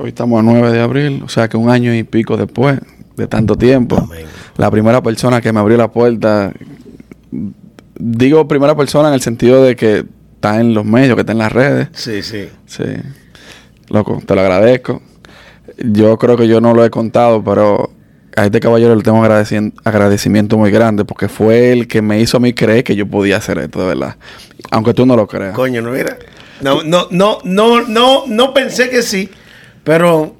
Hoy 0.00 0.10
estamos 0.10 0.38
a 0.38 0.44
9 0.44 0.70
de 0.70 0.80
abril, 0.80 1.22
o 1.24 1.28
sea 1.28 1.48
que 1.48 1.56
un 1.56 1.70
año 1.70 1.92
y 1.92 2.04
pico 2.04 2.36
después 2.36 2.78
de 3.16 3.26
tanto 3.26 3.56
tiempo. 3.56 3.96
Amén. 3.96 4.26
La 4.56 4.70
primera 4.70 5.02
persona 5.02 5.40
que 5.40 5.52
me 5.52 5.58
abrió 5.58 5.76
la 5.76 5.90
puerta, 5.90 6.52
digo 7.98 8.46
primera 8.46 8.76
persona 8.76 9.08
en 9.08 9.14
el 9.14 9.20
sentido 9.22 9.60
de 9.60 9.74
que 9.74 10.04
está 10.36 10.60
en 10.60 10.72
los 10.72 10.84
medios, 10.84 11.16
que 11.16 11.22
está 11.22 11.32
en 11.32 11.38
las 11.38 11.50
redes. 11.50 11.88
Sí, 11.94 12.22
sí. 12.22 12.48
Sí. 12.66 12.84
Loco, 13.88 14.22
te 14.24 14.36
lo 14.36 14.40
agradezco. 14.40 15.02
Yo 15.78 16.16
creo 16.16 16.36
que 16.36 16.46
yo 16.46 16.60
no 16.60 16.74
lo 16.74 16.84
he 16.84 16.90
contado, 16.90 17.42
pero 17.42 17.90
a 18.36 18.44
este 18.44 18.60
caballero 18.60 18.94
le 18.94 19.02
tengo 19.02 19.20
agradecimiento 19.24 20.56
muy 20.56 20.70
grande 20.70 21.04
porque 21.04 21.26
fue 21.26 21.72
el 21.72 21.88
que 21.88 22.02
me 22.02 22.20
hizo 22.20 22.36
a 22.36 22.40
mí 22.40 22.52
creer 22.52 22.84
que 22.84 22.94
yo 22.94 23.08
podía 23.08 23.38
hacer 23.38 23.58
esto, 23.58 23.80
de 23.80 23.86
verdad. 23.86 24.14
Aunque 24.70 24.94
tú 24.94 25.06
no 25.06 25.16
lo 25.16 25.26
creas. 25.26 25.56
Coño, 25.56 25.82
no 25.82 25.90
mira. 25.90 26.16
No, 26.60 26.84
no, 26.84 27.08
no, 27.10 27.38
no, 27.42 27.82
no, 27.82 28.24
no 28.28 28.54
pensé 28.54 28.90
que 28.90 29.02
sí, 29.02 29.28
pero 29.88 30.34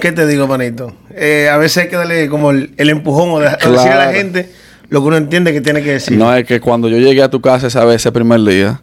¿qué 0.00 0.12
te 0.12 0.24
digo, 0.28 0.46
manito? 0.46 0.92
Eh, 1.12 1.48
a 1.52 1.56
veces 1.56 1.82
hay 1.82 1.88
que 1.90 1.96
darle 1.96 2.28
como 2.28 2.52
el, 2.52 2.72
el 2.76 2.88
empujón 2.88 3.30
o, 3.30 3.40
de- 3.40 3.46
o 3.48 3.50
decirle 3.50 3.78
a 3.80 3.96
la 3.96 4.04
Claro. 4.04 4.12
gente 4.12 4.48
lo 4.90 5.00
que 5.00 5.06
uno 5.08 5.16
entiende 5.16 5.52
que 5.52 5.60
tiene 5.60 5.82
que 5.82 5.90
decir. 5.94 6.16
No 6.16 6.32
es 6.36 6.44
que 6.46 6.60
cuando 6.60 6.88
yo 6.88 6.98
llegué 6.98 7.20
a 7.20 7.28
tu 7.28 7.40
casa 7.40 7.66
esa 7.66 7.84
vez, 7.84 7.96
ese 7.96 8.12
primer 8.12 8.40
día, 8.44 8.80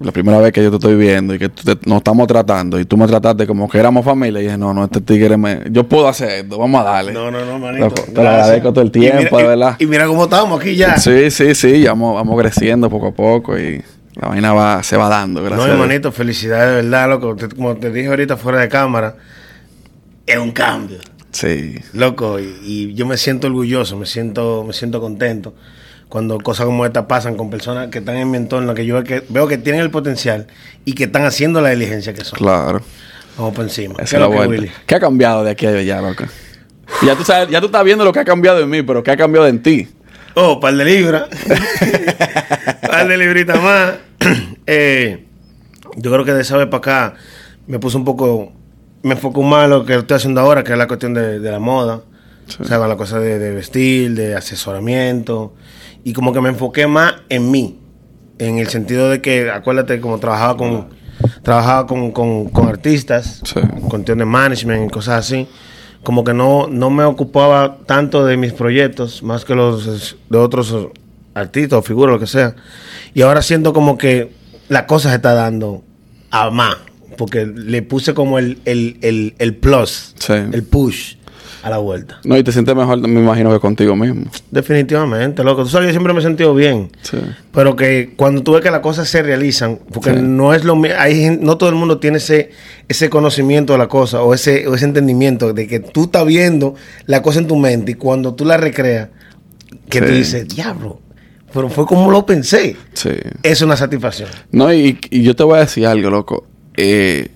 la 0.00 0.10
primera 0.10 0.38
vez 0.38 0.50
que 0.52 0.62
yo 0.64 0.70
te 0.70 0.76
estoy 0.76 0.96
viendo 0.96 1.32
y 1.32 1.38
que 1.38 1.48
te- 1.48 1.78
nos 1.86 1.98
estamos 1.98 2.26
tratando 2.26 2.80
y 2.80 2.84
tú 2.86 2.96
me 2.96 3.06
trataste 3.06 3.46
como 3.46 3.68
que 3.68 3.78
éramos 3.78 4.04
familia, 4.04 4.40
y 4.40 4.44
dije, 4.46 4.58
no, 4.58 4.74
no, 4.74 4.82
este 4.84 5.00
tigre 5.00 5.36
me... 5.36 5.60
Yo 5.70 5.84
puedo 5.88 6.08
hacer 6.08 6.30
esto, 6.44 6.58
vamos 6.58 6.80
a 6.80 6.84
darle. 6.84 7.12
no, 7.12 7.30
no, 7.30 7.44
no, 7.44 7.58
manito. 7.60 7.84
Loco, 7.90 8.02
te 8.12 8.20
lo 8.20 8.28
agradezco 8.28 8.72
todo 8.72 8.80
el 8.82 8.88
Y 8.88 8.90
tiempo, 8.90 9.18
mira- 9.36 9.36
de 9.38 9.44
y- 9.44 9.46
verdad. 9.46 9.76
Y, 9.78 9.86
mira 9.86 10.06
cómo 10.08 10.24
estamos 10.24 10.60
aquí 10.60 10.74
ya. 10.74 10.96
Sí, 10.96 11.30
sí, 11.30 11.54
sí, 11.54 11.82
ya 11.82 11.90
vamos, 11.90 12.16
vamos 12.16 12.40
creciendo 12.40 12.90
poco 12.90 13.06
a 13.08 13.12
poco 13.12 13.56
y 13.58 13.80
la 14.14 14.28
vaina 14.28 14.52
va, 14.52 14.82
se 14.82 14.96
va 14.96 15.08
dando, 15.08 15.42
gracias. 15.42 15.66
No, 15.66 15.72
hermanito, 15.72 16.12
felicidades, 16.12 16.68
de 16.68 16.82
verdad, 16.90 17.08
loco. 17.08 17.34
Te- 17.36 17.48
como 17.48 17.76
te 17.76 17.90
dije 17.90 18.08
ahorita 18.08 18.36
fuera 18.36 18.60
de 18.60 18.68
cámara, 18.68 19.16
es 20.26 20.38
un 20.38 20.52
cambio. 20.52 20.98
Sí, 21.32 21.74
Loco, 21.94 22.38
y, 22.38 22.44
y 22.62 22.94
yo 22.94 23.06
me 23.06 23.16
siento 23.16 23.48
orgulloso, 23.48 23.96
me 23.96 24.06
siento, 24.06 24.62
me 24.64 24.72
siento 24.72 25.00
contento 25.00 25.52
cuando 26.08 26.38
cosas 26.38 26.66
como 26.66 26.86
esta 26.86 27.08
pasan 27.08 27.36
con 27.36 27.50
personas 27.50 27.88
que 27.88 27.98
están 27.98 28.14
en 28.16 28.30
mi 28.30 28.36
entorno, 28.36 28.72
que 28.72 28.86
yo 28.86 28.94
veo 28.94 29.02
que, 29.02 29.24
veo 29.30 29.48
que 29.48 29.58
tienen 29.58 29.80
el 29.80 29.90
potencial 29.90 30.46
y 30.84 30.92
que 30.92 31.04
están 31.04 31.24
haciendo 31.24 31.60
la 31.60 31.70
diligencia 31.70 32.14
que 32.14 32.24
son. 32.24 32.38
claro. 32.38 32.82
Vamos 33.36 33.52
por 33.52 33.64
encima. 33.64 33.94
Esa 33.98 34.04
¿Qué 34.04 34.16
es 34.16 34.20
la 34.20 34.28
lo 34.28 34.30
que. 34.42 34.46
Willy? 34.46 34.70
¿Qué 34.86 34.94
ha 34.94 35.00
cambiado 35.00 35.42
de 35.42 35.50
aquí 35.50 35.66
a 35.66 35.70
allá, 35.70 36.00
loco? 36.00 36.22
Ya 37.04 37.16
tú 37.16 37.24
sabes, 37.24 37.48
ya 37.50 37.58
tú 37.60 37.66
estás 37.66 37.82
viendo 37.82 38.04
lo 38.04 38.12
que 38.12 38.20
ha 38.20 38.24
cambiado 38.24 38.60
en 38.60 38.70
mí, 38.70 38.82
pero 38.82 39.02
¿qué 39.02 39.10
ha 39.10 39.16
cambiado 39.16 39.48
en 39.48 39.60
ti? 39.60 39.88
Oh, 40.34 40.58
par 40.60 40.74
de 40.74 40.84
libras. 40.84 41.24
par 42.88 43.08
de 43.08 43.16
libritas 43.16 43.60
más. 43.62 43.94
Eh, 44.66 45.26
yo 45.96 46.10
creo 46.10 46.24
que 46.24 46.32
de 46.32 46.40
esa 46.40 46.56
vez 46.56 46.68
para 46.68 46.78
acá 46.78 47.14
me 47.66 47.78
puse 47.78 47.98
un 47.98 48.04
poco, 48.06 48.50
me 49.02 49.12
enfocó 49.12 49.42
más 49.42 49.64
en 49.64 49.70
lo 49.70 49.84
que 49.84 49.94
estoy 49.94 50.16
haciendo 50.16 50.40
ahora, 50.40 50.64
que 50.64 50.72
es 50.72 50.78
la 50.78 50.86
cuestión 50.86 51.12
de, 51.12 51.38
de 51.38 51.50
la 51.50 51.58
moda. 51.58 52.00
O 52.58 52.64
sea, 52.64 52.78
con 52.78 52.88
la 52.88 52.96
cosa 52.96 53.18
de, 53.18 53.38
de 53.38 53.50
vestir, 53.52 54.14
de 54.14 54.34
asesoramiento. 54.34 55.52
Y 56.02 56.14
como 56.14 56.32
que 56.32 56.40
me 56.40 56.48
enfoqué 56.48 56.86
más 56.86 57.14
en 57.28 57.50
mí. 57.50 57.78
En 58.38 58.56
el 58.58 58.68
sentido 58.68 59.10
de 59.10 59.20
que, 59.20 59.50
acuérdate, 59.50 60.00
como 60.00 60.18
trabajaba 60.18 60.56
con, 60.56 60.88
trabajaba 61.42 61.86
con, 61.86 62.10
con, 62.12 62.48
con 62.48 62.66
artistas, 62.68 63.42
Sí. 63.44 63.60
cuestión 63.90 64.16
de 64.18 64.24
management 64.24 64.88
y 64.88 64.90
cosas 64.90 65.26
así. 65.26 65.46
Como 66.04 66.22
que 66.22 66.32
no, 66.34 66.68
no 66.68 66.90
me 66.90 67.02
ocupaba 67.04 67.78
tanto 67.86 68.24
de 68.24 68.36
mis 68.36 68.52
proyectos, 68.52 69.22
más 69.22 69.44
que 69.44 69.54
los 69.54 70.16
de 70.30 70.38
otros 70.38 70.74
artistas 71.34 71.78
o 71.78 71.82
figuras, 71.82 72.12
lo 72.14 72.20
que 72.20 72.26
sea. 72.28 72.54
Y 73.14 73.22
ahora 73.22 73.42
siento 73.42 73.72
como 73.72 73.98
que 73.98 74.30
la 74.68 74.86
cosa 74.86 75.08
se 75.10 75.16
está 75.16 75.34
dando 75.34 75.82
a 76.30 76.50
más. 76.50 76.76
Porque 77.18 77.46
le 77.46 77.82
puse 77.82 78.12
como 78.14 78.38
el, 78.38 78.58
el, 78.64 78.98
el, 79.02 79.34
el 79.38 79.54
plus, 79.56 80.14
Sí. 80.18 80.32
el 80.32 80.62
push 80.64 81.14
a 81.64 81.70
la 81.70 81.78
vuelta. 81.78 82.20
No, 82.24 82.36
y 82.36 82.44
te 82.44 82.52
sientes 82.52 82.74
mejor, 82.76 82.98
me 83.08 83.20
imagino, 83.20 83.50
que 83.50 83.58
contigo 83.58 83.96
mismo. 83.96 84.24
Definitivamente, 84.50 85.42
loco. 85.42 85.62
Tú 85.64 85.70
sabes 85.70 85.86
yo 85.88 85.92
siempre 85.92 86.12
me 86.12 86.20
he 86.20 86.22
sentido 86.22 86.54
bien. 86.54 86.90
Sí. 87.02 87.16
Pero 87.52 87.74
que 87.76 88.12
cuando 88.16 88.42
tú 88.42 88.52
ves 88.52 88.62
que 88.62 88.70
las 88.70 88.80
cosas 88.80 89.08
se 89.08 89.22
realizan, 89.22 89.78
porque 89.92 90.10
Sí. 90.10 90.16
no 90.20 90.52
es 90.54 90.64
lo 90.64 90.76
mi- 90.76 90.90
hay 90.90 91.14
gen- 91.20 91.40
no 91.42 91.56
todo 91.58 91.68
el 91.70 91.74
mundo 91.74 91.98
tiene 91.98 92.18
ese, 92.18 92.50
ese 92.88 93.08
conocimiento 93.10 93.72
de 93.72 93.78
la 93.78 93.88
cosa 93.88 94.22
o 94.22 94.34
ese, 94.34 94.66
o 94.68 94.74
ese 94.74 94.84
entendimiento 94.84 95.52
de 95.52 95.66
que 95.66 95.80
tú 95.80 96.04
estás 96.04 96.26
viendo 96.26 96.74
la 97.06 97.22
cosa 97.22 97.38
en 97.40 97.46
tu 97.46 97.56
mente 97.56 97.92
y 97.92 97.94
cuando 97.94 98.34
tú 98.34 98.44
la 98.44 98.56
recreas, 98.56 99.08
que 99.88 100.00
tú 100.00 100.08
Sí. 100.08 100.12
dices, 100.14 100.48
diablo, 100.48 101.00
pero 101.52 101.68
fue 101.68 101.86
como 101.86 102.10
lo 102.10 102.26
pensé. 102.26 102.76
Sí. 102.94 103.10
Es 103.42 103.62
una 103.62 103.76
satisfacción. 103.76 104.28
No, 104.50 104.72
y, 104.72 104.98
y 105.10 105.22
yo 105.22 105.34
te 105.36 105.44
voy 105.44 105.56
a 105.56 105.60
decir 105.60 105.86
algo, 105.86 106.10
loco. 106.10 106.46
Eh, 106.76 107.28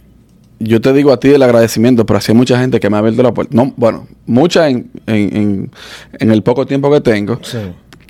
yo 0.61 0.81
te 0.81 0.93
digo 0.93 1.13
a 1.13 1.21
ti 1.21 1.29
el 1.29 1.43
agradecimiento, 1.43 2.05
pero 2.07 2.19
así 2.19 2.33
hay 2.33 2.37
mucha 2.39 2.59
gente 2.59 2.81
que 2.81 2.91
me 2.91 2.97
ha 2.97 3.01
abierto 3.01 3.23
la 3.23 3.33
puerta. 3.33 3.55
No, 3.55 3.73
bueno, 3.77 4.07
mucha 4.27 4.69
en, 4.69 4.91
en, 5.07 5.37
en, 5.37 5.71
en 6.19 6.31
el 6.31 6.43
poco 6.43 6.67
tiempo 6.67 6.91
que 6.91 7.01
tengo, 7.01 7.39
Sí. 7.43 7.59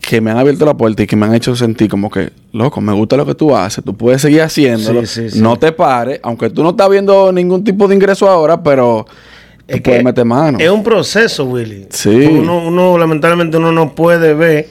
que 0.01 0.21
me 0.21 0.31
han 0.31 0.39
abierto 0.39 0.65
la 0.65 0.75
puerta 0.75 1.03
y 1.03 1.07
que 1.07 1.17
me 1.17 1.27
han 1.27 1.35
hecho 1.35 1.55
sentir 1.55 1.89
como 1.91 2.11
que, 2.11 2.31
loco, 2.53 2.81
me 2.81 2.93
gusta 2.95 3.17
lo 3.17 3.27
que 3.27 3.35
tú 3.35 3.55
haces, 3.55 3.85
tú 3.85 3.95
puedes 3.95 4.23
seguir 4.23 4.41
haciéndolo, 4.43 5.05
Sí, 5.05 5.29
sí, 5.29 5.31
sí. 5.31 5.41
no 5.41 5.57
te 5.57 5.73
pares, 5.73 6.21
aunque 6.23 6.49
tú 6.51 6.63
no 6.63 6.71
estás 6.71 6.89
viendo 6.89 7.31
ningún 7.33 7.63
tipo 7.65 7.87
de 7.87 7.95
ingreso 7.95 8.29
ahora, 8.29 8.63
pero 8.63 9.05
tú 9.67 9.75
Es 9.75 9.83
puedes 9.83 9.99
que 10.01 10.05
meter 10.05 10.25
mano. 10.25 10.59
Es 10.59 10.71
un 10.71 10.83
proceso, 10.83 11.45
Willy. 11.45 11.87
Sí. 11.91 12.09
Uno, 12.09 12.67
uno, 12.67 12.97
lamentablemente, 12.97 13.59
uno 13.59 13.71
no 13.73 13.95
puede 13.95 14.33
ver 14.33 14.69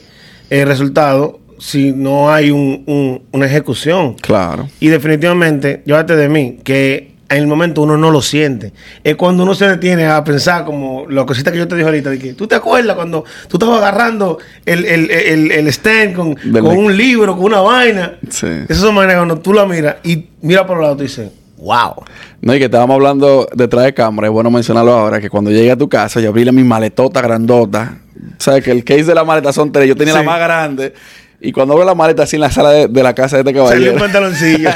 el 0.50 0.66
resultado 0.66 1.38
si 1.60 1.92
no 1.92 2.30
hay 2.32 2.50
un- 2.50 2.82
un- 2.86 3.22
una 3.32 3.46
ejecución. 3.46 4.14
Claro. 4.14 4.68
Y 4.80 4.88
definitivamente, 4.88 5.82
llévate 5.86 6.16
de 6.16 6.28
mí, 6.28 6.58
que 6.64 7.07
en 7.30 7.38
el 7.38 7.46
momento 7.46 7.82
uno 7.82 7.96
no 7.96 8.10
lo 8.10 8.22
siente. 8.22 8.72
Es 9.04 9.16
cuando 9.16 9.42
uno 9.42 9.54
se 9.54 9.68
detiene 9.68 10.06
a 10.06 10.24
pensar 10.24 10.64
como 10.64 11.06
la 11.08 11.26
cosita 11.26 11.52
que 11.52 11.58
yo 11.58 11.68
te 11.68 11.74
dije 11.76 11.86
ahorita, 11.86 12.10
de 12.10 12.18
que 12.18 12.32
tú 12.34 12.46
te 12.46 12.54
acuerdas 12.54 12.96
cuando 12.96 13.24
tú 13.48 13.56
estabas 13.58 13.78
agarrando 13.78 14.38
el, 14.64 14.84
el, 14.84 15.10
el, 15.10 15.52
el 15.52 15.68
stand 15.68 16.14
con, 16.14 16.34
con 16.34 16.76
un 16.76 16.96
libro, 16.96 17.36
con 17.36 17.44
una 17.44 17.60
vaina. 17.60 18.14
Sí. 18.30 18.46
Esas 18.68 18.78
son 18.78 18.94
que 18.96 19.14
cuando 19.14 19.38
tú 19.40 19.52
la 19.52 19.66
miras 19.66 19.96
y 20.04 20.26
mira 20.40 20.66
por 20.66 20.78
el 20.78 20.82
lado, 20.84 20.96
tú 20.96 21.02
dices, 21.02 21.30
wow. 21.58 22.02
No, 22.40 22.54
y 22.54 22.58
que 22.58 22.64
estábamos 22.66 22.94
hablando 22.94 23.46
detrás 23.54 23.84
de 23.84 23.92
cámara, 23.92 24.28
es 24.28 24.32
bueno 24.32 24.50
mencionarlo 24.50 24.92
ahora, 24.92 25.20
que 25.20 25.28
cuando 25.28 25.50
llegué 25.50 25.72
a 25.72 25.76
tu 25.76 25.88
casa, 25.88 26.20
yo 26.20 26.30
abrí 26.30 26.50
mi 26.52 26.64
maletota 26.64 27.20
grandota. 27.20 27.98
¿Sabes? 28.38 28.64
Que 28.64 28.72
el 28.72 28.84
case 28.84 29.04
de 29.04 29.14
la 29.14 29.24
maleta 29.24 29.52
son 29.52 29.70
tres, 29.70 29.88
yo 29.88 29.94
tenía 29.96 30.12
Sí. 30.12 30.18
la 30.20 30.24
más 30.24 30.40
grande. 30.40 30.92
Y 31.40 31.52
cuando 31.52 31.74
abro 31.74 31.84
la 31.84 31.94
maleta 31.94 32.24
así 32.24 32.34
en 32.34 32.40
la 32.40 32.50
sala 32.50 32.70
de, 32.70 32.88
de 32.88 33.02
la 33.02 33.14
casa 33.14 33.36
de 33.36 33.42
este 33.42 33.52
Salió 33.52 33.64
caballero, 33.64 33.92
un 33.92 33.98
pantaloncillo. 33.98 34.70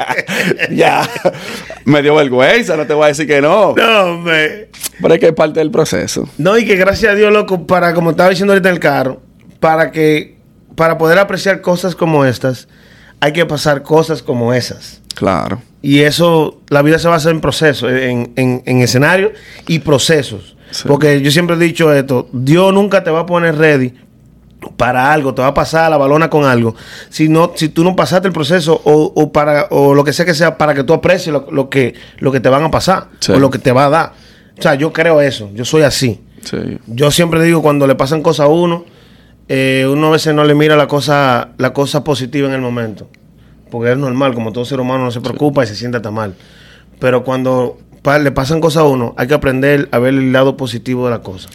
ya, 0.70 1.06
me 1.84 2.00
dio 2.00 2.14
vergüenza, 2.14 2.76
no 2.78 2.86
te 2.86 2.94
voy 2.94 3.04
a 3.04 3.08
decir 3.08 3.26
que 3.26 3.42
no. 3.42 3.74
no, 3.76 4.00
hombre. 4.04 4.70
Pero 5.00 5.14
es 5.14 5.20
que 5.20 5.26
es 5.26 5.32
parte 5.34 5.60
del 5.60 5.70
proceso. 5.70 6.26
No, 6.38 6.56
y 6.56 6.64
que 6.64 6.76
gracias 6.76 7.12
a 7.12 7.14
Dios, 7.14 7.30
loco, 7.30 7.66
para, 7.66 7.92
como 7.92 8.12
estaba 8.12 8.30
diciendo 8.30 8.54
ahorita 8.54 8.70
en 8.70 8.74
el 8.74 8.80
carro, 8.80 9.20
para 9.60 9.90
que, 9.90 10.38
para 10.76 10.96
poder 10.96 11.18
apreciar 11.18 11.60
cosas 11.60 11.94
como 11.94 12.24
estas, 12.24 12.68
hay 13.20 13.34
que 13.34 13.44
pasar 13.44 13.82
cosas 13.82 14.22
como 14.22 14.54
esas. 14.54 15.02
Claro. 15.14 15.60
Y 15.82 16.00
eso, 16.00 16.62
la 16.68 16.80
vida 16.80 16.98
se 16.98 17.08
basa 17.08 17.28
en 17.28 17.42
procesos, 17.42 17.92
en, 17.92 18.32
en, 18.36 18.62
en 18.64 18.80
escenarios 18.80 19.32
y 19.66 19.80
procesos. 19.80 20.56
Sí. 20.70 20.84
Porque 20.88 21.20
yo 21.20 21.30
siempre 21.30 21.56
he 21.56 21.58
dicho 21.58 21.92
esto, 21.92 22.30
Dios 22.32 22.72
nunca 22.72 23.04
te 23.04 23.10
va 23.10 23.20
a 23.20 23.26
poner 23.26 23.58
ready 23.58 23.92
para 24.70 25.12
algo, 25.12 25.34
te 25.34 25.42
va 25.42 25.48
a 25.48 25.54
pasar 25.54 25.90
la 25.90 25.96
balona 25.96 26.30
con 26.30 26.44
algo. 26.44 26.74
Si, 27.08 27.28
no, 27.28 27.52
si 27.54 27.68
tú 27.68 27.82
no 27.84 27.96
pasaste 27.96 28.28
el 28.28 28.32
proceso 28.34 28.80
o, 28.84 29.12
o 29.14 29.32
para, 29.32 29.66
o 29.70 29.94
lo 29.94 30.04
que 30.04 30.12
sea 30.12 30.24
que 30.24 30.34
sea, 30.34 30.56
para 30.58 30.74
que 30.74 30.84
tú 30.84 30.92
aprecies 30.92 31.32
lo, 31.32 31.46
lo 31.50 31.68
que, 31.68 31.94
lo 32.18 32.30
que 32.32 32.40
te 32.40 32.48
van 32.48 32.62
a 32.64 32.70
pasar 32.70 33.08
Sí. 33.20 33.32
o 33.32 33.38
lo 33.38 33.50
que 33.50 33.58
te 33.58 33.72
va 33.72 33.86
a 33.86 33.90
dar. 33.90 34.12
O 34.58 34.62
sea, 34.62 34.74
yo 34.74 34.92
creo 34.92 35.20
eso, 35.20 35.50
yo 35.54 35.64
soy 35.64 35.82
así. 35.82 36.20
Sí. 36.42 36.78
Yo 36.86 37.10
siempre 37.10 37.42
digo, 37.42 37.62
cuando 37.62 37.86
le 37.86 37.94
pasan 37.94 38.22
cosas 38.22 38.46
a 38.46 38.48
uno, 38.48 38.84
eh, 39.48 39.86
uno 39.90 40.06
a 40.08 40.10
veces 40.10 40.34
no 40.34 40.44
le 40.44 40.54
mira 40.54 40.76
la 40.76 40.86
cosa, 40.88 41.50
la 41.58 41.72
cosa 41.72 42.04
positiva 42.04 42.48
en 42.48 42.54
el 42.54 42.60
momento. 42.60 43.08
Porque 43.70 43.92
es 43.92 43.96
normal, 43.98 44.34
como 44.34 44.52
todo 44.52 44.64
ser 44.64 44.80
humano 44.80 45.04
no 45.04 45.10
se 45.10 45.20
preocupa 45.20 45.64
y 45.64 45.66
se 45.66 45.74
siente 45.74 45.98
tan 46.00 46.14
mal. 46.14 46.34
Pero 46.98 47.24
cuando 47.24 47.78
pa- 48.02 48.18
le 48.18 48.30
pasan 48.30 48.60
cosas 48.60 48.82
a 48.82 48.86
uno, 48.86 49.14
hay 49.16 49.26
que 49.26 49.34
aprender 49.34 49.88
a 49.92 49.98
ver 49.98 50.14
el 50.14 50.32
lado 50.32 50.56
positivo 50.56 51.06
de 51.06 51.10
la 51.12 51.20
cosa. 51.20 51.48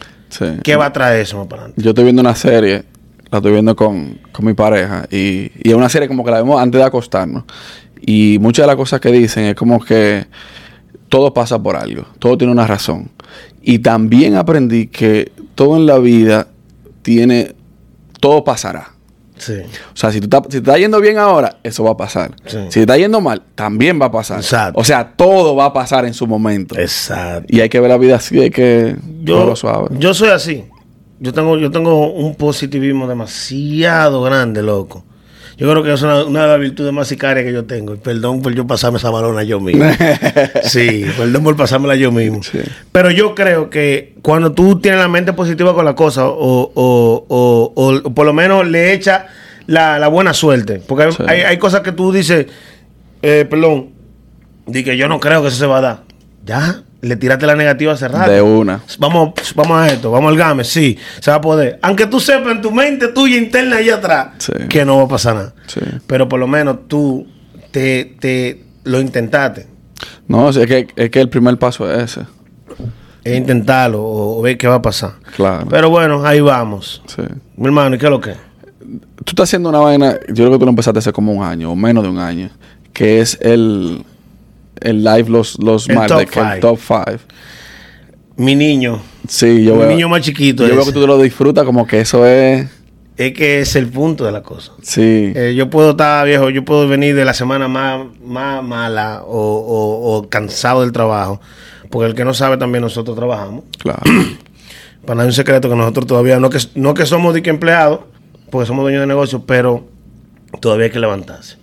¿Qué 0.64 0.76
va 0.76 0.88
a 0.88 0.94
traer 0.94 1.22
eso 1.22 1.38
más 1.38 1.48
para 1.48 1.62
adelante? 1.64 1.82
Yo 1.82 1.90
estoy 1.92 2.04
viendo 2.04 2.22
una 2.22 2.36
serie, 2.36 2.84
la 3.32 3.38
estoy 3.40 3.52
viendo 3.52 3.76
con, 3.76 4.20
con 4.32 4.46
mi 4.46 4.54
pareja, 4.54 5.06
y, 5.12 5.52
y 5.64 5.70
es 5.70 5.74
una 5.74 5.90
serie 5.90 6.08
como 6.08 6.24
que 6.24 6.32
la 6.32 6.38
vemos 6.38 6.62
antes 6.62 6.80
de 6.80 6.86
acostarnos. 6.86 7.44
Y 8.00 8.38
muchas 8.40 8.64
de 8.64 8.68
las 8.68 8.76
cosas 8.76 9.00
que 9.02 9.12
dicen 9.12 9.46
es 9.46 9.56
como 9.56 9.84
que 9.84 10.26
todo 11.10 11.34
pasa 11.34 11.62
por 11.62 11.76
algo, 11.76 12.06
todo 12.20 12.38
tiene 12.38 12.54
una 12.54 12.68
razón. 12.68 13.10
Y 13.62 13.80
también 13.80 14.36
aprendí 14.36 14.88
que 14.88 15.32
todo 15.56 15.76
en 15.78 15.86
la 15.86 15.98
vida 15.98 16.48
tiene, 17.02 17.54
todo 18.20 18.44
pasará. 18.44 18.92
Sí. 19.38 19.54
O 19.94 19.96
sea, 19.96 20.12
si, 20.12 20.20
tú 20.20 20.26
estás- 20.26 20.44
si 20.46 20.50
te 20.50 20.58
está 20.70 20.78
yendo 20.78 21.00
bien 21.00 21.18
ahora, 21.18 21.58
eso 21.64 21.84
va 21.84 21.92
a 21.92 21.98
pasar. 21.98 22.32
Sí. 22.46 22.58
Si 22.70 22.74
te 22.74 22.80
está 22.82 22.98
yendo 22.98 23.22
mal, 23.22 23.44
también 23.56 24.00
va 24.02 24.08
a 24.08 24.12
pasar. 24.12 24.40
Exacto. 24.40 24.80
O 24.80 24.84
sea, 24.84 25.14
todo 25.16 25.56
va 25.56 25.66
a 25.66 25.74
pasar 25.74 26.06
en 26.06 26.14
su 26.14 26.26
momento. 26.28 26.78
Exacto. 26.80 27.46
Y 27.50 27.60
hay 27.62 27.70
que 27.70 27.80
ver 27.80 27.90
la 27.90 27.98
vida 27.98 28.16
así, 28.16 28.40
hay 28.40 28.50
que 28.50 28.96
Yo, 29.24 29.56
suave. 29.56 29.90
yo 30.00 30.14
soy 30.14 30.30
así. 30.30 30.66
Yo 31.20 31.34
tengo, 31.34 31.58
yo 31.58 31.72
tengo 31.72 32.12
un 32.12 32.36
positivismo 32.36 33.08
demasiado 33.08 34.22
grande, 34.22 34.62
loco. 34.62 35.04
Yo 35.58 35.68
creo 35.72 35.82
que 35.82 35.92
es 35.92 36.02
una, 36.04 36.24
una 36.24 36.44
de 36.44 36.48
las 36.50 36.60
virtudes 36.60 36.94
más 36.94 37.08
sicarias 37.08 37.44
que 37.44 37.52
yo 37.52 37.66
tengo. 37.66 37.96
Y 37.96 37.98
perdón 37.98 38.44
por 38.44 38.54
yo 38.54 38.68
pasarme 38.68 39.00
esa 39.00 39.10
balona 39.10 39.42
yo 39.42 39.60
mismo. 39.60 39.84
sí, 40.64 41.04
perdón 41.18 41.44
por 41.44 41.56
pasármela 41.56 41.96
yo 41.96 42.12
mismo. 42.12 42.44
Sí. 42.44 42.60
Pero 42.92 43.10
yo 43.10 43.34
creo 43.34 43.72
que 43.72 44.16
cuando 44.22 44.52
tú 44.52 44.80
tienes 44.80 45.00
la 45.00 45.08
mente 45.08 45.34
positiva 45.34 45.74
con 45.74 45.84
la 45.86 45.96
cosa, 45.96 46.28
o, 46.28 46.72
o, 46.76 47.26
o, 47.28 47.74
o 48.04 48.14
por 48.14 48.28
lo 48.28 48.34
menos 48.34 48.68
le 48.68 48.94
echa 48.94 49.26
la, 49.66 49.98
la 49.98 50.08
buena 50.10 50.36
suerte. 50.36 50.80
Porque 50.88 51.06
hay, 51.06 51.12
Sí. 51.12 51.24
hay, 51.28 51.42
hay 51.42 51.58
cosas 51.58 51.82
que 51.82 51.92
tú 51.92 52.12
dices, 52.12 52.46
eh, 53.24 53.48
perdón, 53.50 53.90
di 54.68 54.84
que 54.84 54.96
yo 54.96 55.08
no 55.08 55.20
creo 55.20 55.42
que 55.42 55.48
eso 55.48 55.58
se 55.58 55.66
va 55.66 55.80
a 55.80 55.82
dar. 55.82 56.04
Ya, 56.46 56.84
le 57.02 57.16
tiraste 57.16 57.46
la 57.46 57.56
negativa 57.56 57.94
hace 57.94 58.08
rato. 58.08 58.32
De 58.32 58.42
una. 58.42 58.82
Vamos, 59.00 59.34
vamos 59.56 59.80
a 59.80 59.88
esto, 59.92 60.12
vamos 60.12 60.32
al 60.32 60.38
game, 60.38 60.64
sí, 60.64 60.98
se 61.20 61.30
va 61.32 61.38
a 61.38 61.42
poder. 61.42 61.80
Aunque 61.82 62.08
tú 62.08 62.20
sepas 62.20 62.52
en 62.54 62.62
tu 62.62 62.72
mente 62.72 63.10
tuya 63.10 63.38
interna 63.38 63.78
allá 63.78 63.96
atrás 63.96 64.28
Sí. 64.40 64.54
que 64.70 64.84
no 64.86 64.98
va 64.98 65.04
a 65.04 65.08
pasar 65.08 65.36
nada. 65.36 65.54
Sí. 65.68 65.82
Pero 66.08 66.28
por 66.28 66.40
lo 66.40 66.48
menos 66.48 66.88
tú 66.88 67.28
te, 67.72 68.16
te 68.20 68.64
lo 68.84 69.00
intentaste. 69.00 69.68
No, 70.28 70.50
es 70.50 70.58
que, 70.66 70.88
es 70.96 71.10
que 71.10 71.22
el 71.22 71.30
primer 71.30 71.58
paso 71.58 71.92
es 71.92 72.12
ese. 72.12 72.22
Es 73.24 73.38
intentarlo 73.38 74.02
o, 74.04 74.40
o 74.40 74.42
ver 74.42 74.58
qué 74.58 74.68
va 74.68 74.76
a 74.76 74.82
pasar. 74.82 75.12
Claro. 75.36 75.68
Pero 75.70 75.90
bueno, 75.90 76.26
ahí 76.26 76.40
vamos. 76.40 77.02
Sí. 77.08 77.22
Mi 77.58 77.66
hermano, 77.66 77.96
¿y 77.96 78.00
qué 78.00 78.06
es 78.06 78.12
lo 78.12 78.22
que? 78.22 78.32
Tú 78.32 79.32
estás 79.32 79.50
haciendo 79.50 79.68
una 79.70 79.80
vaina, 79.80 80.14
yo 80.30 80.36
creo 80.46 80.52
que 80.52 80.60
tú 80.60 80.66
lo 80.66 80.70
empezaste 80.70 81.00
hace 81.00 81.12
como 81.12 81.34
un 81.34 81.44
año, 81.44 81.72
o 81.72 81.76
menos 81.76 82.04
de 82.04 82.10
un 82.10 82.20
año, 82.20 82.50
que 82.94 83.20
es 83.20 83.38
el, 83.42 84.06
el 84.82 85.04
live 85.04 85.30
los, 85.30 85.58
los 85.62 85.88
El 85.90 85.96
martes, 85.96 86.30
top 86.32 86.44
el 86.54 86.60
top 86.60 86.80
5. 86.80 87.06
Mi 88.38 88.56
niño, 88.56 89.02
Sí, 89.28 89.64
yo 89.64 89.74
mi 89.74 89.80
veo, 89.82 89.90
niño 89.90 90.10
más 90.10 90.22
chiquito. 90.22 90.64
yo 90.64 90.70
veo 90.74 90.82
ese. 90.82 90.90
que 90.92 90.94
tú 90.94 91.02
te 91.02 91.08
lo 91.08 91.18
disfrutas 91.22 91.64
como 91.66 91.86
que 91.88 92.00
eso 92.02 92.26
es... 92.26 92.68
Es 93.18 93.34
que 93.34 93.62
es 93.62 93.76
el 93.76 93.88
punto 93.88 94.26
de 94.26 94.32
la 94.32 94.44
cosa. 94.44 94.74
Sí, 94.84 95.32
Eh, 95.36 95.56
yo 95.58 95.72
puedo 95.72 95.92
estar 95.92 96.24
viejo, 96.28 96.52
yo 96.52 96.64
puedo 96.64 96.88
venir 96.88 97.16
de 97.16 97.26
la 97.26 97.34
semana 97.34 97.68
más, 97.68 98.06
más 98.24 98.64
mala 98.64 99.24
o, 99.26 99.32
o- 99.40 100.18
o 100.18 100.30
cansado 100.30 100.82
del 100.82 100.92
trabajo. 100.92 101.42
Porque 101.90 102.08
el 102.10 102.16
que 102.16 102.24
no 102.26 102.34
sabe 102.36 102.58
también 102.58 102.84
nosotros 102.84 103.18
trabajamos. 103.18 103.64
claro. 103.80 104.02
Para 105.06 105.18
nadie 105.20 105.30
un 105.30 105.34
secreto 105.34 105.70
que 105.70 105.76
nosotros 105.76 106.06
todavía, 106.06 106.38
no 106.40 106.50
que, 106.50 106.60
no 106.76 106.94
que 106.94 107.06
somos 107.06 107.34
de 107.34 107.42
que 107.42 107.50
empleados, 107.50 108.02
porque 108.52 108.68
somos 108.68 108.84
dueños 108.84 109.00
de 109.02 109.08
negocios, 109.08 109.42
pero 109.48 109.88
todavía 110.60 110.86
hay 110.88 110.92
que 110.92 111.00
levantarse. 111.00 111.56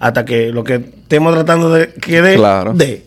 Hasta 0.00 0.24
que 0.24 0.50
lo 0.50 0.64
que 0.64 0.74
estemos 0.76 1.32
tratando 1.34 1.70
de 1.72 1.90
que 1.92 2.20
dé, 2.22 2.34
Claro. 2.36 2.72
dé. 2.74 3.04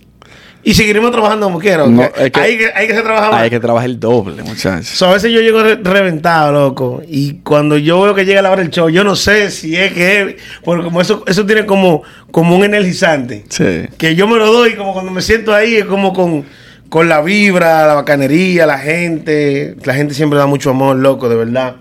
Y 0.65 0.75
seguiremos 0.75 1.11
trabajando 1.11 1.47
como 1.47 1.59
quiera. 1.59 1.85
No, 1.87 2.03
porque 2.03 2.23
es 2.25 2.31
que- 2.31 2.39
hay, 2.39 2.57
que, 2.57 2.71
hay 2.73 2.87
que 2.87 2.93
se 2.95 3.01
trabaja 3.01 3.31
más. 3.31 3.41
Hay 3.41 3.49
que 3.49 3.59
trabajar 3.59 3.89
el 3.89 3.99
doble, 3.99 4.43
muchachos. 4.43 4.87
So, 4.87 5.07
a 5.07 5.13
veces 5.13 5.29
yo 5.33 5.41
llego 5.41 5.61
re- 5.61 5.75
reventado, 5.75 6.53
loco. 6.53 7.01
Y 7.05 7.39
cuando 7.43 7.77
yo 7.77 8.01
veo 8.01 8.15
que 8.15 8.23
llega 8.23 8.41
la 8.41 8.49
hora 8.51 8.61
del 8.61 8.69
show, 8.71 8.87
yo 8.89 9.03
no 9.03 9.17
sé 9.17 9.51
si 9.51 9.75
es 9.75 9.91
que... 9.91 10.37
Porque 10.63 10.85
como 10.85 11.01
eso, 11.01 11.21
eso 11.27 11.45
tiene 11.45 11.65
como, 11.65 12.03
como 12.31 12.55
un 12.55 12.63
energizante. 12.63 13.43
Sí, 13.49 13.87
Que 13.97 14.15
yo 14.15 14.25
me 14.25 14.37
lo 14.37 14.53
doy 14.53 14.75
como 14.75 14.93
cuando 14.93 15.11
me 15.11 15.21
siento 15.21 15.53
ahí, 15.53 15.75
es 15.75 15.85
como 15.85 16.13
con, 16.13 16.45
con 16.87 17.09
la 17.09 17.19
vibra, 17.21 17.85
la 17.85 17.95
bacanería, 17.95 18.65
la 18.65 18.77
gente. 18.77 19.75
La 19.83 19.93
gente 19.95 20.13
siempre 20.13 20.39
da 20.39 20.45
mucho 20.45 20.69
amor, 20.69 20.95
loco, 20.95 21.27
de 21.27 21.35
verdad. 21.35 21.75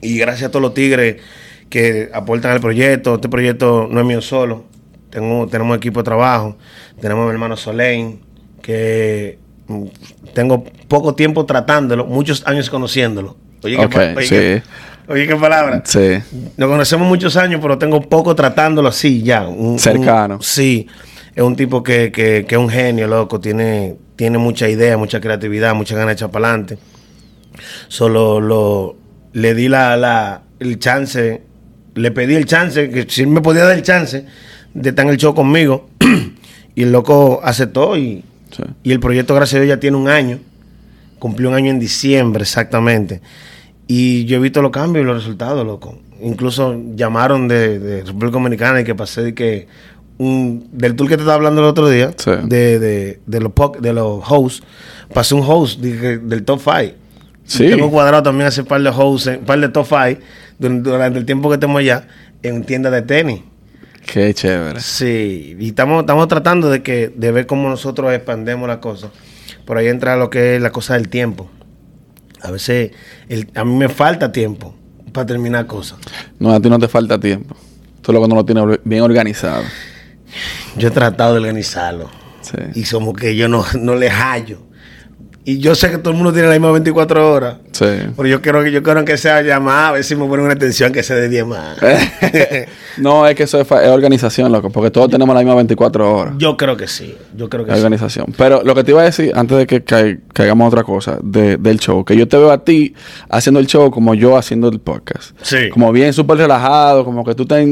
Y 0.00 0.18
gracias 0.18 0.48
a 0.48 0.50
todos 0.50 0.62
los 0.62 0.74
tigres 0.74 1.18
que 1.72 2.10
aportan 2.12 2.50
al 2.52 2.60
proyecto. 2.60 3.14
Este 3.14 3.30
proyecto 3.30 3.88
no 3.90 4.00
es 4.00 4.06
mío 4.06 4.20
solo. 4.20 4.64
Tengo, 5.08 5.46
tenemos 5.48 5.74
equipo 5.74 6.00
de 6.00 6.04
trabajo. 6.04 6.58
Tenemos 7.00 7.22
a 7.22 7.26
mi 7.28 7.32
hermano 7.32 7.56
Solein, 7.56 8.20
que 8.60 9.38
mm, 9.68 9.84
tengo 10.34 10.64
poco 10.86 11.14
tiempo 11.14 11.46
tratándolo, 11.46 12.04
muchos 12.04 12.46
años 12.46 12.68
conociéndolo. 12.68 13.36
Oye, 13.64 13.76
qué 13.88 13.98
oye, 13.98 14.22
sí. 14.22 14.28
qué- 14.28 14.62
oye, 15.08 15.26
qué 15.26 15.36
palabra. 15.36 15.82
sí. 15.86 16.18
Nos 16.58 16.68
conocemos 16.68 17.08
muchos 17.08 17.36
años, 17.38 17.58
pero 17.62 17.78
tengo 17.78 18.02
poco 18.02 18.34
tratándolo 18.34 18.88
así 18.88 19.22
ya. 19.22 19.48
Un- 19.48 19.78
Cercano. 19.78 20.34
un- 20.36 20.42
sí. 20.42 20.86
Es 21.34 21.42
un 21.42 21.56
tipo 21.56 21.82
que, 21.82 22.12
que, 22.12 22.44
que 22.46 22.54
es 22.56 22.60
un 22.60 22.68
genio, 22.68 23.06
loco. 23.08 23.40
Tiene, 23.40 23.96
tiene 24.16 24.36
mucha 24.36 24.68
idea, 24.68 24.98
mucha 24.98 25.22
creatividad, 25.22 25.74
mucha 25.74 25.94
ganas 25.94 26.08
de 26.08 26.12
echar 26.14 26.30
para 26.30 26.48
adelante. 26.48 26.76
Solo 27.88 28.40
lo, 28.40 28.96
le 29.32 29.54
di 29.54 29.68
la, 29.68 29.96
la, 29.96 30.42
el 30.60 30.78
chance, 30.78 31.42
le 31.94 32.10
pedí 32.10 32.34
el 32.34 32.46
chance, 32.46 32.90
que 32.90 33.06
si 33.08 33.26
me 33.26 33.40
podía 33.40 33.64
dar 33.64 33.76
el 33.76 33.82
chance 33.82 34.24
de 34.74 34.88
estar 34.88 35.04
en 35.04 35.10
el 35.12 35.18
show 35.18 35.34
conmigo. 35.34 35.88
y 36.74 36.82
el 36.82 36.92
loco 36.92 37.40
aceptó 37.42 37.96
y, 37.96 38.24
Sí. 38.50 38.62
y 38.82 38.92
el 38.92 39.00
proyecto, 39.00 39.34
gracias 39.34 39.58
a 39.60 39.62
Dios, 39.64 39.74
ya 39.76 39.80
tiene 39.80 39.96
un 39.96 40.08
año. 40.08 40.38
Cumplió 41.18 41.48
un 41.48 41.54
año 41.54 41.70
en 41.70 41.78
diciembre, 41.78 42.42
exactamente. 42.42 43.20
Y 43.86 44.24
yo 44.26 44.36
he 44.36 44.40
visto 44.40 44.60
los 44.60 44.70
cambios 44.72 45.04
y 45.04 45.06
los 45.06 45.16
resultados, 45.16 45.64
loco. 45.66 45.98
Incluso 46.22 46.78
llamaron 46.94 47.48
de, 47.48 47.78
de 47.78 47.98
República 48.04 48.32
Dominicana 48.32 48.80
y 48.80 48.84
que 48.84 48.94
pasé 48.94 49.22
de 49.22 49.34
que 49.34 49.68
un, 50.18 50.68
del 50.72 50.94
tour 50.96 51.08
que 51.08 51.16
te 51.16 51.22
estaba 51.22 51.34
hablando 51.34 51.62
el 51.62 51.66
otro 51.66 51.88
día, 51.88 52.12
Sí. 52.16 52.30
de, 52.44 52.78
de, 52.78 53.20
de 53.26 53.40
los 53.40 53.52
de 53.80 53.92
los 53.92 54.22
hosts, 54.28 54.62
pasé 55.14 55.34
un 55.34 55.42
host 55.46 55.80
de 55.80 56.18
del 56.18 56.44
top 56.44 56.60
5. 56.62 56.94
Sí. 57.52 57.68
Tengo 57.68 57.90
cuadrado 57.90 58.22
también 58.22 58.46
hacer 58.48 58.64
par 58.64 58.80
de 58.82 58.88
un 58.90 59.44
par 59.44 59.60
de 59.60 59.68
top 59.68 59.86
5 59.86 60.20
durante, 60.58 61.18
el 61.18 61.26
tiempo 61.26 61.48
que 61.50 61.54
estemos 61.54 61.78
allá 61.80 62.06
en 62.42 62.64
tiendas 62.64 62.92
de 62.92 63.02
tenis. 63.02 63.40
Qué 64.06 64.32
chévere. 64.32 64.80
Sí, 64.80 65.56
y 65.60 65.68
estamos, 65.68 66.00
estamos 66.00 66.26
tratando 66.28 66.70
de 66.70 66.82
que 66.82 67.12
de 67.14 67.30
ver 67.30 67.46
cómo 67.46 67.68
nosotros 67.68 68.12
expandemos 68.12 68.66
la 68.68 68.80
cosa. 68.80 69.10
Por 69.66 69.76
ahí 69.76 69.88
entra 69.88 70.16
lo 70.16 70.30
que 70.30 70.56
es 70.56 70.62
la 70.62 70.70
cosa 70.72 70.94
del 70.94 71.08
tiempo. 71.08 71.50
A 72.40 72.50
veces 72.50 72.92
el- 73.28 73.48
a 73.54 73.64
mí 73.64 73.74
me 73.74 73.88
falta 73.88 74.32
tiempo 74.32 74.74
para 75.12 75.26
terminar 75.26 75.66
cosas. 75.66 75.98
No, 76.38 76.52
a 76.52 76.60
ti 76.60 76.68
no 76.70 76.78
te 76.78 76.88
falta 76.88 77.20
tiempo. 77.20 77.54
Solo 78.04 78.18
cuando 78.18 78.34
lo 78.34 78.44
tienes 78.44 78.80
bien 78.84 79.02
organizado. 79.02 79.62
Yo 80.76 80.88
he 80.88 80.90
tratado 80.90 81.34
de 81.34 81.40
organizarlo 81.40 82.10
Sí. 82.40 82.56
y 82.80 82.84
somos 82.84 83.14
que 83.14 83.36
yo 83.36 83.46
no, 83.48 83.64
no 83.78 83.94
le 83.94 84.08
hallo. 84.10 84.58
Y 85.44 85.58
yo 85.58 85.74
sé 85.74 85.90
que 85.90 85.98
todo 85.98 86.10
el 86.10 86.16
mundo 86.16 86.32
tiene 86.32 86.46
la 86.48 86.54
misma 86.54 86.70
24 86.70 87.32
horas. 87.32 87.56
Sí. 87.72 87.84
Pero 88.16 88.28
yo 88.28 88.40
quiero 88.40 88.62
que 88.62 88.70
yo 88.70 88.82
quiero 88.82 89.04
que 89.04 89.16
sea 89.16 89.42
llamada, 89.42 89.88
a 89.88 89.92
ver 89.92 90.04
si 90.04 90.14
me 90.14 90.26
ponen 90.26 90.44
una 90.44 90.54
atención 90.54 90.92
que 90.92 91.02
se 91.02 91.14
dé 91.16 91.28
10 91.28 91.46
más. 91.46 91.78
no, 92.98 93.26
es 93.26 93.34
que 93.34 93.42
eso 93.44 93.60
es, 93.60 93.66
es 93.70 93.88
organización, 93.88 94.52
loco, 94.52 94.70
porque 94.70 94.90
todos 94.90 95.10
tenemos 95.10 95.34
la 95.34 95.40
misma 95.40 95.54
24 95.56 96.16
horas. 96.16 96.34
yo 96.38 96.56
creo 96.56 96.76
que 96.76 96.86
sí. 96.86 97.14
Yo 97.36 97.48
creo 97.48 97.64
que 97.64 97.72
Es 97.72 97.78
sí. 97.78 97.82
organización. 97.84 98.26
Pero 98.36 98.62
lo 98.62 98.74
que 98.74 98.84
te 98.84 98.92
iba 98.92 99.00
a 99.02 99.04
decir, 99.04 99.32
antes 99.34 99.58
de 99.58 99.66
que, 99.66 99.82
ca- 99.82 100.16
que 100.32 100.42
hagamos 100.42 100.68
otra 100.68 100.84
cosa 100.84 101.18
de- 101.22 101.56
del 101.56 101.78
show, 101.80 102.04
que 102.04 102.16
yo 102.16 102.28
te 102.28 102.36
veo 102.36 102.50
a 102.52 102.62
ti 102.64 102.94
haciendo 103.28 103.58
el 103.60 103.66
show 103.66 103.90
como 103.90 104.14
yo 104.14 104.36
haciendo 104.36 104.68
el 104.68 104.78
podcast. 104.80 105.30
Sí. 105.42 105.70
Como 105.70 105.90
bien 105.92 106.12
súper 106.12 106.36
relajado, 106.38 107.04
como 107.04 107.24
que 107.24 107.34
tú 107.34 107.42
estás, 107.44 107.64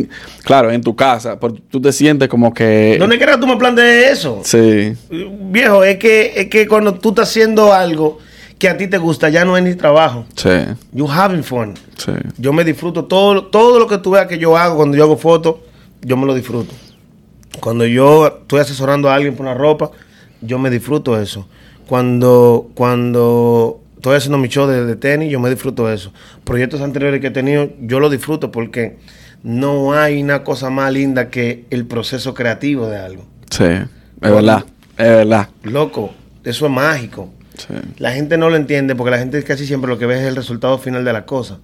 claro, 0.44 0.70
en 0.70 0.80
tu 0.82 0.96
casa, 0.96 1.38
pero 1.38 1.54
tú 1.70 1.80
te 1.80 1.92
sientes 1.92 2.28
como 2.28 2.52
que... 2.52 2.96
¿Dónde 2.98 3.16
quieres 3.16 3.36
que 3.36 3.40
tú 3.40 3.46
me 3.46 3.56
plantees 3.56 4.18
eso? 4.18 4.40
Sí, 4.44 4.94
Viejo, 5.52 5.84
es 5.84 5.98
que, 5.98 6.32
es 6.36 6.46
que 6.48 6.66
cuando 6.66 6.94
tú 6.94 7.10
estás 7.10 7.28
haciendo 7.28 7.59
algo 7.72 8.18
que 8.58 8.68
a 8.68 8.76
ti 8.76 8.86
te 8.88 8.98
gusta, 8.98 9.28
ya 9.30 9.44
no 9.44 9.56
es 9.56 9.62
ni 9.62 9.74
trabajo. 9.74 10.26
sí, 10.36 10.50
You 10.92 11.06
having 11.10 11.42
fun. 11.42 11.74
sí. 11.96 12.12
Yo 12.38 12.52
me 12.52 12.64
disfruto 12.64 13.04
todo, 13.06 13.46
todo 13.46 13.78
lo 13.78 13.86
que 13.86 13.98
tú 13.98 14.10
veas 14.12 14.26
que 14.26 14.38
yo 14.38 14.56
hago 14.56 14.76
cuando 14.76 14.96
yo 14.96 15.04
hago 15.04 15.16
fotos, 15.16 15.56
yo 16.02 16.16
me 16.16 16.26
lo 16.26 16.34
disfruto. 16.34 16.74
Cuando 17.60 17.84
yo 17.86 18.26
estoy 18.26 18.60
asesorando 18.60 19.08
a 19.10 19.14
alguien 19.14 19.34
por 19.34 19.46
una 19.46 19.54
ropa, 19.54 19.90
yo 20.40 20.58
me 20.58 20.70
disfruto 20.70 21.20
eso. 21.20 21.46
Cuando, 21.86 22.68
cuando 22.74 23.80
estoy 23.96 24.16
haciendo 24.16 24.38
mi 24.38 24.48
show 24.48 24.66
de, 24.66 24.84
de 24.86 24.96
tenis, 24.96 25.30
yo 25.30 25.40
me 25.40 25.50
disfruto 25.50 25.90
eso. 25.90 26.12
Proyectos 26.44 26.80
anteriores 26.80 27.20
que 27.20 27.26
he 27.28 27.30
tenido, 27.32 27.70
yo 27.80 27.98
lo 28.00 28.08
disfruto 28.08 28.52
porque 28.52 28.98
no 29.42 29.92
hay 29.94 30.22
una 30.22 30.44
cosa 30.44 30.70
más 30.70 30.92
linda 30.92 31.28
que 31.30 31.64
el 31.70 31.86
proceso 31.86 32.34
creativo 32.34 32.86
de 32.88 32.98
algo. 32.98 33.24
Sí, 33.50 33.64
es 33.64 33.88
verdad, 34.20 34.64
es 34.96 35.08
verdad. 35.08 35.48
Loco, 35.64 36.10
eso 36.44 36.66
es 36.66 36.72
mágico. 36.72 37.30
Sí. 37.68 37.74
La 37.98 38.12
gente 38.12 38.36
no 38.38 38.48
lo 38.50 38.56
entiende 38.56 38.94
porque 38.94 39.10
la 39.10 39.18
gente 39.18 39.42
casi 39.44 39.66
siempre 39.66 39.88
lo 39.90 39.98
que 39.98 40.06
ve 40.06 40.16
es 40.20 40.24
el 40.26 40.36
resultado 40.36 40.78
final 40.78 41.04
de 41.04 41.12
la 41.12 41.24
cosa. 41.26 41.58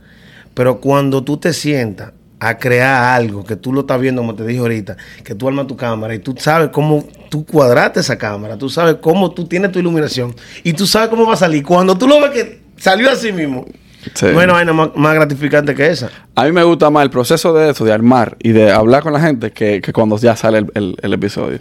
Pero 0.55 0.81
cuando 0.81 1.23
tú 1.25 1.37
te 1.37 1.53
sientas 1.53 2.13
a 2.39 2.59
crear 2.59 3.15
algo 3.15 3.45
que 3.45 3.57
tú 3.57 3.73
lo 3.73 3.81
estás 3.81 4.01
viendo, 4.01 4.21
como 4.23 4.35
te 4.35 4.45
dije 4.47 4.61
ahorita, 4.61 4.97
que 5.25 5.35
tú 5.35 5.49
armas 5.49 5.67
tu 5.67 5.77
cámara 5.77 6.15
y 6.15 6.19
tú 6.19 6.35
sabes 6.39 6.69
cómo 6.69 7.07
tú 7.31 7.45
cuadraste 7.47 8.01
esa 8.01 8.19
cámara, 8.19 8.57
tú 8.59 8.69
sabes 8.69 8.97
cómo 9.01 9.31
tú 9.33 9.47
tienes 9.47 9.73
tu 9.73 9.79
iluminación 9.79 10.35
y 10.63 10.73
tú 10.75 10.87
sabes 10.87 11.09
cómo 11.09 11.27
va 11.27 11.35
a 11.35 11.37
salir. 11.37 11.63
Cuando 11.65 11.97
tú 11.97 12.07
lo 12.07 12.21
ves 12.21 12.31
que 12.31 12.61
salió 12.77 13.11
así 13.11 13.33
mismo, 13.33 13.67
Sí. 14.15 14.27
no 14.33 14.39
hay 14.39 14.47
vaina 14.47 14.73
más, 14.73 14.91
más 14.95 15.15
gratificante 15.17 15.75
que 15.75 15.85
esa. 15.89 16.09
A 16.37 16.45
mí 16.45 16.53
me 16.53 16.63
gusta 16.63 16.91
más 16.91 17.03
el 17.03 17.11
proceso 17.11 17.53
de 17.53 17.71
eso, 17.71 17.85
de 17.85 17.93
armar 17.93 18.37
y 18.41 18.53
de 18.53 18.71
hablar 18.71 19.03
con 19.03 19.13
la 19.13 19.19
gente, 19.21 19.51
que, 19.51 19.81
que 19.81 19.93
cuando 19.93 20.17
ya 20.17 20.37
sale 20.37 20.59
el, 20.59 20.67
el- 20.75 20.97
el 21.03 21.13
episodio. 21.13 21.59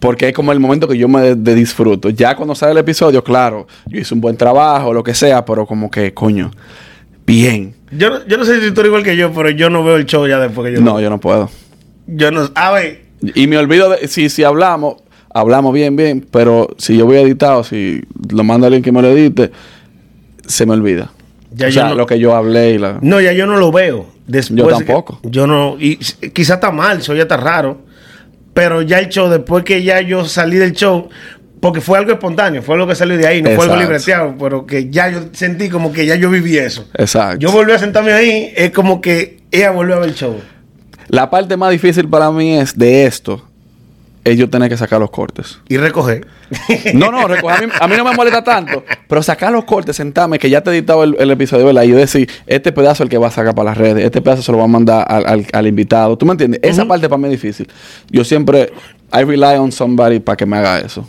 Porque 0.00 0.28
es 0.28 0.34
como 0.34 0.52
el 0.52 0.60
momento 0.60 0.88
que 0.88 0.96
yo 0.98 1.08
me 1.08 1.20
de- 1.20 1.34
de 1.36 1.54
disfruto. 1.54 2.08
Ya 2.10 2.34
cuando 2.34 2.54
sale 2.54 2.72
el 2.72 2.78
episodio, 2.78 3.22
claro, 3.22 3.66
yo 3.86 3.98
hice 4.00 4.14
un 4.14 4.20
buen 4.20 4.36
trabajo, 4.36 4.92
lo 4.92 5.02
que 5.04 5.14
sea, 5.14 5.44
pero 5.44 5.66
como 5.66 5.90
que, 5.90 6.12
coño, 6.12 6.50
bien. 7.26 7.74
Yo, 7.92 8.10
no- 8.10 8.26
yo 8.26 8.36
no 8.36 8.44
sé 8.44 8.60
si 8.60 8.72
tú 8.72 8.80
eres 8.80 8.88
igual 8.90 9.02
que 9.04 9.16
yo, 9.16 9.32
pero 9.32 9.50
yo 9.50 9.70
no 9.70 9.84
veo 9.84 9.96
el 9.96 10.06
show 10.06 10.26
ya 10.26 10.38
después 10.38 10.68
que 10.70 10.76
yo 10.76 10.82
No, 10.84 11.00
yo 11.00 11.08
no 11.10 11.20
puedo. 11.20 11.50
Yo 12.06 12.30
no. 12.30 12.50
A 12.54 12.70
ver, 12.72 13.04
Y 13.34 13.46
me 13.46 13.56
olvido 13.58 13.88
de, 13.90 14.08
si, 14.08 14.28
si 14.28 14.44
hablamos, 14.44 14.96
hablamos 15.32 15.72
bien, 15.72 15.96
bien, 15.96 16.26
pero 16.30 16.68
si 16.78 16.96
yo 16.98 17.06
voy 17.06 17.16
editado, 17.16 17.64
si 17.64 18.02
lo 18.30 18.44
manda 18.44 18.66
alguien 18.66 18.82
que 18.82 18.92
me 18.92 19.00
lo 19.02 19.08
edite, 19.08 19.50
se 20.46 20.66
me 20.66 20.72
olvida. 20.74 21.10
Ya 21.52 21.68
o 21.68 21.70
sea, 21.72 21.88
no- 21.88 21.94
lo 21.94 22.06
que 22.06 22.18
yo 22.18 22.34
hablé 22.34 22.72
y 22.72 22.78
la... 22.78 22.98
No, 23.00 23.20
ya 23.20 23.32
yo 23.32 23.46
no 23.46 23.56
lo 23.56 23.72
veo. 23.72 24.06
Después 24.26 24.58
Yo 24.58 24.66
que- 24.66 24.84
tampoco. 24.84 25.20
yo 25.22 25.46
no. 25.46 25.76
Y 25.78 25.96
quizá 25.96 26.54
está 26.54 26.70
mal, 26.70 26.98
eso 26.98 27.14
ya 27.14 27.22
está 27.22 27.36
raro. 27.38 27.78
Pero 28.56 28.80
ya 28.80 29.00
el 29.00 29.10
show, 29.10 29.28
después 29.28 29.64
que 29.64 29.82
ya 29.82 30.00
yo 30.00 30.24
salí 30.24 30.56
del 30.56 30.72
show, 30.72 31.10
porque 31.60 31.82
fue 31.82 31.98
algo 31.98 32.12
espontáneo, 32.12 32.62
fue 32.62 32.76
algo 32.76 32.86
que 32.86 32.94
salió 32.94 33.18
de 33.18 33.26
ahí, 33.26 33.42
no 33.42 33.50
fue 33.50 33.64
algo 33.66 33.76
libreteado, 33.76 34.34
pero 34.38 34.64
que 34.64 34.88
ya 34.88 35.10
yo 35.10 35.24
sentí 35.32 35.68
como 35.68 35.92
que 35.92 36.06
ya 36.06 36.14
yo 36.14 36.30
viví 36.30 36.56
eso. 36.56 36.88
Exacto. 36.94 37.38
Yo 37.38 37.52
volví 37.52 37.72
a 37.72 37.78
sentarme 37.78 38.14
ahí, 38.14 38.54
es 38.56 38.70
como 38.70 39.02
que 39.02 39.42
ella 39.50 39.72
volvió 39.72 39.96
a 39.96 39.98
ver 39.98 40.08
el 40.08 40.14
show. 40.14 40.40
La 41.08 41.28
parte 41.28 41.58
más 41.58 41.70
difícil 41.70 42.08
para 42.08 42.30
mí 42.30 42.56
es 42.56 42.78
de 42.78 43.04
esto, 43.04 43.46
es 44.26 44.36
yo 44.36 44.50
tener 44.50 44.68
que 44.68 44.76
sacar 44.76 45.00
los 45.00 45.10
cortes. 45.10 45.58
Y 45.68 45.76
recoger. 45.76 46.26
No, 46.94 47.10
no, 47.10 47.26
recoger, 47.26 47.56
a, 47.64 47.66
mí, 47.66 47.72
a 47.80 47.88
mí 47.88 47.96
no 47.96 48.04
me 48.04 48.14
molesta 48.14 48.42
tanto, 48.44 48.84
pero 49.08 49.22
sacar 49.22 49.50
los 49.52 49.64
cortes, 49.64 49.96
sentarme, 49.96 50.38
que 50.38 50.48
ya 50.50 50.60
te 50.62 50.70
he 50.70 50.74
editado 50.74 51.02
el, 51.04 51.16
el 51.18 51.30
episodio, 51.30 51.66
¿verdad? 51.66 51.82
Y 51.82 51.88
yo 51.88 51.96
decir, 51.96 52.28
este 52.46 52.70
pedazo 52.72 53.02
es 53.02 53.06
el 53.06 53.08
que 53.08 53.18
va 53.18 53.28
a 53.28 53.30
sacar 53.30 53.54
para 53.54 53.70
las 53.70 53.78
redes, 53.78 54.04
este 54.04 54.20
pedazo 54.22 54.42
se 54.42 54.52
lo 54.52 54.58
va 54.58 54.64
a 54.64 54.68
mandar 54.68 55.04
al, 55.08 55.26
al- 55.26 55.46
al 55.52 55.66
invitado. 55.66 56.16
¿Tú 56.16 56.24
me 56.26 56.32
entiendes? 56.32 56.60
Esa 56.62 56.84
parte 56.86 57.08
para 57.08 57.18
mí 57.18 57.24
es 57.26 57.32
difícil. 57.32 57.68
Yo 58.10 58.24
siempre, 58.24 58.72
I 59.12 59.24
rely 59.24 59.56
on 59.58 59.72
somebody 59.72 60.20
para 60.20 60.36
que 60.36 60.46
me 60.46 60.56
haga 60.56 60.78
eso. 60.80 61.08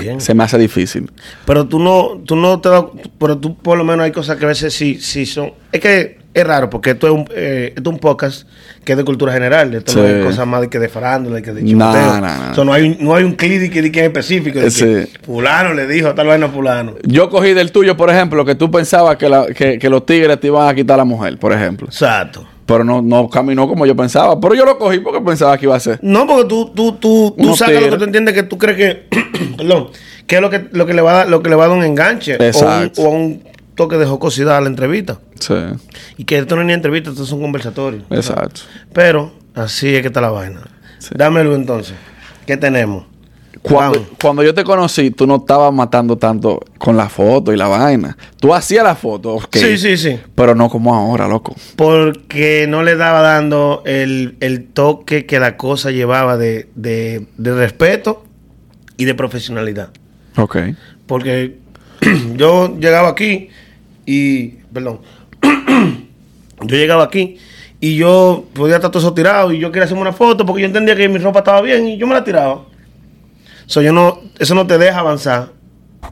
Bien. 0.00 0.20
se 0.20 0.34
me 0.34 0.42
hace 0.42 0.58
difícil. 0.58 1.08
Pero 1.46 1.66
tú 1.68 1.78
no, 1.78 2.20
tú 2.26 2.34
no 2.34 2.60
te 2.60 2.68
pero 3.16 3.38
tú 3.38 3.56
por 3.56 3.78
lo 3.78 3.84
menos 3.84 4.04
hay 4.04 4.10
cosas 4.12 4.36
que 4.36 4.44
a 4.44 4.48
veces 4.48 4.74
sí, 4.74 4.98
sí 5.00 5.24
son. 5.24 5.52
Es 5.70 5.80
que 5.80 6.17
es 6.40 6.46
raro, 6.46 6.70
porque 6.70 6.90
esto 6.90 7.06
es 7.06 7.12
un, 7.12 7.24
eh, 7.34 7.72
esto 7.76 7.90
es 7.90 7.94
un 7.94 8.00
podcast 8.00 8.46
que 8.84 8.92
es 8.92 8.98
de 8.98 9.04
cultura 9.04 9.32
general. 9.32 9.74
Esto 9.74 10.00
no 10.00 10.06
Sí. 10.08 10.14
es 10.14 10.24
cosas 10.24 10.46
más 10.46 10.60
de 10.62 10.68
que 10.68 10.78
de 10.78 10.88
farándula, 10.88 11.40
que 11.42 11.52
de 11.52 11.62
No, 11.62 11.68
chivoteo. 11.68 12.02
no, 12.02 12.20
no. 12.20 12.50
O 12.52 12.54
sea, 12.54 12.64
no 12.64 12.72
hay, 12.72 12.82
un- 12.88 12.96
no 13.00 13.14
hay 13.14 13.24
un 13.24 13.34
que, 13.36 13.56
es 13.56 13.96
específico. 13.96 14.58
De 14.58 14.70
Sí. 14.70 14.84
que 14.84 15.08
fulano 15.24 15.74
le 15.74 15.86
dijo 15.86 16.08
a 16.08 16.14
tal 16.14 16.26
vaina 16.26 16.48
fulano. 16.48 16.94
Yo 17.04 17.28
cogí 17.30 17.54
del 17.54 17.72
tuyo, 17.72 17.96
por 17.96 18.10
ejemplo, 18.10 18.44
que 18.44 18.54
tú 18.54 18.70
pensabas 18.70 19.16
que, 19.16 19.28
la- 19.28 19.46
que, 19.46 19.78
que 19.78 19.88
los 19.88 20.04
tigres 20.06 20.38
te 20.40 20.46
iban 20.48 20.68
a 20.68 20.74
quitar 20.74 20.94
a 20.94 20.98
la 20.98 21.04
mujer, 21.04 21.38
por 21.38 21.52
ejemplo. 21.52 21.86
Exacto. 21.88 22.46
Pero 22.66 22.84
no, 22.84 23.00
no 23.00 23.30
caminó 23.30 23.66
como 23.66 23.86
yo 23.86 23.96
pensaba. 23.96 24.38
Pero 24.40 24.54
yo 24.54 24.64
lo 24.66 24.76
cogí 24.78 24.98
porque 25.00 25.20
pensaba 25.22 25.56
que 25.56 25.64
iba 25.64 25.74
a 25.74 25.80
ser. 25.80 25.98
No, 26.02 26.26
porque 26.26 26.44
tú, 26.48 26.70
tú, 26.74 26.92
tú, 26.92 27.34
tú 27.40 27.56
sacas 27.56 27.82
lo 27.82 27.90
que 27.92 27.96
tú 27.96 28.04
entiendes 28.04 28.34
que 28.34 28.42
tú 28.42 28.58
crees 28.58 28.76
que, 28.76 29.06
perdón, 29.56 29.88
que 30.26 30.36
es 30.36 30.42
lo 30.42 30.50
que, 30.50 30.66
lo 30.72 30.84
que 30.84 30.92
le 30.92 31.00
va 31.00 31.12
a 31.12 31.14
dar, 31.18 31.28
lo 31.30 31.42
que 31.42 31.48
le 31.48 31.56
va 31.56 31.64
a 31.64 31.68
dar 31.68 31.76
un 31.78 31.82
enganche 31.84 32.34
o 32.34 32.38
un, 32.38 32.44
Exacto. 32.44 33.02
o 33.02 33.08
un 33.08 33.42
toque 33.78 33.96
de 33.96 34.04
jocosidad 34.04 34.58
a 34.58 34.60
la 34.60 34.66
entrevista. 34.66 35.18
Sí, 35.40 35.54
Y 36.18 36.24
que 36.24 36.36
esto 36.36 36.54
no 36.56 36.60
es 36.60 36.66
ni 36.66 36.74
entrevista, 36.74 37.08
esto 37.10 37.22
es 37.22 37.32
un 37.32 37.40
conversatorio. 37.40 38.02
exacto. 38.10 38.60
Pero 38.92 39.32
así 39.54 39.94
es 39.94 40.02
que 40.02 40.08
está 40.08 40.20
la 40.20 40.28
vaina. 40.30 40.60
Sí. 40.98 41.10
Dámelo 41.16 41.54
entonces. 41.54 41.94
¿Qué 42.46 42.56
tenemos? 42.58 43.04
Cuando, 43.62 44.06
cuando 44.22 44.42
yo 44.44 44.54
te 44.54 44.62
conocí, 44.62 45.10
tú 45.10 45.26
no 45.26 45.36
estabas 45.36 45.72
matando 45.72 46.16
tanto 46.16 46.60
con 46.78 46.96
la 46.96 47.08
foto 47.08 47.52
y 47.52 47.56
la 47.56 47.66
vaina. 47.66 48.16
Tú 48.38 48.54
hacías 48.54 48.84
la 48.84 48.94
foto, 48.94 49.34
ok. 49.34 49.56
Sí, 49.56 49.76
sí, 49.78 49.96
sí. 49.96 50.18
Pero 50.34 50.54
no 50.54 50.68
como 50.70 50.94
ahora, 50.94 51.26
loco. 51.26 51.56
Porque 51.74 52.66
no 52.68 52.82
le 52.84 52.94
daba 52.96 53.20
dando 53.20 53.82
el, 53.84 54.36
el 54.40 54.66
toque 54.68 55.26
que 55.26 55.40
la 55.40 55.56
cosa 55.56 55.90
llevaba 55.90 56.36
de, 56.36 56.68
de- 56.76 57.26
de 57.36 57.54
respeto 57.54 58.24
y 58.96 59.06
de 59.06 59.14
profesionalidad. 59.14 59.90
Ok. 60.36 60.56
Porque 61.06 61.58
yo 62.36 62.76
llegaba 62.78 63.08
aquí 63.08 63.48
y, 64.10 64.48
perdón, 64.72 65.00
yo 66.62 66.76
llegaba 66.76 67.04
aquí 67.04 67.36
y 67.78 67.96
yo 67.96 68.46
podía 68.54 68.76
estar 68.76 68.90
todo 68.90 69.00
eso 69.00 69.12
tirado 69.12 69.52
y 69.52 69.58
yo 69.58 69.70
quería 69.70 69.84
hacerme 69.84 70.00
una 70.00 70.14
foto 70.14 70.46
porque 70.46 70.62
yo 70.62 70.66
entendía 70.66 70.96
que 70.96 71.10
mi 71.10 71.18
ropa 71.18 71.40
estaba 71.40 71.60
bien 71.60 71.86
y 71.86 71.98
yo 71.98 72.06
me 72.06 72.14
la 72.14 72.24
tiraba. 72.24 72.64
So, 73.66 73.82
yo 73.82 73.92
no, 73.92 74.22
eso 74.38 74.54
no 74.54 74.66
te 74.66 74.78
deja 74.78 75.00
avanzar 75.00 75.52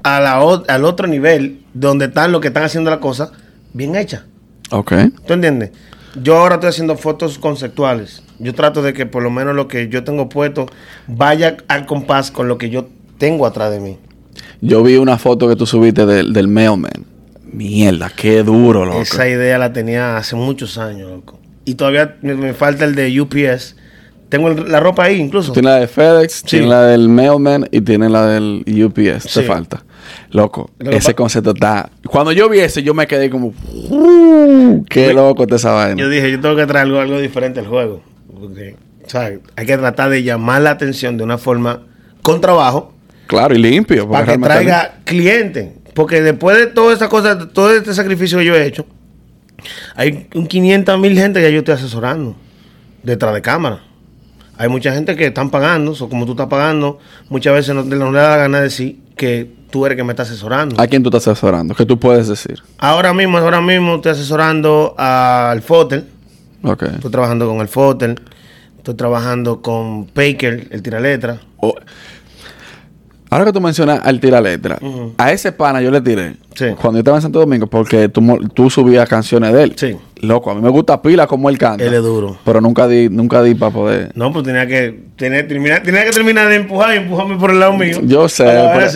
a 0.02 0.20
la, 0.20 0.34
al 0.68 0.84
otro 0.84 1.06
nivel 1.06 1.62
donde 1.72 2.04
están 2.04 2.32
los 2.32 2.42
que 2.42 2.48
están 2.48 2.64
haciendo 2.64 2.90
la 2.90 3.00
cosa 3.00 3.32
bien 3.72 3.96
hecha. 3.96 4.26
Ok. 4.70 4.92
¿Tú 5.26 5.32
entiendes? 5.32 5.70
Yo 6.22 6.36
ahora 6.36 6.56
estoy 6.56 6.68
haciendo 6.68 6.98
fotos 6.98 7.38
conceptuales. 7.38 8.22
Yo 8.38 8.54
trato 8.54 8.82
de 8.82 8.92
que 8.92 9.06
por 9.06 9.22
lo 9.22 9.30
menos 9.30 9.54
lo 9.54 9.68
que 9.68 9.88
yo 9.88 10.04
tengo 10.04 10.28
puesto 10.28 10.66
vaya 11.06 11.56
al 11.68 11.86
compás 11.86 12.30
con 12.30 12.46
lo 12.46 12.58
que 12.58 12.68
yo 12.68 12.88
tengo 13.16 13.46
atrás 13.46 13.70
de 13.70 13.80
mí. 13.80 13.96
Yo 14.60 14.82
vi 14.82 14.96
una 14.96 15.16
foto 15.16 15.48
que 15.48 15.56
tú 15.56 15.64
subiste 15.64 16.04
del, 16.04 16.34
del 16.34 16.46
mailman. 16.46 17.15
Mierda, 17.56 18.10
qué 18.14 18.42
duro, 18.42 18.84
loco. 18.84 19.00
Esa 19.00 19.28
idea 19.28 19.56
la 19.58 19.72
tenía 19.72 20.16
hace 20.16 20.36
muchos 20.36 20.76
años, 20.78 21.10
loco. 21.10 21.40
Y 21.64 21.74
todavía 21.74 22.16
me, 22.22 22.34
me 22.34 22.52
falta 22.54 22.84
el 22.84 22.94
de 22.94 23.20
UPS. 23.20 23.74
Tengo 24.28 24.48
el- 24.48 24.70
la 24.70 24.78
ropa 24.80 25.04
ahí 25.04 25.20
incluso. 25.20 25.52
Tiene 25.52 25.70
la 25.70 25.76
de 25.76 25.88
FedEx, 25.88 26.32
Sí. 26.34 26.44
tiene 26.46 26.66
la 26.66 26.82
del 26.82 27.08
mailman 27.08 27.66
y 27.70 27.80
tiene 27.80 28.08
la 28.10 28.26
del 28.26 28.62
UPS. 28.66 29.22
Sí. 29.30 29.40
Te 29.40 29.46
falta. 29.46 29.82
Loco, 30.30 30.70
Lo 30.78 30.90
ese 30.90 31.14
concepto 31.14 31.50
está. 31.52 31.88
Cuando 32.06 32.30
yo 32.32 32.48
vi 32.48 32.58
ese, 32.60 32.82
yo 32.82 32.92
me 32.92 33.06
quedé 33.06 33.30
como. 33.30 33.52
"Uh, 33.90 34.84
qué 34.88 35.12
loco 35.14 35.44
está 35.44 35.56
esa 35.56 35.72
vaina. 35.72 36.00
Yo 36.00 36.08
dije, 36.08 36.30
yo 36.30 36.40
tengo 36.40 36.56
que 36.56 36.66
traer 36.66 36.86
algo, 36.86 37.00
algo 37.00 37.18
diferente 37.20 37.60
al 37.60 37.66
juego. 37.66 38.02
Porque, 38.38 38.76
¿sabes? 39.06 39.40
Hay 39.56 39.66
que 39.66 39.76
tratar 39.78 40.10
de 40.10 40.22
llamar 40.22 40.60
la 40.62 40.70
atención 40.72 41.16
de 41.16 41.24
una 41.24 41.38
forma 41.38 41.82
con 42.22 42.40
trabajo 42.40 42.92
Claro, 43.28 43.54
y 43.54 43.58
limpio. 43.58 44.08
para 44.08 44.26
que 44.32 44.38
traiga 44.38 44.96
clientes. 45.04 45.70
Porque 45.96 46.20
después 46.20 46.58
de 46.58 46.66
toda 46.66 46.92
esa 46.92 47.08
cosa, 47.08 47.48
todo 47.48 47.74
este 47.74 47.94
sacrificio 47.94 48.36
que 48.38 48.44
yo 48.44 48.54
he 48.54 48.66
hecho, 48.66 48.84
hay 49.94 50.28
un 50.34 50.46
500 50.46 50.98
mil 51.00 51.14
gente 51.14 51.40
que 51.40 51.50
yo 51.50 51.60
estoy 51.60 51.72
asesorando 51.74 52.36
detrás 53.02 53.32
de 53.32 53.40
cámara. 53.40 53.80
Hay 54.58 54.68
mucha 54.68 54.92
gente 54.92 55.16
que 55.16 55.24
están 55.26 55.48
pagando, 55.50 55.92
o 55.98 56.08
como 56.10 56.26
tú 56.26 56.32
estás 56.32 56.48
pagando, 56.48 56.98
muchas 57.30 57.54
veces 57.54 57.74
no, 57.74 57.82
no 57.82 58.12
le 58.12 58.18
da 58.18 58.28
la 58.28 58.36
gana 58.36 58.58
de 58.58 58.64
decir 58.64 59.00
que 59.16 59.50
tú 59.70 59.86
eres 59.86 59.96
que 59.96 60.04
me 60.04 60.12
estás 60.12 60.28
asesorando. 60.30 60.78
¿A 60.78 60.86
quién 60.86 61.02
tú 61.02 61.08
estás 61.08 61.26
asesorando? 61.28 61.74
¿Qué 61.74 61.86
tú 61.86 61.98
puedes 61.98 62.28
decir? 62.28 62.62
Ahora 62.76 63.14
mismo, 63.14 63.38
ahora 63.38 63.62
mismo 63.62 63.96
estoy 63.96 64.12
asesorando 64.12 64.94
al 64.98 65.62
Fotel, 65.62 66.04
Ok. 66.62 66.82
estoy 66.82 67.10
trabajando 67.10 67.48
con 67.48 67.60
el 67.62 67.68
Fotel, 67.68 68.20
estoy 68.76 68.94
trabajando 68.96 69.62
con 69.62 70.06
Baker, 70.14 70.68
el 70.70 70.82
tiraletra. 70.82 71.40
O- 71.56 71.74
Ahora 73.28 73.44
que 73.46 73.52
tú 73.52 73.60
mencionas 73.60 74.00
al 74.04 74.20
tira 74.20 74.40
letra, 74.40 74.78
a 75.18 75.32
ese 75.32 75.50
pana 75.52 75.80
yo 75.82 75.90
le 75.90 76.00
tiré 76.00 76.34
Sí. 76.54 76.66
cuando 76.80 76.92
yo 76.92 76.98
estaba 77.00 77.18
en 77.18 77.22
Santo 77.22 77.40
Domingo 77.40 77.66
porque 77.66 78.08
tú, 78.08 78.22
tú 78.54 78.70
subías 78.70 79.08
canciones 79.08 79.52
de 79.52 79.62
él. 79.64 79.72
Sí. 79.76 79.96
Loco, 80.20 80.50
a 80.50 80.54
mí 80.54 80.62
me 80.62 80.70
gusta 80.70 81.02
pila 81.02 81.26
como 81.26 81.50
él 81.50 81.58
canta. 81.58 81.84
Él 81.84 81.92
es 81.92 82.02
duro. 82.02 82.38
Pero 82.44 82.60
nunca 82.60 82.86
di, 82.88 83.08
nunca 83.10 83.42
di 83.42 83.54
para 83.54 83.72
poder. 83.72 84.12
No, 84.14 84.32
pues 84.32 84.44
tenía 84.46 84.66
que, 84.66 84.98
tenía, 85.16 85.46
terminar, 85.46 85.82
tenía 85.82 86.04
que 86.04 86.10
terminar 86.12 86.48
de 86.48 86.54
empujar 86.56 86.94
y 86.94 86.98
empujarme 86.98 87.36
por 87.36 87.50
el 87.50 87.58
lado 87.60 87.74
mío. 87.76 87.98
Yo 88.04 88.28
sé. 88.28 88.44
Para 88.44 88.72
pero- 88.72 88.86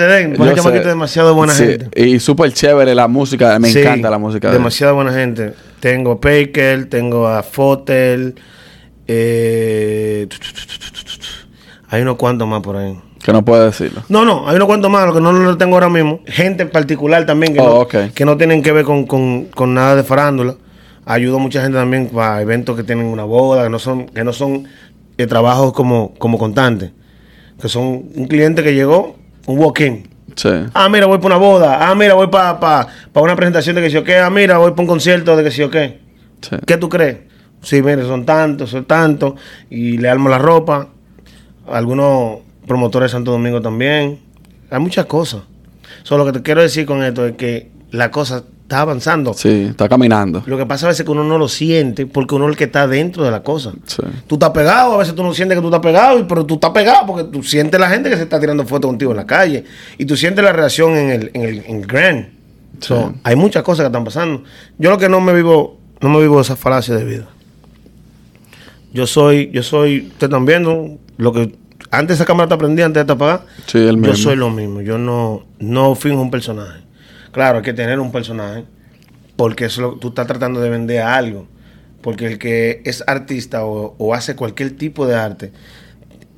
yo 0.46 0.54
chamaquito 0.54 0.82
sé. 0.84 0.88
demasiado 0.88 1.34
buena 1.34 1.52
Sí, 1.52 1.64
gente. 1.64 2.00
Y 2.02 2.18
súper 2.20 2.52
chévere 2.52 2.94
la 2.94 3.08
música. 3.08 3.58
Me 3.58 3.68
Sí, 3.70 3.80
encanta 3.80 4.08
la 4.10 4.18
música 4.18 4.48
de 4.48 4.54
él. 4.54 4.58
Demasiado 4.60 4.94
buena 4.94 5.12
gente. 5.12 5.52
Tengo 5.80 6.12
a 6.12 6.20
Paker, 6.20 6.86
tengo 6.88 7.26
a 7.28 7.42
Fotel. 7.42 8.36
Eh, 9.06 10.28
hay 11.88 12.02
unos 12.02 12.16
cuantos 12.16 12.46
más 12.48 12.62
por 12.62 12.76
ahí. 12.76 12.96
Que 13.22 13.32
no 13.32 13.44
puedo 13.44 13.64
decirlo. 13.64 14.02
No, 14.08 14.24
no, 14.24 14.48
hay 14.48 14.56
unos 14.56 14.66
cuantos 14.66 14.90
más, 14.90 15.06
lo 15.06 15.12
que 15.14 15.20
no 15.20 15.32
lo 15.32 15.56
tengo 15.58 15.74
ahora 15.76 15.88
mismo. 15.90 16.20
Gente 16.26 16.62
en 16.62 16.70
particular 16.70 17.26
también 17.26 17.52
que, 17.52 17.60
Oh, 17.60 17.86
no, 17.92 18.12
que 18.14 18.24
no 18.24 18.36
tienen 18.36 18.62
que 18.62 18.72
ver 18.72 18.84
con, 18.84 19.06
con- 19.06 19.44
con 19.46 19.74
nada 19.74 19.96
de 19.96 20.04
farándula. 20.04 20.54
Ayudo 21.04 21.36
a 21.36 21.38
mucha 21.38 21.60
gente 21.62 21.76
también 21.76 22.08
para 22.08 22.40
eventos 22.40 22.76
que 22.76 22.82
tienen 22.82 23.06
una 23.06 23.24
boda, 23.24 23.64
que 23.64 23.68
no 23.70 23.78
son, 23.78 24.06
que 24.06 24.24
no 24.24 24.32
son 24.32 24.64
de 25.18 25.26
trabajos 25.26 25.72
como, 25.72 26.14
como 26.18 26.38
constantes. 26.38 26.92
Que 27.60 27.68
son 27.68 27.84
un 28.14 28.26
cliente 28.26 28.62
que 28.62 28.72
llegó, 28.74 29.16
un 29.46 29.58
walk-in. 29.58 30.08
Sí. 30.36 30.48
Ah, 30.72 30.88
mira, 30.88 31.04
voy 31.06 31.18
para 31.18 31.36
una 31.36 31.44
boda. 31.44 31.90
Ah, 31.90 31.94
mira, 31.94 32.14
voy 32.14 32.28
para 32.28 32.58
pa, 32.58 32.86
pa 33.12 33.20
una 33.20 33.36
presentación 33.36 33.76
de 33.76 33.82
que 33.82 33.90
si 33.90 33.96
o 33.98 34.04
qué. 34.04 34.16
Ah, 34.16 34.30
mira, 34.30 34.56
voy 34.56 34.70
para 34.70 34.82
un 34.82 34.86
concierto 34.88 35.36
de 35.36 35.44
que 35.44 35.50
si 35.50 35.62
o 35.62 35.70
qué. 35.70 36.00
sí. 36.40 36.56
¿Qué 36.66 36.76
tú 36.78 36.88
crees? 36.88 37.18
Sí, 37.60 37.82
mire, 37.82 38.02
son 38.04 38.24
tantos, 38.24 38.70
son 38.70 38.86
tantos. 38.86 39.34
Y 39.68 39.98
le 39.98 40.08
armo 40.08 40.30
la 40.30 40.38
ropa. 40.38 40.88
Algunos 41.70 42.38
promotores 42.70 43.10
de 43.10 43.16
Santo 43.16 43.32
Domingo 43.32 43.60
también. 43.60 44.20
Hay 44.70 44.78
muchas 44.78 45.06
cosas. 45.06 45.42
Solo 46.04 46.24
lo 46.24 46.30
que 46.32 46.38
te 46.38 46.44
quiero 46.44 46.62
decir 46.62 46.86
con 46.86 47.02
esto 47.02 47.26
es 47.26 47.34
que 47.34 47.68
la 47.90 48.12
cosa 48.12 48.44
está 48.62 48.82
avanzando. 48.82 49.34
Sí, 49.34 49.66
está 49.70 49.88
caminando. 49.88 50.44
Lo 50.46 50.56
que 50.56 50.66
pasa 50.66 50.86
a 50.86 50.90
veces 50.90 51.00
es 51.00 51.04
que 51.04 51.10
uno 51.10 51.24
no 51.24 51.36
lo 51.36 51.48
siente 51.48 52.06
porque 52.06 52.36
uno 52.36 52.44
es 52.44 52.50
el 52.52 52.56
que 52.56 52.64
está 52.64 52.86
dentro 52.86 53.24
de 53.24 53.32
la 53.32 53.42
cosa. 53.42 53.72
Sí. 53.86 54.00
Tú 54.28 54.36
estás 54.36 54.50
pegado, 54.50 54.94
a 54.94 54.98
veces 54.98 55.16
tú 55.16 55.24
no 55.24 55.34
sientes 55.34 55.56
que 55.58 55.60
tú 55.62 55.66
estás 55.66 55.80
pegado, 55.80 56.24
pero 56.28 56.46
tú 56.46 56.54
estás 56.54 56.70
pegado 56.70 57.04
porque 57.08 57.24
tú 57.24 57.42
sientes 57.42 57.80
la 57.80 57.90
gente 57.90 58.08
que 58.08 58.16
se 58.16 58.22
está 58.22 58.38
tirando 58.38 58.64
fotos 58.64 58.88
contigo 58.88 59.10
en 59.10 59.16
la 59.16 59.26
calle 59.26 59.64
y 59.98 60.04
tú 60.04 60.16
sientes 60.16 60.44
la 60.44 60.52
reacción 60.52 60.96
en 60.96 61.10
el, 61.10 61.30
en 61.34 61.42
el, 61.42 61.58
en 61.66 61.80
Grand. 61.82 62.28
So, 62.78 63.08
Sí. 63.12 63.20
hay 63.24 63.34
muchas 63.34 63.64
cosas 63.64 63.82
que 63.82 63.86
están 63.88 64.04
pasando. 64.04 64.44
Yo 64.78 64.90
lo 64.90 64.98
que 64.98 65.08
no 65.08 65.20
me 65.20 65.34
vivo, 65.34 65.76
no 66.00 66.08
me 66.08 66.20
vivo 66.20 66.40
esa 66.40 66.54
falacia 66.54 66.94
de 66.94 67.04
vida. 67.04 67.26
Yo 68.92 69.08
soy, 69.08 69.50
yo 69.52 69.64
soy, 69.64 70.02
ustedes 70.06 70.22
están 70.30 70.46
viendo 70.46 70.96
lo 71.16 71.32
que 71.32 71.52
antes 71.90 72.16
esa 72.16 72.24
cámara 72.24 72.48
te 72.48 72.56
prendía, 72.56 72.86
antes 72.86 73.02
de 73.02 73.06
te 73.06 73.12
apagar. 73.12 73.42
Sí, 73.66 73.78
el 73.78 73.96
mismo. 73.96 74.14
Yo 74.14 74.16
soy 74.16 74.36
lo 74.36 74.50
mismo. 74.50 74.80
Yo 74.80 74.98
no, 74.98 75.46
no 75.58 75.94
finjo 75.94 76.20
un 76.20 76.30
personaje. 76.30 76.80
Claro, 77.32 77.58
hay 77.58 77.64
que 77.64 77.72
tener 77.72 77.98
un 78.00 78.10
personaje 78.12 78.64
porque 79.36 79.66
eso 79.66 79.80
lo- 79.82 79.92
tú 79.96 80.08
estás 80.08 80.26
tratando 80.26 80.60
de 80.60 80.70
vender 80.70 81.02
algo. 81.02 81.46
Porque 82.02 82.26
el 82.26 82.38
que 82.38 82.80
es 82.84 83.04
artista 83.06 83.64
o, 83.64 83.94
o 83.98 84.14
hace 84.14 84.34
cualquier 84.34 84.70
tipo 84.76 85.06
de 85.06 85.16
arte, 85.16 85.52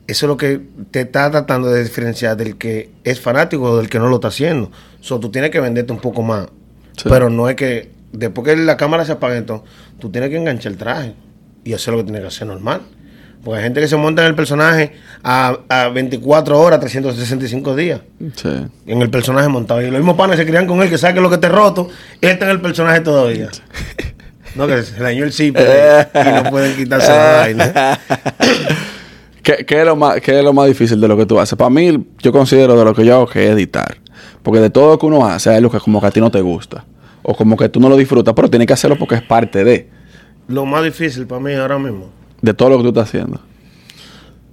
eso 0.09 0.27
es 0.27 0.29
lo 0.29 0.37
que 0.37 0.61
te 0.91 1.03
está 1.03 1.31
tratando 1.31 1.69
de 1.71 1.83
diferenciar 1.85 2.37
del 2.37 2.57
que 2.59 2.91
es 3.05 3.21
fanático 3.21 3.63
o 3.71 3.77
del 3.79 3.89
que 3.89 3.99
no 4.01 4.09
lo 4.09 4.17
está 4.17 4.29
haciendo. 4.29 4.71
So, 5.01 5.21
tú 5.21 5.31
tienes 5.31 5.51
que 5.51 5.61
venderte 5.61 5.93
un 5.93 6.01
poco 6.01 6.23
más. 6.23 6.49
Sí. 6.97 7.09
Pero 7.09 7.31
no 7.31 7.49
es 7.49 7.55
que 7.55 7.91
después 8.13 8.45
que 8.47 8.57
la 8.57 8.77
cámara 8.77 9.05
se 9.05 9.13
apague, 9.13 9.37
entonces, 9.37 9.69
tú 10.01 10.11
tienes 10.11 10.31
que 10.31 10.37
enganchar 10.37 10.73
el 10.73 10.79
traje 10.79 11.15
y 11.65 11.73
hacer 11.75 11.93
lo 11.95 11.99
que 11.99 12.05
tienes 12.05 12.23
que 12.23 12.27
hacer 12.29 12.47
normal. 12.49 12.83
Porque 13.45 13.59
hay 13.59 13.65
gente 13.65 13.81
que 13.81 13.89
se 13.89 13.97
monta 13.97 14.23
en 14.23 14.29
el 14.29 14.35
personaje 14.37 14.93
a, 15.25 15.59
a 15.69 15.89
24 15.89 16.61
horas, 16.61 16.79
365 16.79 17.75
días. 17.75 18.01
Sí. 18.37 18.49
En 18.87 19.03
el 19.03 19.11
personaje 19.11 19.49
montado. 19.49 19.83
Y 19.83 19.87
los 19.87 19.95
mismos 19.95 20.17
panes 20.17 20.37
se 20.37 20.47
crían 20.47 20.67
con 20.67 20.81
él, 20.81 20.89
que 20.89 20.97
sabe 20.97 21.15
que 21.15 21.21
lo 21.21 21.29
que 21.29 21.39
te 21.39 21.49
roto, 21.49 21.89
está 22.21 22.45
en 22.45 22.53
el 22.53 22.61
personaje 22.61 23.01
todavía. 23.01 23.49
No, 24.55 24.67
que 24.69 24.83
se 24.83 25.03
dañó 25.03 25.25
el 25.25 25.33
zipper 25.33 26.09
y 26.15 26.19
no 26.45 26.51
pueden 26.51 26.77
quitarse 26.77 27.09
la 27.09 27.33
vaina. 27.37 27.99
¿Qué, 29.43 29.65
qué 29.67 29.81
es 29.81 29.87
lo 29.87 29.97
más, 29.97 30.21
¿Qué 30.21 30.39
es 30.39 30.45
lo 30.45 30.53
más 30.53 30.69
difícil 30.69 31.01
de 31.01 31.09
lo 31.09 31.17
que 31.17 31.27
tú 31.27 31.41
haces? 31.41 31.59
Para 31.59 31.71
mí, 31.71 32.07
yo 32.19 32.33
considero 32.33 32.79
de 32.79 32.85
lo 32.85 32.95
que 32.95 33.05
yo 33.05 33.15
hago 33.15 33.27
que 33.27 33.47
es 33.47 33.51
editar. 33.51 33.97
Porque 34.45 34.61
de 34.61 34.71
todo 34.71 34.93
lo 34.93 34.99
que 34.99 35.07
uno 35.07 35.27
hace, 35.27 35.51
hay 35.51 35.61
lo 35.61 35.71
que 35.71 35.81
como 35.81 36.01
que 36.01 36.07
a 36.07 36.11
ti 36.13 36.21
no 36.21 36.31
te 36.31 36.41
gusta. 36.41 36.85
O 37.25 37.35
como 37.35 37.57
que 37.57 37.69
tú 37.69 37.81
no 37.81 37.89
lo 37.89 37.97
disfrutas, 37.97 38.35
pero 38.35 38.49
tienes 38.49 38.67
que 38.67 38.75
hacerlo 38.75 38.97
porque 38.99 39.17
es 39.17 39.23
parte 39.23 39.65
de. 39.65 39.89
Lo 40.47 40.65
más 40.65 40.85
difícil 40.85 41.27
para 41.27 41.41
mí 41.41 41.55
ahora 41.55 41.79
mismo 41.79 42.22
De 42.43 42.53
todo 42.55 42.71
lo 42.71 42.77
que 42.79 42.83
tú 42.83 42.89
estás 42.91 43.09
haciendo. 43.09 43.41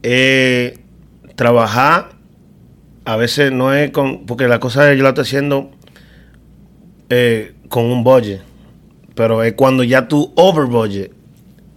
eh, 0.03 0.77
trabajar 1.36 2.12
a 3.05 3.15
veces 3.15 3.51
no 3.51 3.74
es 3.74 3.91
con 3.91 4.25
porque 4.25 4.48
la 4.48 4.60
cosa 4.60 4.93
yo 4.93 5.03
la 5.03 5.10
estoy 5.10 5.24
haciendo 5.24 5.72
eh, 7.10 7.53
con 7.69 7.86
un 7.86 8.03
budget 8.03 8.41
pero 9.15 9.43
es 9.43 9.53
cuando 9.53 9.84
ya 9.84 10.08
tú 10.08 10.31
over 10.36 10.65
budget 10.65 11.12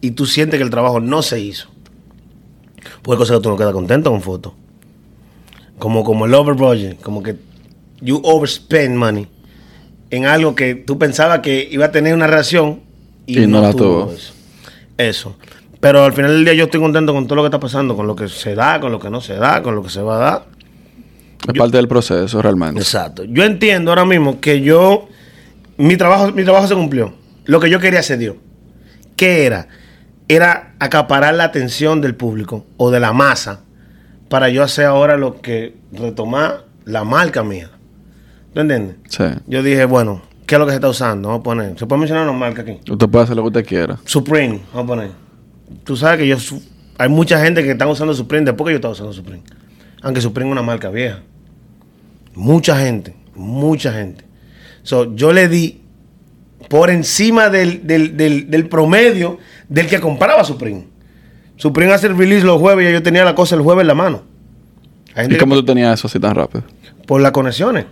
y 0.00 0.10
tú 0.12 0.26
sientes 0.26 0.58
que 0.58 0.64
el 0.64 0.70
trabajo 0.70 1.00
no 1.00 1.22
se 1.22 1.40
hizo 1.40 1.68
pues 3.02 3.16
hay 3.16 3.18
cosas 3.18 3.36
que 3.38 3.42
tú 3.42 3.48
no 3.50 3.56
quedas 3.56 3.72
contento 3.72 4.10
con 4.10 4.20
fotos 4.20 4.52
como 5.78 6.04
como 6.04 6.26
el 6.26 6.34
over 6.34 6.54
budget 6.54 7.00
como 7.00 7.22
que 7.22 7.36
you 8.00 8.20
overspend 8.24 8.96
money 8.96 9.26
en 10.10 10.26
algo 10.26 10.54
que 10.54 10.74
tú 10.74 10.98
pensabas 10.98 11.40
que 11.40 11.66
iba 11.70 11.86
a 11.86 11.90
tener 11.92 12.14
una 12.14 12.26
reacción 12.26 12.80
y, 13.26 13.42
Y 13.42 13.46
no 13.46 13.60
no, 13.60 13.62
la 13.62 13.70
tuvo 13.72 14.06
tuvo. 14.06 14.12
eso. 14.12 14.32
Eso. 14.98 15.36
Pero 15.82 16.04
al 16.04 16.12
final 16.12 16.30
del 16.30 16.44
día 16.44 16.54
yo 16.54 16.66
estoy 16.66 16.78
contento 16.78 17.12
con 17.12 17.26
todo 17.26 17.34
lo 17.34 17.42
que 17.42 17.48
está 17.48 17.58
pasando, 17.58 17.96
con 17.96 18.06
lo 18.06 18.14
que 18.14 18.28
se 18.28 18.54
da, 18.54 18.78
con 18.78 18.92
lo 18.92 19.00
que 19.00 19.10
no 19.10 19.20
se 19.20 19.34
da, 19.34 19.60
con 19.64 19.74
lo 19.74 19.82
que 19.82 19.90
se 19.90 20.00
va 20.00 20.14
a 20.14 20.18
dar. 20.20 20.44
Es 21.48 21.58
parte 21.58 21.76
del 21.76 21.88
proceso, 21.88 22.40
realmente. 22.40 22.78
Exacto. 22.78 23.24
Yo 23.24 23.42
entiendo 23.42 23.90
ahora 23.90 24.04
mismo 24.04 24.38
que 24.38 24.60
yo, 24.60 25.08
mi 25.78 25.96
trabajo, 25.96 26.30
mi 26.30 26.44
trabajo 26.44 26.68
se 26.68 26.76
cumplió. 26.76 27.14
Lo 27.46 27.58
que 27.58 27.68
yo 27.68 27.80
quería 27.80 28.00
se 28.04 28.16
dio. 28.16 28.36
¿Qué 29.16 29.44
era? 29.44 29.66
Era 30.28 30.74
acaparar 30.78 31.34
la 31.34 31.42
atención 31.42 32.00
del 32.00 32.14
público 32.14 32.64
o 32.76 32.92
de 32.92 33.00
la 33.00 33.12
masa 33.12 33.62
para 34.28 34.50
yo 34.50 34.62
hacer 34.62 34.84
ahora 34.84 35.16
lo 35.16 35.40
que 35.40 35.74
retomar 35.90 36.64
la 36.84 37.02
marca 37.02 37.42
mía. 37.42 37.72
¿Tú 38.54 38.60
entiendes? 38.60 38.98
Sí. 39.08 39.24
Yo 39.48 39.64
dije, 39.64 39.84
bueno, 39.86 40.22
¿qué 40.46 40.54
es 40.54 40.58
lo 40.60 40.64
que 40.64 40.70
se 40.70 40.76
está 40.76 40.88
usando? 40.88 41.30
Vamos 41.30 41.40
a 41.40 41.42
poner. 41.42 41.76
¿Se 41.76 41.86
puede 41.86 41.98
mencionar 41.98 42.28
una 42.28 42.38
marca 42.38 42.62
aquí? 42.62 42.78
Usted 42.88 43.08
puede 43.08 43.24
hacer 43.24 43.34
lo 43.34 43.42
que 43.42 43.48
usted 43.48 43.66
quiera. 43.66 43.98
Supreme, 44.04 44.60
vamos 44.72 44.84
a 44.84 44.86
poner. 44.86 45.21
Tú 45.84 45.96
sabes 45.96 46.18
que 46.18 46.26
yo 46.28 46.36
hay 46.98 47.08
mucha 47.08 47.42
gente 47.44 47.62
que 47.62 47.70
está 47.72 47.86
usando 47.86 48.14
Supreme 48.14 48.44
después 48.46 48.66
que 48.68 48.72
yo 48.72 48.76
estaba 48.76 48.92
usando 48.92 49.12
Supreme. 49.12 49.42
Aunque 50.02 50.20
Supreme 50.20 50.50
es 50.50 50.52
una 50.52 50.62
marca 50.62 50.88
vieja. 50.90 51.20
Mucha 52.34 52.78
gente, 52.78 53.14
mucha 53.34 53.92
gente. 53.92 54.24
So, 54.82 55.14
yo 55.14 55.32
le 55.32 55.48
di 55.48 55.80
por 56.68 56.90
encima 56.90 57.50
del, 57.50 57.86
del, 57.86 58.16
del, 58.16 58.50
del 58.50 58.68
promedio 58.68 59.38
del 59.68 59.86
que 59.86 60.00
compraba 60.00 60.44
Supreme. 60.44 60.86
Supreme 61.56 61.92
hace 61.92 62.06
el 62.08 62.16
release 62.16 62.44
los 62.44 62.58
jueves 62.60 62.88
y 62.88 62.92
yo 62.92 63.02
tenía 63.02 63.24
la 63.24 63.34
cosa 63.34 63.54
el 63.54 63.60
jueves 63.62 63.82
en 63.82 63.86
la 63.88 63.94
mano. 63.94 64.22
¿Y 65.24 65.28
que- 65.28 65.38
cómo 65.38 65.54
tú 65.54 65.64
tenías 65.64 65.98
eso 65.98 66.06
así 66.08 66.18
tan 66.18 66.34
rápido? 66.34 66.64
por 67.06 67.20
las 67.20 67.32
conexiones. 67.32 67.86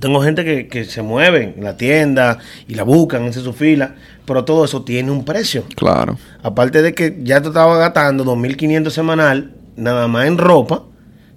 Tengo 0.00 0.22
gente 0.22 0.44
que, 0.44 0.68
que 0.68 0.84
se 0.84 1.02
mueve 1.02 1.54
en 1.56 1.64
la 1.64 1.76
tienda 1.76 2.38
y 2.66 2.74
la 2.74 2.82
buscan, 2.82 3.24
hace 3.26 3.40
su 3.40 3.52
fila, 3.52 3.94
pero 4.24 4.44
todo 4.44 4.64
eso 4.64 4.82
tiene 4.82 5.10
un 5.10 5.24
precio. 5.24 5.64
Claro. 5.76 6.18
Aparte 6.42 6.80
de 6.82 6.94
que 6.94 7.18
ya 7.22 7.40
te 7.42 7.48
estaba 7.48 7.76
gastando 7.78 8.24
2.500 8.24 8.90
semanal, 8.90 9.52
nada 9.76 10.08
más 10.08 10.26
en 10.26 10.38
ropa, 10.38 10.84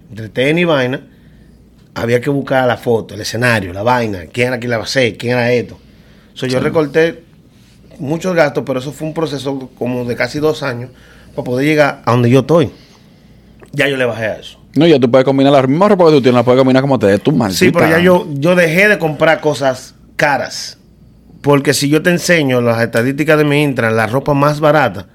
entre 0.10 0.30
tenis 0.30 0.62
y 0.62 0.66
vaina, 0.66 1.02
había 1.94 2.20
que 2.22 2.30
buscar 2.30 2.68
la 2.68 2.78
foto, 2.78 3.16
el 3.16 3.22
escenario, 3.22 3.74
la 3.74 3.84
vaina, 3.84 4.26
quién 4.32 4.50
era 4.50 4.60
quien 4.60 4.70
la 4.70 4.78
va 4.78 4.84
a 4.84 4.86
hacer, 4.86 5.18
quién 5.18 5.34
era 5.34 5.52
esto. 5.52 5.78
So, 6.34 6.46
yo 6.46 6.60
recorté 6.60 7.24
muchos 8.00 8.36
gastos, 8.36 8.64
pero 8.66 8.80
eso 8.80 8.92
fue 8.92 9.08
un 9.08 9.14
proceso 9.14 9.70
como 9.78 10.04
de 10.04 10.16
casi 10.16 10.40
dos 10.40 10.64
años 10.64 10.92
para 11.34 11.46
poder 11.46 11.66
llegar 11.66 12.02
a 12.06 12.12
donde 12.12 12.30
yo 12.30 12.42
estoy. 12.42 12.72
Ya 13.72 13.88
yo 13.88 13.98
le 13.98 14.06
bajé 14.06 14.26
a 14.26 14.36
eso. 14.36 14.60
No, 14.76 14.86
ya 14.86 15.00
tú 15.00 15.10
puedes 15.10 15.24
combinar 15.24 15.54
las 15.54 15.68
mismas 15.68 15.90
ropa 15.90 16.06
que 16.06 16.12
tú 16.12 16.22
tienes, 16.22 16.36
las 16.36 16.44
puedes 16.44 16.60
combinar 16.60 16.82
como 16.82 17.00
te 17.00 17.08
dé 17.08 17.18
tu 17.18 17.32
maldita. 17.32 17.60
Sí, 17.60 17.72
pero 17.72 17.88
ya 17.88 18.00
yo, 18.00 18.28
yo 18.34 18.56
dejé 18.56 18.90
de 18.90 19.00
comprar 19.00 19.40
cosas 19.40 19.96
caras. 20.18 20.78
Porque 21.42 21.74
si 21.74 21.88
yo 21.88 22.02
te 22.02 22.10
enseño 22.10 22.60
las 22.60 22.82
estadísticas 22.82 23.38
de 23.38 23.46
mi 23.46 23.64
Intra, 23.64 23.90
la 23.90 24.06
ropa 24.06 24.34
más 24.34 24.60
barata, 24.60 25.08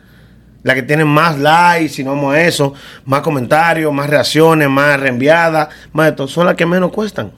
la 0.62 0.74
que 0.74 0.82
tiene 0.82 1.04
más 1.04 1.38
likes, 1.38 1.90
si 1.90 2.04
no 2.04 2.10
vamos 2.10 2.34
a 2.34 2.42
eso, 2.42 2.72
más 3.04 3.20
comentarios, 3.20 3.92
más 3.92 4.08
reacciones, 4.08 4.68
más 4.70 4.98
reenviadas, 4.98 5.68
más 5.92 6.06
de 6.06 6.12
todo, 6.12 6.28
son 6.28 6.46
las 6.46 6.54
que 6.54 6.64
menos 6.64 6.90
cuestan. 6.90 7.30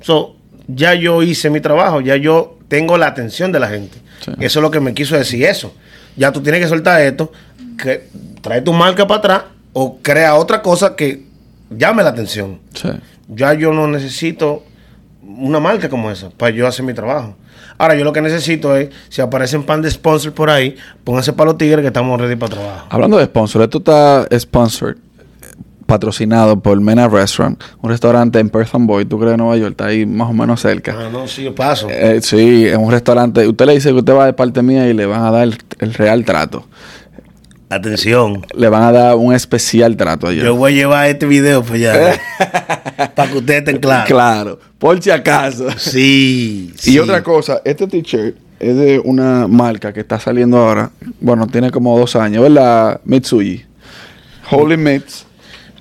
So, 0.00 0.34
ya 0.66 0.94
yo 0.94 1.22
hice 1.22 1.50
mi 1.50 1.60
trabajo, 1.60 2.00
ya 2.00 2.16
yo 2.16 2.58
tengo 2.66 2.98
la 2.98 3.06
atención 3.06 3.52
de 3.52 3.60
la 3.60 3.68
gente. 3.68 3.98
Sí. 4.24 4.32
Eso 4.40 4.58
es 4.58 4.62
lo 4.62 4.70
que 4.72 4.80
me 4.80 4.92
quiso 4.92 5.16
decir 5.16 5.44
eso. 5.44 5.72
Ya 6.16 6.32
tú 6.32 6.42
tienes 6.42 6.60
que 6.60 6.68
soltar 6.68 7.00
esto, 7.00 7.30
que 7.78 8.08
trae 8.40 8.60
tu 8.60 8.72
marca 8.72 9.06
para 9.06 9.18
atrás 9.18 9.42
o 9.72 9.98
crea 10.02 10.34
otra 10.36 10.62
cosa 10.62 10.96
que 10.96 11.24
llame 11.70 12.02
la 12.02 12.10
atención. 12.10 12.58
Sí. 12.74 12.88
Ya 13.28 13.54
yo 13.54 13.72
no 13.72 13.86
necesito 13.86 14.64
una 15.22 15.60
marca 15.60 15.88
como 15.88 16.10
esa 16.10 16.30
para 16.30 16.54
yo 16.54 16.66
hacer 16.66 16.84
mi 16.84 16.94
trabajo. 16.94 17.36
Ahora, 17.78 17.96
yo 17.96 18.04
lo 18.04 18.12
que 18.12 18.20
necesito 18.20 18.76
es, 18.76 18.90
si 19.08 19.22
aparecen 19.22 19.64
pan 19.64 19.82
de 19.82 19.90
sponsor 19.90 20.32
por 20.32 20.50
ahí, 20.50 20.76
pónganse 21.04 21.32
para 21.32 21.50
los 21.50 21.58
tigres 21.58 21.80
que 21.80 21.88
estamos 21.88 22.20
ready 22.20 22.36
para 22.36 22.54
trabajo. 22.54 22.86
Hablando 22.90 23.16
de 23.18 23.24
sponsor, 23.24 23.62
esto 23.62 23.78
está 23.78 24.28
sponsored, 24.38 24.96
patrocinado 25.86 26.60
por 26.60 26.80
Mena 26.80 27.08
Restaurant, 27.08 27.60
un 27.80 27.90
restaurante 27.90 28.38
en 28.38 28.50
Perth 28.50 28.74
Amboy, 28.74 29.04
tú 29.04 29.18
crees, 29.18 29.36
Nueva 29.36 29.56
York, 29.56 29.72
está 29.72 29.86
ahí 29.86 30.06
más 30.06 30.30
o 30.30 30.32
menos 30.32 30.60
cerca. 30.60 30.94
Ah, 30.96 31.08
no, 31.10 31.26
sí, 31.26 31.44
yo 31.44 31.54
paso. 31.54 31.88
Eh, 31.90 32.20
sí, 32.22 32.66
es 32.66 32.76
un 32.76 32.90
restaurante. 32.90 33.46
Usted 33.46 33.66
le 33.66 33.74
dice 33.74 33.88
que 33.88 33.96
usted 33.96 34.14
va 34.14 34.26
de 34.26 34.32
parte 34.32 34.62
mía 34.62 34.86
y 34.88 34.94
le 34.94 35.06
van 35.06 35.22
a 35.22 35.30
dar 35.30 35.42
el, 35.42 35.58
el 35.80 35.94
real 35.94 36.24
trato. 36.24 36.66
Atención. 37.74 38.44
Le 38.54 38.68
van 38.68 38.82
a 38.82 38.92
dar 38.92 39.16
un 39.16 39.34
especial 39.34 39.96
trato 39.96 40.26
allá. 40.26 40.42
Yo 40.44 40.54
voy 40.56 40.72
a 40.72 40.74
llevar 40.74 41.06
este 41.06 41.24
video 41.26 41.62
para 41.62 41.74
allá. 41.74 42.20
para 43.14 43.30
que 43.30 43.38
ustedes 43.38 43.60
estén 43.60 43.78
claros. 43.78 44.06
Claro, 44.06 44.58
por 44.78 45.02
si 45.02 45.10
acaso. 45.10 45.66
Sí, 45.78 46.70
Y 46.74 46.78
sí. 46.78 46.98
otra 46.98 47.22
cosa, 47.22 47.62
este 47.64 47.86
t-shirt 47.86 48.36
es 48.60 48.76
de 48.76 48.98
una 49.02 49.48
marca 49.48 49.90
que 49.92 50.00
está 50.00 50.20
saliendo 50.20 50.58
ahora. 50.58 50.90
Bueno, 51.18 51.46
tiene 51.46 51.70
como 51.70 51.98
dos 51.98 52.14
años, 52.14 52.42
¿verdad? 52.42 53.00
Mitsuyi. 53.04 53.64
Holy 54.50 54.76
Mits. 54.76 55.24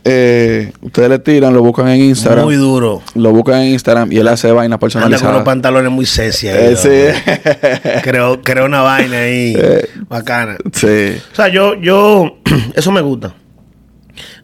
Eh, 0.04 0.72
ustedes 0.82 1.10
le 1.10 1.20
tiran, 1.20 1.54
lo 1.54 1.62
buscan 1.62 1.88
en 1.90 2.02
Instagram. 2.02 2.46
Muy 2.46 2.56
duro. 2.56 3.02
Lo 3.14 3.32
buscan 3.32 3.62
en 3.62 3.68
Instagram 3.74 4.12
y 4.12 4.18
él 4.18 4.28
hace 4.28 4.52
vainas 4.52 4.76
Anda 4.76 4.80
con 4.80 4.88
unos 5.04 5.10
personalizadas. 5.20 5.44
pantalones 5.44 5.92
muy 5.92 6.06
sexy 6.08 6.48
ahí. 6.48 6.76
Eh. 6.86 7.14
Creo, 8.04 8.42
creo 8.42 8.66
una 8.66 8.82
vaina 8.82 9.18
ahí 9.20 9.54
Eh. 9.58 9.88
bacana. 10.10 10.58
sí. 10.74 11.14
O 11.32 11.36
sea, 11.36 11.50
yo, 11.50 11.76
yo, 11.76 12.38
eso 12.76 12.92
me 12.92 13.02
gusta. 13.02 13.36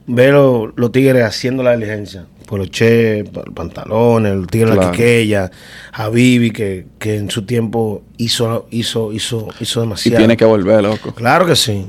Ver 0.05 0.33
lo- 0.33 0.71
los 0.75 0.91
tigres 0.91 1.23
haciendo 1.23 1.63
la 1.63 1.75
diligencia. 1.75 2.25
Poloche, 2.45 3.25
pa- 3.25 3.43
pantalones, 3.53 4.35
los 4.35 4.47
tigres 4.47 4.69
de 4.69 4.75
la 4.77 4.81
Claro. 4.83 4.91
Quiqueya, 4.95 5.51
Habibi, 5.91 6.51
que, 6.51 6.85
que 6.97 7.17
en 7.17 7.29
su 7.29 7.41
tiempo 7.45 8.03
hizo, 8.17 8.67
hizo, 8.71 9.11
hizo, 9.11 9.49
hizo 9.59 9.79
Y 9.79 9.83
demasiado. 9.83 10.17
tiene 10.19 10.37
que 10.37 10.45
volver, 10.45 10.81
loco. 10.83 11.13
Claro 11.13 11.45
que 11.45 11.55
sí. 11.57 11.85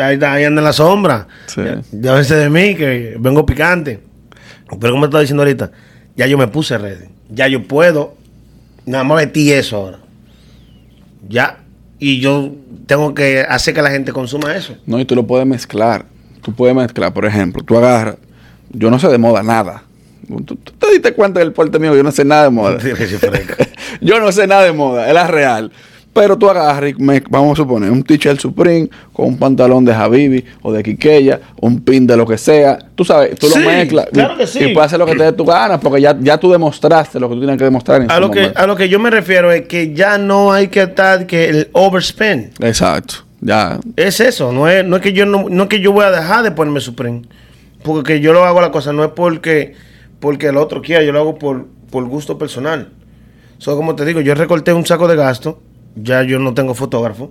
Ahí, 0.00 0.18
ahí 0.22 0.44
anda 0.44 0.60
en 0.60 0.64
la 0.64 0.72
sombra. 0.72 1.26
Sí. 1.46 1.62
Ya, 1.62 1.82
ya 1.92 2.14
veces 2.14 2.38
de 2.38 2.50
mí, 2.50 2.74
que 2.74 3.16
vengo 3.18 3.46
picante. 3.46 4.00
Pero 4.80 4.92
como 4.92 5.06
estaba 5.06 5.20
diciendo 5.20 5.42
ahorita, 5.42 5.70
ya 6.16 6.26
yo 6.26 6.36
me 6.36 6.48
puse 6.48 6.76
ready. 6.76 7.06
Ya 7.30 7.48
yo 7.48 7.62
puedo. 7.62 8.14
Nada 8.86 9.04
más 9.04 9.16
metí 9.18 9.52
eso 9.52 9.76
ahora. 9.76 9.98
Ya. 11.28 11.58
Y 11.98 12.20
yo 12.20 12.52
tengo 12.86 13.14
que 13.14 13.40
hacer 13.40 13.74
que 13.74 13.82
la 13.82 13.90
gente 13.90 14.12
consuma 14.12 14.54
eso. 14.54 14.76
No, 14.86 15.00
y 15.00 15.04
tú 15.04 15.14
lo 15.14 15.26
puedes 15.26 15.46
mezclar. 15.46 16.06
Tú 16.42 16.54
puedes 16.54 16.74
mezclar, 16.74 17.12
por 17.12 17.24
ejemplo, 17.24 17.62
tú 17.62 17.76
agarras. 17.76 18.16
Yo 18.70 18.90
no 18.90 18.98
sé 18.98 19.08
de 19.08 19.18
moda 19.18 19.42
nada. 19.42 19.82
Tú, 20.28 20.56
tú 20.56 20.72
te 20.78 20.92
diste 20.92 21.12
cuenta 21.12 21.40
del 21.40 21.52
porte 21.52 21.78
mío, 21.78 21.96
yo 21.96 22.02
no 22.02 22.12
sé 22.12 22.24
nada 22.24 22.44
de 22.44 22.50
moda. 22.50 22.78
Yo 24.00 24.20
no 24.20 24.30
sé 24.30 24.46
nada 24.46 24.62
de 24.62 24.72
moda, 24.72 25.08
es 25.08 25.14
la 25.14 25.26
real. 25.26 25.72
Pero 26.20 26.36
tú 26.36 26.50
agarras, 26.50 26.90
y 26.90 26.94
vamos 27.30 27.52
a 27.58 27.62
suponer, 27.62 27.90
un 27.90 28.02
t-shirt 28.02 28.40
Supreme 28.40 28.88
con 29.12 29.26
un 29.26 29.38
pantalón 29.38 29.84
de 29.84 29.92
Habibi 29.94 30.44
o 30.62 30.72
de 30.72 30.82
Quiqueya, 30.82 31.40
un 31.60 31.80
pin 31.80 32.06
de 32.06 32.16
lo 32.16 32.26
que 32.26 32.36
sea. 32.36 32.78
Tú 32.94 33.04
sabes, 33.04 33.38
tú 33.38 33.46
Sí, 33.48 33.60
lo 33.60 33.66
mezclas 33.66 34.06
y- 34.10 34.14
claro 34.14 34.36
que 34.36 34.46
sí. 34.46 34.58
y 34.64 34.74
puedes 34.74 34.86
hacer 34.86 34.98
lo 34.98 35.06
que 35.06 35.14
te 35.14 35.22
dé 35.24 35.32
tu 35.32 35.44
gana 35.44 35.78
porque 35.78 36.00
ya, 36.00 36.16
ya 36.20 36.38
tú 36.38 36.50
demostraste 36.50 37.20
lo 37.20 37.28
que 37.28 37.34
tú 37.36 37.40
tienes 37.42 37.56
que 37.58 37.64
demostrar 37.64 38.02
en 38.02 38.10
A 38.10 38.18
lo, 38.18 38.30
que, 38.30 38.50
a 38.54 38.66
lo 38.66 38.74
que 38.76 38.88
yo 38.88 38.98
me 38.98 39.10
refiero 39.10 39.52
es 39.52 39.66
que 39.68 39.94
ya 39.94 40.18
no 40.18 40.52
hay 40.52 40.68
que 40.68 40.82
estar 40.82 41.26
que 41.26 41.48
el 41.48 41.68
overspend. 41.72 42.52
Exacto, 42.64 43.14
ya. 43.40 43.78
Es 43.96 44.20
eso, 44.20 44.52
no 44.52 44.68
es, 44.68 44.84
no 44.84 44.96
es 44.96 45.02
que 45.02 45.12
yo 45.12 45.24
no, 45.26 45.46
no 45.48 45.62
es 45.64 45.68
que 45.68 45.80
yo 45.80 45.92
voy 45.92 46.04
a 46.04 46.10
dejar 46.10 46.42
de 46.42 46.50
ponerme 46.50 46.80
Supreme. 46.80 47.22
Porque 47.84 48.14
que 48.14 48.20
yo 48.20 48.32
lo 48.32 48.44
hago 48.44 48.60
la 48.60 48.72
cosa, 48.72 48.92
no 48.92 49.04
es 49.04 49.10
porque, 49.14 49.74
porque 50.18 50.48
el 50.48 50.56
otro 50.56 50.82
quiera, 50.82 51.04
yo 51.04 51.12
lo 51.12 51.20
hago 51.20 51.38
por, 51.38 51.66
por 51.90 52.04
gusto 52.06 52.36
personal. 52.38 52.88
So, 53.58 53.76
como 53.76 53.94
te 53.94 54.04
digo, 54.04 54.20
yo 54.20 54.34
recorté 54.34 54.72
un 54.72 54.84
saco 54.84 55.06
de 55.08 55.14
gasto. 55.16 55.60
Ya 55.96 56.22
yo 56.22 56.38
no 56.38 56.54
tengo 56.54 56.74
fotógrafo. 56.74 57.30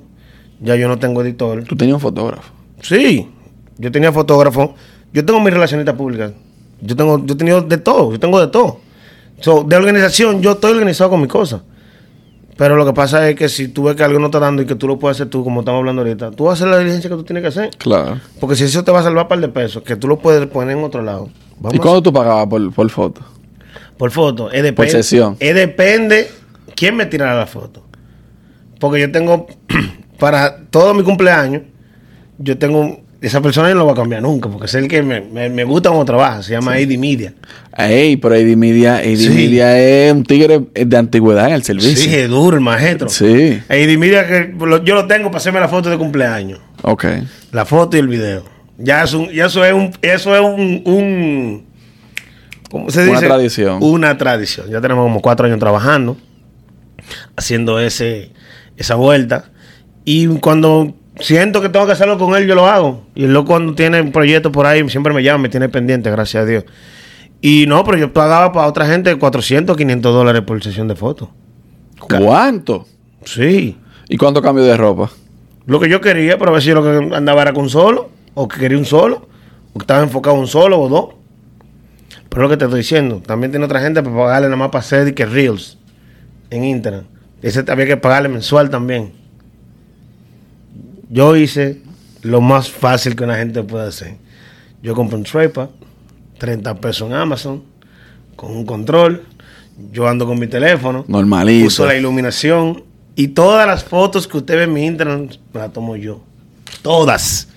Ya 0.60 0.76
yo 0.76 0.88
no 0.88 0.98
tengo 0.98 1.22
editor. 1.22 1.64
Tú 1.64 1.76
tenías 1.76 1.96
un 1.96 2.02
fotógrafo. 2.02 2.52
Sí, 2.82 3.30
yo 3.78 3.92
tenía 3.92 4.12
fotógrafo. 4.12 4.76
Yo 5.14 5.26
tengo 5.26 5.40
mi 5.40 5.50
relacionista 5.50 5.96
pública. 5.96 6.34
Yo 6.82 6.96
tengo, 6.96 7.24
yo 7.26 7.34
he 7.34 7.38
tenido 7.38 7.62
de 7.62 7.78
todo. 7.78 8.12
Yo 8.12 8.20
tengo 8.20 8.40
de 8.40 8.48
todo. 8.48 8.80
So, 9.40 9.64
de 9.64 9.76
organización, 9.76 10.42
yo 10.42 10.54
estoy 10.54 10.72
organizado 10.72 11.10
con 11.12 11.22
mis 11.22 11.30
cosas. 11.30 11.62
Pero 12.58 12.76
lo 12.76 12.86
que 12.88 12.94
pasa 12.94 13.30
es 13.30 13.36
que 13.36 13.50
si 13.50 13.68
tú 13.68 13.84
ves 13.84 13.96
que 13.96 14.04
algo 14.04 14.18
no 14.18 14.26
está 14.26 14.40
dando 14.40 14.64
y 14.64 14.66
que 14.66 14.74
tú 14.74 14.88
lo 14.88 14.98
puedes 14.98 15.18
hacer 15.18 15.30
tú, 15.30 15.44
como 15.44 15.60
estamos 15.60 15.80
hablando 15.80 16.02
ahorita, 16.02 16.32
tú 16.32 16.46
vas 16.46 16.52
a 16.52 16.54
hacer 16.56 16.68
la 16.70 16.80
diligencia 16.80 17.08
que 17.08 17.16
tú 17.16 17.24
tienes 17.24 17.44
que 17.44 17.48
hacer. 17.50 17.70
Claro. 17.78 18.20
Porque 18.40 18.56
si 18.56 18.64
eso 18.64 18.84
te 18.84 18.92
va 18.92 19.02
a 19.02 19.04
salvar 19.04 19.26
un 19.26 19.30
par 19.30 19.40
de 19.40 19.48
pesos, 19.48 19.84
que 19.84 19.96
tú 19.96 20.08
lo 20.08 20.18
puedes 20.18 20.46
poner 20.48 20.76
en 20.76 20.84
otro 20.84 21.04
lado. 21.04 21.30
Vamos 21.60 21.76
¿Y 21.76 21.78
cuánto 21.78 22.02
tú 22.02 22.12
pagabas 22.12 22.48
por, 22.48 22.74
por 22.74 22.90
foto? 22.90 23.22
Por 23.96 24.10
foto. 24.10 24.48
Es 24.48 24.64
depende, 24.64 24.74
Por 24.74 24.90
sesión. 24.90 25.38
Es 25.40 25.54
depende 25.54 26.32
quién 26.76 26.96
me 26.96 27.06
tirará 27.06 27.36
la 27.36 27.46
foto. 27.46 27.84
Porque 28.80 29.00
yo 29.02 29.12
tengo, 29.12 29.48
para 30.20 30.58
todo 30.70 30.94
mi 30.94 31.04
cumpleaños, 31.04 31.64
yo 32.38 32.58
tengo, 32.58 33.02
esa 33.22 33.42
persona 33.42 33.70
yo 33.70 33.76
no 33.76 33.80
lo 33.82 33.88
va 33.88 33.94
a 33.94 33.96
cambiar 33.96 34.22
nunca, 34.22 34.48
porque 34.50 34.66
es 34.68 34.76
el 34.76 34.88
que 34.88 35.02
me, 35.02 35.22
me, 35.22 35.50
me 35.50 35.64
gusta 35.64 35.90
cómo 35.90 36.06
trabaja, 36.06 36.44
se 36.44 36.52
llama 36.52 36.78
Eddie 36.78 36.98
Media. 37.00 37.34
Ey, 37.76 38.18
pero 38.18 38.36
Eddie 38.36 38.56
Media, 38.56 39.02
Eddie 39.04 39.30
Sí. 39.30 39.34
Media 39.34 39.80
es 39.80 40.12
un 40.14 40.24
tigre 40.24 40.62
de 40.74 40.98
antigüedad 40.98 41.48
en 41.48 41.54
el 41.54 41.64
servicio. 41.64 41.96
Sí, 42.10 42.16
es 42.16 42.30
duro 42.30 42.56
el 42.58 42.62
maestro. 42.64 43.10
Sí. 43.10 43.60
Eddie 43.70 43.98
Media, 43.98 44.28
que 44.28 44.54
lo- 44.60 44.84
yo 44.84 44.94
lo 44.96 45.08
tengo 45.08 45.30
para 45.30 45.38
hacerme 45.38 45.60
la 45.60 45.68
foto 45.68 45.90
de 45.90 45.98
cumpleaños. 45.98 46.60
Ok. 46.84 47.06
La 47.52 47.66
foto 47.66 47.98
y 47.98 48.00
el 48.00 48.08
video. 48.08 48.44
Ya, 48.78 49.04
es 49.04 49.14
un- 49.14 49.30
ya 49.32 49.48
eso 49.48 49.66
es 49.66 49.74
un, 49.74 49.92
eso 50.04 50.36
es 50.36 50.42
un, 50.42 50.82
un- 50.86 51.66
¿cómo 52.70 52.92
se 52.92 53.02
Una 53.04 53.14
dice? 53.14 53.26
tradición. 53.26 53.78
Una 53.82 54.18
tradición. 54.18 54.70
Ya 54.70 54.80
tenemos 54.82 55.04
como 55.04 55.22
cuatro 55.22 55.48
años 55.48 55.58
trabajando, 55.58 56.18
haciendo 57.36 57.80
ese, 57.80 58.32
esa 58.78 58.96
vuelta. 58.96 59.52
Y 60.06 60.28
cuando 60.40 60.94
siento 61.20 61.62
que 61.62 61.70
tengo 61.70 61.86
que 61.86 61.92
hacerlo 61.92 62.18
con 62.18 62.36
él, 62.36 62.48
yo 62.48 62.56
lo 62.56 62.68
hago. 62.68 63.04
Y 63.16 63.26
él 63.26 63.34
luego 63.34 63.48
cuando 63.48 63.76
tiene 63.76 64.02
un 64.02 64.12
proyecto 64.12 64.52
por 64.52 64.66
ahí, 64.66 64.88
siempre 64.90 65.14
me 65.14 65.24
llama, 65.24 65.40
me 65.40 65.50
tiene 65.50 65.70
pendiente, 65.70 66.10
gracias 66.10 66.44
a 66.44 66.46
Dios. 66.46 66.64
Y 67.42 67.66
no, 67.68 67.84
pero 67.84 67.98
yo 67.98 68.14
pagaba 68.14 68.52
para 68.52 68.68
otra 68.68 68.88
gente 68.88 69.16
400, 69.16 69.76
500 69.76 70.14
dólares 70.14 70.42
por 70.42 70.62
sesión 70.64 70.88
de 70.88 70.96
fotos. 70.96 71.30
¿Cuánto? 72.00 72.88
Sí. 73.26 73.78
¿Y 74.10 74.18
cuánto 74.18 74.42
cambio 74.42 74.64
de 74.64 74.78
ropa? 74.78 75.12
Lo 75.66 75.80
que 75.80 75.90
yo 75.90 76.00
quería, 76.00 76.38
pero 76.38 76.52
a 76.52 76.54
ver 76.54 76.64
si 76.64 76.72
lo 76.72 76.84
que 76.84 77.16
andaba 77.16 77.42
era 77.42 77.54
con 77.54 77.70
solo, 77.70 78.10
o 78.34 78.48
que 78.48 78.60
quería 78.60 78.78
un 78.78 78.86
solo, 78.86 79.28
o 79.74 79.80
que 79.80 79.84
estaba 79.84 80.02
enfocado 80.02 80.36
en 80.36 80.44
un 80.44 80.48
solo 80.48 80.80
o 80.80 80.88
dos. 80.88 81.16
Pero 82.30 82.44
lo 82.44 82.50
que 82.50 82.58
te 82.58 82.66
estoy 82.66 82.80
diciendo, 82.80 83.22
también 83.26 83.52
tiene 83.52 83.66
otra 83.66 83.82
gente 83.82 84.02
para 84.02 84.16
pagarle 84.16 84.48
nada 84.48 84.58
más 84.58 84.70
para 84.70 84.80
hacer 84.80 85.10
y 85.10 85.14
que 85.14 85.26
Reels 85.26 85.78
en 86.50 86.64
Instagram. 86.64 87.06
Ese 87.42 87.64
había 87.68 87.86
que 87.86 87.98
pagarle 87.98 88.30
mensual 88.30 88.70
también. 88.70 89.12
Yo 91.10 91.36
hice 91.36 91.82
lo 92.22 92.42
más 92.42 92.70
fácil 92.70 93.16
que 93.16 93.24
una 93.24 93.38
gente 93.38 93.64
puede 93.64 93.88
hacer. 93.88 94.16
Yo 94.82 94.94
compré 94.94 95.18
un 95.18 95.24
tripod, 95.24 95.70
30 96.38 96.76
pesos 96.76 97.10
en 97.10 97.16
Amazon, 97.16 97.64
con 98.36 98.52
un 98.52 98.66
control. 98.66 99.24
Yo 99.92 100.08
ando 100.08 100.26
con 100.26 100.40
mi 100.40 100.48
teléfono. 100.48 101.06
Normalito. 101.08 101.68
Uso 101.68 101.86
la 101.86 101.96
iluminación. 101.96 102.84
Y 103.16 103.30
todas 103.30 103.66
las 103.68 103.84
fotos 103.84 104.28
que 104.28 104.38
usted 104.38 104.56
ve 104.56 104.64
en 104.64 104.74
mi 104.74 104.86
Instagram 104.86 105.30
me 105.54 105.60
las 105.60 105.74
tomo 105.74 105.96
yo. 105.96 106.22
Todas. 106.82 107.48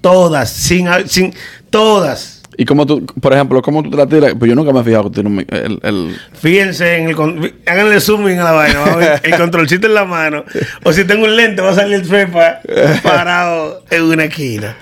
Todas. 0.00 0.50
Sin, 0.50 0.86
sin, 1.06 1.34
todas. 1.70 2.33
Y 2.56 2.64
como 2.64 2.86
tú, 2.86 3.04
por 3.20 3.32
ejemplo, 3.32 3.60
¿cómo 3.62 3.82
tú 3.82 3.90
te 3.90 3.96
la 3.96 4.06
tiras? 4.06 4.34
Pues 4.38 4.48
yo 4.48 4.54
nunca 4.54 4.72
me 4.72 4.80
he 4.80 4.84
fijado 4.84 5.10
que 5.10 5.20
tiene 5.22 5.46
el, 5.50 6.16
Fíjense 6.34 6.96
en 6.98 7.08
el. 7.08 7.54
Háganle 7.66 8.00
zooming 8.00 8.38
a 8.38 8.44
la 8.44 8.52
vaina. 8.52 8.96
ver, 8.96 9.20
el 9.24 9.36
controlcito 9.36 9.86
en 9.86 9.94
la 9.94 10.04
mano. 10.04 10.44
O 10.84 10.92
si 10.92 11.04
tengo 11.04 11.24
un 11.24 11.34
lente, 11.36 11.62
va 11.62 11.70
a 11.70 11.74
salir 11.74 11.94
el 11.96 12.08
trepa 12.08 12.60
parado 13.02 13.82
en 13.90 14.02
una 14.04 14.24
esquina. 14.24 14.76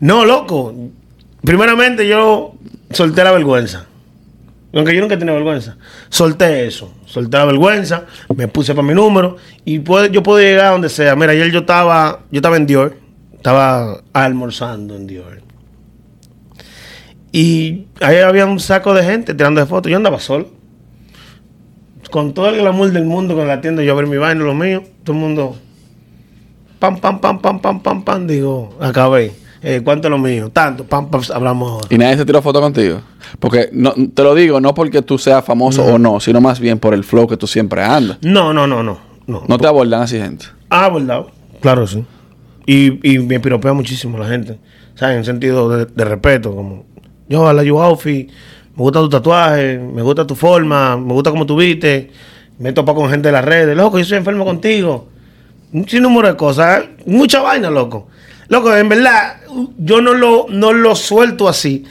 No, 0.00 0.24
loco. 0.24 0.74
Primeramente, 1.42 2.06
yo 2.08 2.54
solté 2.90 3.22
la 3.24 3.32
vergüenza. 3.32 3.84
Aunque 4.74 4.94
yo 4.94 5.00
nunca 5.00 5.14
he 5.14 5.18
tenido 5.18 5.34
vergüenza. 5.34 5.76
Solté 6.10 6.66
eso. 6.66 6.92
Solté 7.06 7.36
la 7.38 7.46
vergüenza. 7.46 8.04
Me 8.36 8.48
puse 8.48 8.74
para 8.74 8.86
mi 8.86 8.94
número. 8.94 9.36
Y 9.64 9.78
puedo- 9.80 10.06
yo 10.06 10.22
puedo 10.22 10.38
llegar 10.40 10.66
a 10.66 10.70
donde 10.70 10.88
sea. 10.88 11.16
Mira, 11.16 11.32
ayer 11.32 11.50
yo 11.50 11.60
estaba. 11.60 12.20
Yo 12.30 12.38
estaba 12.38 12.56
en 12.56 12.66
Dior. 12.66 12.96
Estaba 13.34 14.02
almorzando 14.12 14.94
en 14.96 15.06
Dior. 15.06 15.40
Y 17.32 17.86
ahí 18.00 18.16
había 18.16 18.46
un 18.46 18.60
saco 18.60 18.94
de 18.94 19.04
gente 19.04 19.34
tirando 19.34 19.60
de 19.60 19.66
fotos. 19.66 19.90
Yo 19.90 19.96
andaba 19.96 20.18
solo. 20.20 20.48
Con 22.10 22.32
todo 22.32 22.48
el 22.48 22.56
glamour 22.58 22.90
del 22.90 23.04
mundo, 23.04 23.34
con 23.34 23.46
la 23.46 23.60
tienda, 23.60 23.82
yo 23.82 23.92
a 23.92 23.96
ver 23.96 24.06
mi 24.06 24.16
vaina, 24.16 24.42
lo 24.42 24.54
mío. 24.54 24.82
Todo 25.04 25.14
el 25.14 25.20
mundo. 25.22 25.56
Pam, 26.78 26.98
pam, 26.98 27.20
pam, 27.20 27.40
pam, 27.40 27.60
pam, 27.60 27.80
pam, 27.82 28.02
pam. 28.02 28.26
Digo, 28.26 28.74
acabé. 28.80 29.32
Eh, 29.62 29.82
¿Cuánto 29.84 30.08
es 30.08 30.10
lo 30.10 30.18
mío? 30.18 30.48
Tanto. 30.50 30.84
Pam, 30.84 31.10
pam, 31.10 31.20
hablamos 31.34 31.70
ahora. 31.72 31.86
y 31.90 31.98
nadie 31.98 32.16
se 32.16 32.24
tiró 32.24 32.40
foto 32.40 32.60
contigo. 32.60 33.00
Porque 33.40 33.68
no, 33.72 33.92
te 34.14 34.22
lo 34.22 34.34
digo, 34.34 34.60
no 34.60 34.72
porque 34.72 35.02
tú 35.02 35.18
seas 35.18 35.44
famoso 35.44 35.84
o 35.84 35.98
no, 35.98 36.20
sino 36.20 36.40
más 36.40 36.60
bien 36.60 36.78
por 36.78 36.94
el 36.94 37.04
flow 37.04 37.26
que 37.26 37.36
tú 37.36 37.46
siempre 37.46 37.82
andas. 37.82 38.18
No, 38.22 38.54
no, 38.54 38.66
no, 38.66 38.82
no. 38.82 38.98
No, 39.26 39.42
No 39.46 39.58
te 39.58 39.66
abordan 39.66 40.00
así, 40.00 40.16
gente. 40.18 40.46
Ah, 40.70 40.88
¿verdad? 40.88 41.24
Claro, 41.60 41.86
sí. 41.86 42.02
Y, 42.64 43.14
y 43.14 43.18
me 43.18 43.38
piropea 43.40 43.74
muchísimo 43.74 44.16
la 44.16 44.26
gente. 44.28 44.58
¿Sabes? 44.94 45.18
En 45.18 45.24
sentido 45.24 45.68
de, 45.68 45.84
de 45.84 46.04
respeto. 46.04 46.54
Como, 46.54 46.86
yo, 47.28 47.52
la 47.52 47.62
you 47.62 47.78
outfit, 47.80 48.28
me 48.28 48.82
gusta 48.82 49.00
tu 49.00 49.08
tatuaje, 49.08 49.78
me 49.78 50.02
gusta 50.02 50.26
tu 50.26 50.34
forma, 50.34 50.96
me 50.96 51.12
gusta 51.12 51.30
cómo 51.30 51.44
tú 51.44 51.56
viste. 51.56 52.10
Me 52.58 52.70
he 52.70 52.72
topado 52.72 52.98
con 52.98 53.10
gente 53.10 53.28
de 53.28 53.32
las 53.32 53.44
redes. 53.44 53.76
Loco, 53.76 53.98
yo 53.98 54.04
soy 54.04 54.18
enfermo 54.18 54.44
contigo. 54.44 55.08
Un 55.72 55.88
sinnúmero 55.88 56.28
de 56.28 56.36
cosas. 56.36 56.82
¿eh? 56.82 56.90
Mucha 57.06 57.40
vaina, 57.40 57.70
loco. 57.70 58.08
Loco, 58.48 58.74
en 58.74 58.88
verdad, 58.88 59.36
yo 59.78 60.00
no 60.00 60.14
lo, 60.14 60.46
no 60.48 60.72
lo 60.72 60.96
suelto 60.96 61.48
así. 61.48 61.84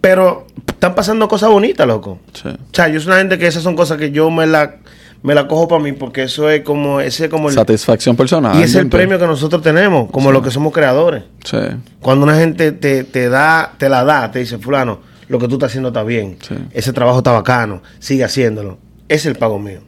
Pero 0.00 0.46
están 0.66 0.94
pasando 0.94 1.28
cosas 1.28 1.50
bonitas, 1.50 1.86
loco. 1.86 2.18
Sí. 2.34 2.48
O 2.48 2.74
sea, 2.74 2.88
yo 2.88 3.00
soy 3.00 3.08
una 3.08 3.18
gente 3.18 3.38
que 3.38 3.46
esas 3.46 3.62
son 3.62 3.74
cosas 3.74 3.98
que 3.98 4.10
yo 4.10 4.30
me 4.30 4.46
la, 4.46 4.76
me 5.22 5.34
la 5.34 5.46
cojo 5.46 5.68
para 5.68 5.82
mí 5.82 5.92
porque 5.92 6.24
eso 6.24 6.50
es 6.50 6.62
como, 6.62 7.00
ese 7.00 7.24
es 7.24 7.30
como 7.30 7.48
el, 7.48 7.54
Satisfacción 7.54 8.16
personal. 8.16 8.58
y 8.58 8.62
es 8.62 8.74
el 8.74 8.88
premio 8.88 9.18
que 9.18 9.26
nosotros 9.26 9.62
tenemos, 9.62 10.10
como 10.10 10.32
los 10.32 10.42
que 10.42 10.50
somos 10.50 10.72
creadores. 10.72 11.22
Sí. 11.44 11.58
Cuando 12.00 12.24
una 12.24 12.36
gente 12.36 12.72
te, 12.72 13.04
te 13.04 13.28
da, 13.28 13.74
te 13.78 13.88
la 13.88 14.04
da, 14.04 14.30
te 14.30 14.40
dice, 14.40 14.58
fulano, 14.58 15.00
lo 15.28 15.38
que 15.38 15.46
tú 15.48 15.54
estás 15.54 15.70
haciendo 15.70 15.88
está 15.88 16.02
bien. 16.02 16.38
Sí. 16.46 16.54
Ese 16.72 16.92
trabajo 16.92 17.18
está 17.18 17.30
bacano, 17.30 17.82
sigue 17.98 18.24
haciéndolo. 18.24 18.78
Es 19.08 19.24
el 19.26 19.36
pago 19.36 19.58
mío. 19.58 19.80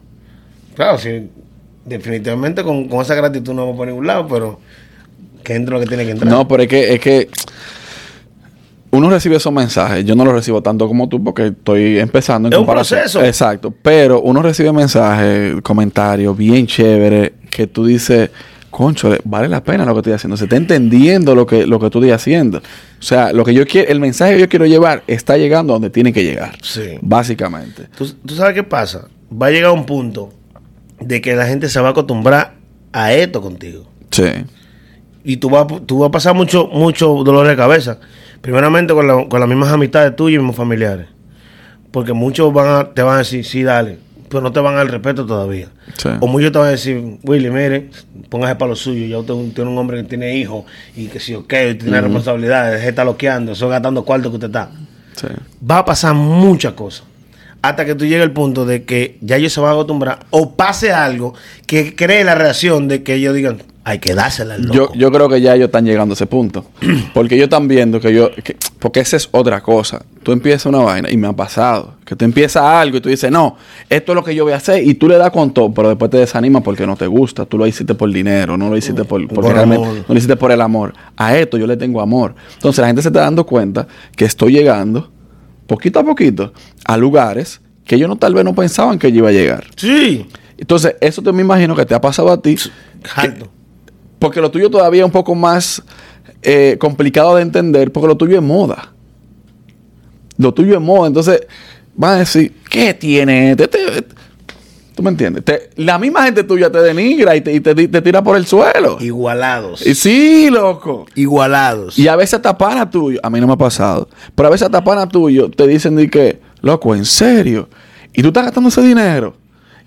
Claro, 0.75 0.97
sí, 0.97 1.29
definitivamente 1.85 2.63
con, 2.63 2.87
con 2.87 3.01
esa 3.01 3.15
gratitud 3.15 3.53
no 3.53 3.63
vamos 3.63 3.77
por 3.77 3.87
ningún 3.87 4.07
lado, 4.07 4.27
pero 4.27 4.59
que 5.43 5.55
entre 5.55 5.73
lo 5.73 5.79
que 5.79 5.85
tiene 5.85 6.05
que 6.05 6.11
entrar. 6.11 6.31
No, 6.31 6.47
pero 6.47 6.63
es 6.63 6.69
que, 6.69 6.93
es 6.93 6.99
que 6.99 7.29
uno 8.97 9.09
recibe 9.09 9.35
esos 9.35 9.51
mensajes. 9.53 10.05
Yo 10.05 10.15
no 10.15 10.25
los 10.25 10.33
recibo 10.33 10.61
tanto 10.61 10.87
como 10.87 11.07
tú 11.09 11.23
porque 11.23 11.47
estoy 11.47 11.99
empezando 11.99 12.47
en 12.47 12.53
Es 12.53 12.59
un 12.59 12.65
comparación. 12.65 12.99
proceso. 13.01 13.23
Exacto. 13.23 13.73
Pero 13.81 14.21
uno 14.21 14.41
recibe 14.41 14.71
mensajes, 14.71 15.61
comentarios 15.61 16.35
bien 16.37 16.65
chéveres 16.67 17.31
que 17.49 17.67
tú 17.67 17.85
dices, 17.85 18.29
concho, 18.71 19.15
vale 19.23 19.47
la 19.47 19.63
pena 19.63 19.85
lo 19.85 19.93
que 19.93 19.99
estoy 19.99 20.13
haciendo. 20.13 20.37
Se 20.37 20.45
está 20.45 20.55
entendiendo 20.57 21.33
lo 21.35 21.45
que, 21.45 21.65
lo 21.65 21.79
que 21.79 21.89
tú 21.89 21.99
estoy 21.99 22.11
haciendo. 22.11 22.57
O 22.59 23.03
sea, 23.03 23.31
lo 23.33 23.45
que 23.45 23.53
yo 23.53 23.65
quiero, 23.65 23.91
el 23.91 23.99
mensaje 23.99 24.33
que 24.35 24.39
yo 24.41 24.49
quiero 24.49 24.65
llevar 24.65 25.03
está 25.07 25.37
llegando 25.37 25.73
a 25.73 25.75
donde 25.75 25.89
tiene 25.89 26.11
que 26.11 26.23
llegar. 26.23 26.57
Sí. 26.61 26.97
Básicamente. 27.01 27.87
¿Tú, 27.97 28.07
tú 28.25 28.35
sabes 28.35 28.53
qué 28.53 28.63
pasa? 28.63 29.07
Va 29.31 29.47
a 29.47 29.51
llegar 29.51 29.71
un 29.71 29.85
punto 29.85 30.31
de 30.99 31.21
que 31.21 31.35
la 31.35 31.45
gente 31.47 31.69
se 31.69 31.79
va 31.79 31.89
a 31.89 31.91
acostumbrar 31.91 32.53
a 32.91 33.13
esto 33.13 33.41
contigo. 33.41 33.85
Sí. 34.11 34.23
Y 35.23 35.37
tú 35.37 35.49
vas, 35.49 35.65
tú 35.85 35.99
vas 35.99 36.09
a 36.09 36.11
pasar 36.11 36.35
mucho, 36.35 36.67
mucho 36.67 37.07
dolor 37.23 37.47
de 37.47 37.55
cabeza. 37.55 37.99
Primeramente 38.41 38.93
con, 38.93 39.07
la- 39.07 39.27
con 39.27 39.39
las 39.39 39.49
mismas 39.49 39.71
amistades 39.71 40.15
tuyas 40.15 40.35
y 40.35 40.37
mismos 40.39 40.55
familiares. 40.55 41.07
Porque 41.91 42.13
muchos 42.13 42.53
van 42.53 42.67
a- 42.67 42.93
te 42.93 43.01
van 43.01 43.15
a 43.15 43.17
decir, 43.19 43.45
sí, 43.45 43.63
dale. 43.63 43.97
Pero 44.29 44.41
no 44.41 44.51
te 44.51 44.59
van 44.59 44.73
a 44.73 44.77
dar 44.77 44.87
el 44.87 44.91
respeto 44.91 45.25
todavía. 45.25 45.67
Sí. 45.97 46.09
O 46.19 46.27
muchos 46.27 46.51
te 46.51 46.57
van 46.57 46.67
a 46.67 46.71
decir, 46.71 47.01
Willy, 47.23 47.49
mire, 47.49 47.89
póngase 48.29 48.55
para 48.55 48.69
lo 48.69 48.75
suyo. 48.75 49.05
Ya 49.05 49.17
usted 49.19 49.53
tiene 49.53 49.69
un 49.69 49.77
hombre 49.77 49.97
que 50.01 50.03
tiene 50.09 50.35
hijos 50.37 50.65
y 50.95 51.07
que 51.07 51.19
si 51.19 51.35
ok, 51.35 51.47
tiene 51.79 52.01
responsabilidades, 52.01 52.71
deje 52.73 52.83
de 52.85 52.89
estar 52.89 53.05
loqueando, 53.05 53.51
eso 53.53 53.69
gastando 53.69 54.03
cuarto 54.03 54.29
que 54.29 54.35
usted 54.35 54.47
está. 54.47 54.71
Sí. 55.15 55.27
Va 55.69 55.79
a 55.79 55.85
pasar 55.85 56.13
muchas 56.15 56.73
cosas. 56.73 57.03
Hasta 57.61 57.85
que 57.85 57.95
tú 57.95 58.03
llegues 58.05 58.23
al 58.23 58.31
punto 58.31 58.65
de 58.65 58.83
que 58.83 59.17
ya 59.21 59.37
ellos 59.37 59.53
se 59.53 59.59
van 59.61 59.69
a 59.71 59.73
acostumbrar 59.73 60.19
o 60.31 60.55
pase 60.55 60.91
algo 60.91 61.33
que 61.65 61.95
cree 61.95 62.23
la 62.23 62.35
reacción 62.35 62.87
de 62.87 63.01
que 63.03 63.13
ellos 63.15 63.33
digan, 63.33 63.61
hay 63.87 63.99
que 63.99 64.15
dársela 64.15 64.55
al 64.55 64.65
Yo, 64.71 64.81
loco. 64.81 64.93
yo 64.95 65.11
creo 65.11 65.29
que 65.29 65.39
ya 65.41 65.53
ellos 65.55 65.67
están 65.67 65.85
llegando 65.85 66.13
a 66.13 66.15
ese 66.15 66.25
punto. 66.25 66.65
Porque 67.13 67.35
ellos 67.35 67.45
están 67.45 67.67
viendo 67.67 67.99
que 67.99 68.13
yo. 68.13 68.31
que- 68.43 68.57
porque 68.79 68.99
esa 68.99 69.15
es 69.17 69.29
otra 69.31 69.61
cosa. 69.61 70.03
Tú 70.21 70.31
empiezas 70.31 70.65
una 70.67 70.79
vaina 70.79 71.09
y 71.09 71.17
me 71.17 71.27
ha 71.27 71.33
pasado. 71.33 71.95
Que 72.05 72.15
tú 72.15 72.23
empiezas 72.25 72.63
algo 72.63 72.97
y 72.97 73.01
tú 73.01 73.09
dices, 73.09 73.31
no, 73.31 73.55
esto 73.89 74.11
es 74.11 74.15
lo 74.15 74.23
que 74.23 74.35
yo 74.35 74.43
voy 74.43 74.53
a 74.53 74.57
hacer. 74.57 74.83
Y 74.85 74.93
tú 74.95 75.07
le 75.07 75.17
das 75.17 75.31
con 75.31 75.53
todo, 75.53 75.73
pero 75.73 75.89
después 75.89 76.11
te 76.11 76.17
desanimas 76.17 76.61
porque 76.61 76.85
no 76.85 76.95
te 76.95 77.07
gusta. 77.07 77.45
Tú 77.45 77.57
lo 77.57 77.65
hiciste 77.65 77.95
por 77.95 78.11
dinero, 78.11 78.57
no 78.57 78.69
lo 78.69 78.77
hiciste 78.77 79.03
por, 79.05 79.21
porque 79.27 79.33
Por 79.41 79.53
realmente. 79.53 79.83
amor. 79.85 79.97
No 79.99 80.05
lo 80.09 80.13
hiciste 80.15 80.35
por 80.35 80.51
el 80.51 80.61
amor. 80.61 80.93
A 81.17 81.35
esto 81.37 81.57
yo 81.57 81.65
le 81.65 81.77
tengo 81.77 81.99
amor. 82.01 82.35
Entonces 82.55 82.79
la 82.81 82.87
gente 82.87 83.01
se 83.01 83.07
está 83.09 83.21
dando 83.21 83.45
cuenta 83.45 83.87
que 84.15 84.25
estoy 84.25 84.51
llegando, 84.53 85.09
poquito 85.67 85.99
a 85.99 86.03
poquito, 86.03 86.53
a 86.85 86.97
lugares 86.97 87.61
que 87.85 87.95
ellos 87.95 88.09
no, 88.09 88.15
tal 88.17 88.33
vez 88.35 88.43
no 88.45 88.53
pensaban 88.53 88.99
que 88.99 89.11
yo 89.11 89.19
iba 89.19 89.29
a 89.29 89.31
llegar. 89.31 89.65
Sí. 89.77 90.27
Entonces, 90.57 90.95
eso 91.01 91.21
te 91.21 91.31
me 91.33 91.41
imagino 91.41 91.75
que 91.75 91.85
te 91.85 91.93
ha 91.95 92.01
pasado 92.01 92.31
a 92.31 92.41
ti. 92.41 92.55
Alto. 93.15 93.47
Porque 94.25 94.41
lo 94.41 94.49
tuyo 94.49 94.71
todavía 94.71 95.01
es 95.01 95.05
un 95.05 95.11
poco 95.11 95.35
más 95.35 95.83
eh, 96.41 96.77
complicado 96.79 97.35
de 97.35 97.43
entender, 97.43 97.91
porque 97.91 98.07
lo 98.07 98.17
tuyo 98.17 98.37
es 98.37 98.41
moda. 98.41 98.91
Lo 100.39 100.51
tuyo 100.51 100.73
es 100.73 100.81
moda. 100.81 101.05
Entonces, 101.09 101.41
van 101.95 102.13
a 102.13 102.17
decir, 102.21 102.51
¿qué 102.71 102.95
tiene? 102.95 103.51
este? 103.51 103.67
Te- 103.67 104.01
te- 104.01 104.15
¿Tú 104.95 105.03
me 105.03 105.11
entiendes? 105.11 105.45
Te- 105.45 105.69
la 105.75 105.99
misma 105.99 106.23
gente 106.23 106.43
tuya 106.43 106.71
te 106.71 106.79
denigra 106.79 107.35
y 107.35 107.41
te, 107.41 107.53
y 107.53 107.59
te- 107.59 107.75
te 107.87 108.01
tira 108.01 108.23
por 108.23 108.35
el 108.35 108.47
suelo. 108.47 108.97
Igualados. 108.99 109.85
Y 109.85 109.93
sí, 109.93 110.49
loco. 110.49 111.05
Igualados. 111.13 111.99
Y 111.99 112.07
a 112.07 112.15
veces 112.15 112.33
hasta 112.33 112.57
pana 112.57 112.89
tuyo, 112.89 113.19
a 113.21 113.29
mí 113.29 113.39
no 113.39 113.45
me 113.45 113.53
ha 113.53 113.57
pasado, 113.57 114.09
pero 114.33 114.47
a 114.47 114.51
veces 114.51 114.65
hasta 114.65 114.83
pana 114.83 115.07
tuyo 115.07 115.51
te 115.51 115.67
dicen 115.67 115.95
de 115.97 116.09
que, 116.09 116.39
loco, 116.61 116.95
en 116.95 117.05
serio, 117.05 117.69
y 118.11 118.23
tú 118.23 118.29
estás 118.29 118.45
gastando 118.45 118.69
ese 118.69 118.81
dinero, 118.81 119.35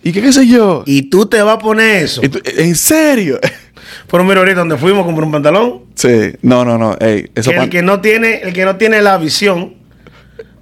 y 0.02 0.12
que 0.12 0.22
qué 0.22 0.32
sé 0.32 0.46
yo, 0.46 0.82
Y 0.87 1.11
tú 1.11 1.26
te 1.26 1.40
vas 1.42 1.56
a 1.56 1.58
poner 1.58 2.04
eso. 2.04 2.20
y 2.24 2.28
tú- 2.28 2.40
en 2.44 2.74
serio. 2.76 3.38
Pero 4.11 4.24
mira 4.24 4.38
ahorita 4.40 4.61
donde 4.61 4.76
fuimos 4.76 5.02
a 5.02 5.04
comprar 5.06 5.24
un 5.26 5.32
pantalón. 5.32 5.80
sí, 5.94 6.32
no, 6.42 6.64
no, 6.64 6.76
no, 6.78 6.96
ey, 7.00 7.30
eso 7.34 7.50
que 7.50 7.56
el 7.56 7.68
que 7.70 7.82
no 7.82 8.00
tiene, 8.00 8.40
el 8.42 8.52
que 8.52 8.64
no 8.64 8.76
tiene 8.76 9.00
la 9.02 9.16
visión, 9.18 9.74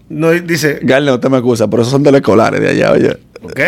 no 0.09 0.31
dice, 0.31 0.79
Garle, 0.83 1.11
no 1.11 1.19
te 1.21 1.29
me 1.29 1.39
excusa, 1.39 1.69
pero 1.69 1.83
esos 1.83 1.93
son 1.93 2.03
teleescolares 2.03 2.61
de 2.61 2.69
allá, 2.69 2.93
oye. 2.93 3.17
ok. 3.43 3.61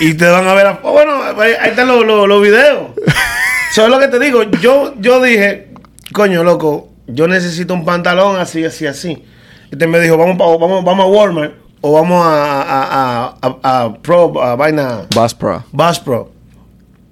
y 0.00 0.14
te 0.14 0.26
van 0.26 0.46
a 0.46 0.54
ver, 0.54 0.66
a- 0.66 0.80
oh, 0.82 0.92
bueno, 0.92 1.12
ahí 1.38 1.52
están 1.70 1.88
los, 1.88 2.04
los, 2.06 2.28
los 2.28 2.42
videos. 2.42 2.88
Eso 3.72 3.84
es 3.84 3.90
lo 3.90 3.98
que 3.98 4.08
te 4.08 4.18
digo. 4.18 4.42
Yo, 4.62 4.94
yo 5.00 5.22
dije, 5.22 5.68
coño, 6.12 6.44
loco, 6.44 6.90
yo 7.06 7.26
necesito 7.28 7.74
un 7.74 7.84
pantalón 7.84 8.36
así, 8.38 8.64
así, 8.64 8.86
así. 8.86 9.22
Este 9.70 9.86
me 9.86 10.00
dijo, 10.00 10.16
vamos, 10.16 10.36
vamos, 10.38 10.84
vamos 10.84 11.04
a 11.04 11.08
Walmart 11.08 11.52
o 11.88 11.92
vamos 11.92 12.24
a, 12.26 12.62
a, 12.62 13.36
a, 13.42 13.58
a- 13.62 13.82
a 13.84 13.94
Pro, 13.94 14.42
a 14.42 14.56
vaina. 14.56 15.02
Bass 15.14 15.34
Pro. 15.34 15.62
Bass 15.72 16.00
Pro. 16.00 16.32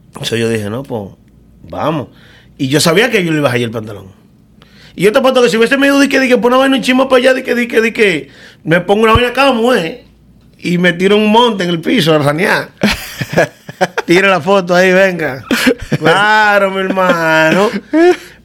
Entonces 0.08 0.38
yo 0.38 0.48
dije, 0.48 0.68
no, 0.70 0.82
pues, 0.82 1.10
vamos. 1.68 2.08
Y 2.58 2.68
yo 2.68 2.80
sabía 2.80 3.10
que 3.10 3.24
yo 3.24 3.32
le 3.32 3.38
iba 3.38 3.48
a 3.48 3.52
hallar 3.52 3.66
el 3.66 3.70
pantalón. 3.72 4.06
Y 4.96 5.02
yo 5.02 5.12
te 5.12 5.18
apuesto 5.18 5.42
que 5.42 5.48
si 5.48 5.56
hubiese 5.56 5.76
medido 5.76 5.98
de 5.98 6.08
que, 6.08 6.20
de 6.20 6.28
que 6.28 6.37
pon 6.38 6.52
una 6.52 6.58
vaina 6.58 6.76
un 6.76 6.82
chismo 6.82 7.08
para 7.08 7.18
allá, 7.20 7.34
de 7.34 7.42
que, 7.42 7.54
de 7.54 7.66
que, 7.68 7.80
de 7.80 7.92
que 7.92 8.28
me 8.62 8.80
pongo 8.80 9.02
una 9.04 9.12
vaina 9.12 9.28
acá, 9.30 9.52
mujer, 9.52 10.04
y 10.58 10.78
me 10.78 10.92
tiro 10.92 11.16
un 11.16 11.30
monte 11.32 11.64
en 11.64 11.70
el 11.70 11.80
piso 11.80 12.14
a 12.14 12.18
ranear. 12.18 12.68
Tira 14.06 14.28
la 14.28 14.40
foto 14.40 14.74
ahí, 14.74 14.92
venga. 14.92 15.42
Claro, 15.98 16.70
mi 16.70 16.78
hermano. 16.80 17.70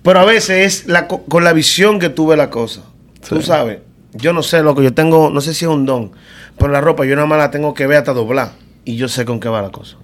Pero 0.01 0.19
a 0.19 0.25
veces 0.25 0.81
es 0.81 0.87
la, 0.87 1.07
co- 1.07 1.23
con 1.25 1.43
la 1.43 1.53
visión 1.53 1.99
que 1.99 2.09
tuve 2.09 2.35
la 2.35 2.49
cosa. 2.49 2.81
Tú 3.27 3.41
sabes, 3.41 3.79
yo 4.13 4.33
no 4.33 4.43
sé, 4.43 4.61
loco, 4.63 4.81
yo 4.81 4.93
tengo, 4.93 5.29
no 5.29 5.41
sé 5.41 5.53
si 5.53 5.65
es 5.65 5.71
un 5.71 5.85
don, 5.85 6.11
pero 6.57 6.71
la 6.71 6.81
ropa 6.81 7.05
yo 7.05 7.15
nada 7.15 7.27
más 7.27 7.37
la 7.37 7.51
tengo 7.51 7.73
que 7.73 7.87
ver 7.87 7.97
hasta 7.97 8.13
doblar. 8.13 8.51
Y 8.85 8.95
yo 8.95 9.07
sé 9.07 9.25
con 9.25 9.39
qué 9.39 9.49
va 9.49 9.61
la 9.61 9.69
cosa. 9.69 9.97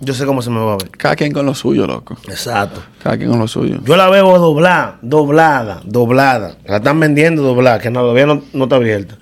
Yo 0.00 0.14
sé 0.14 0.24
cómo 0.24 0.40
se 0.40 0.48
me 0.48 0.60
va 0.60 0.74
a 0.74 0.76
ver. 0.78 0.90
Cada 0.90 1.14
quien 1.14 1.30
con 1.30 1.44
lo 1.44 1.54
suyo, 1.54 1.86
loco. 1.86 2.16
Exacto. 2.26 2.80
Cada 3.02 3.18
quien 3.18 3.28
con 3.28 3.38
lo 3.38 3.46
suyo. 3.46 3.80
Yo 3.84 3.96
la 3.96 4.08
veo 4.08 4.38
doblada, 4.38 4.98
doblada, 5.02 5.82
doblada. 5.84 6.56
La 6.64 6.76
están 6.78 6.98
vendiendo 7.00 7.42
doblada, 7.42 7.78
que 7.78 7.90
no, 7.90 8.00
todavía 8.00 8.24
no, 8.24 8.42
no 8.54 8.64
está 8.64 8.76
abierta. 8.76 9.18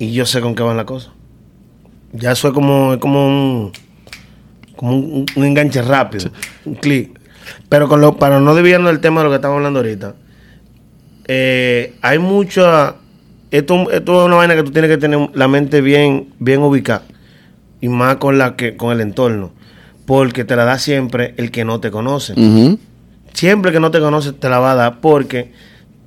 Y 0.00 0.12
yo 0.12 0.26
sé 0.26 0.40
con 0.40 0.56
qué 0.56 0.64
va 0.64 0.74
la 0.74 0.84
cosa. 0.84 1.12
Ya 2.12 2.32
eso 2.32 2.48
es 2.48 2.54
como, 2.54 2.94
es 2.94 2.98
como 2.98 3.26
un, 3.26 3.72
como 4.74 4.96
un, 4.96 5.26
un 5.36 5.44
enganche 5.44 5.80
rápido, 5.82 6.30
un 6.64 6.74
clic. 6.74 7.20
Pero 7.68 7.88
con 7.88 8.00
lo, 8.00 8.16
para 8.16 8.40
no 8.40 8.54
desviarnos 8.54 8.90
del 8.90 9.00
tema 9.00 9.20
de 9.20 9.24
lo 9.24 9.30
que 9.30 9.36
estamos 9.36 9.58
hablando 9.58 9.78
ahorita, 9.78 10.14
eh, 11.28 11.94
hay 12.02 12.18
mucha. 12.18 12.96
Esto, 13.50 13.90
esto 13.90 14.20
es 14.20 14.26
una 14.26 14.36
vaina 14.36 14.54
que 14.54 14.62
tú 14.62 14.70
tienes 14.70 14.90
que 14.90 14.98
tener 14.98 15.30
la 15.34 15.48
mente 15.48 15.80
bien, 15.80 16.28
bien 16.38 16.60
ubicada. 16.60 17.02
Y 17.80 17.88
más 17.88 18.16
con 18.16 18.38
la 18.38 18.56
que, 18.56 18.76
con 18.76 18.92
el 18.92 19.00
entorno. 19.00 19.52
Porque 20.04 20.44
te 20.44 20.56
la 20.56 20.64
da 20.64 20.78
siempre 20.78 21.34
el 21.36 21.50
que 21.50 21.64
no 21.64 21.80
te 21.80 21.90
conoce. 21.90 22.34
Siempre 23.32 23.72
que 23.72 23.80
no 23.80 23.90
te 23.90 24.00
conoce 24.00 24.32
te 24.32 24.48
la 24.48 24.58
va 24.58 24.72
a 24.72 24.74
dar 24.74 25.00
porque, 25.00 25.52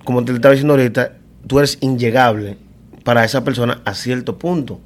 como 0.03 0.23
te 0.25 0.33
estaba 0.33 0.53
diciendo 0.53 0.73
ahorita, 0.73 1.13
tú 1.47 1.59
eres 1.59 1.77
inllegable 1.81 2.57
para 3.03 3.23
esa 3.23 3.43
persona 3.43 3.81
a 3.85 3.93
cierto 3.93 4.37
punto. 4.37 4.79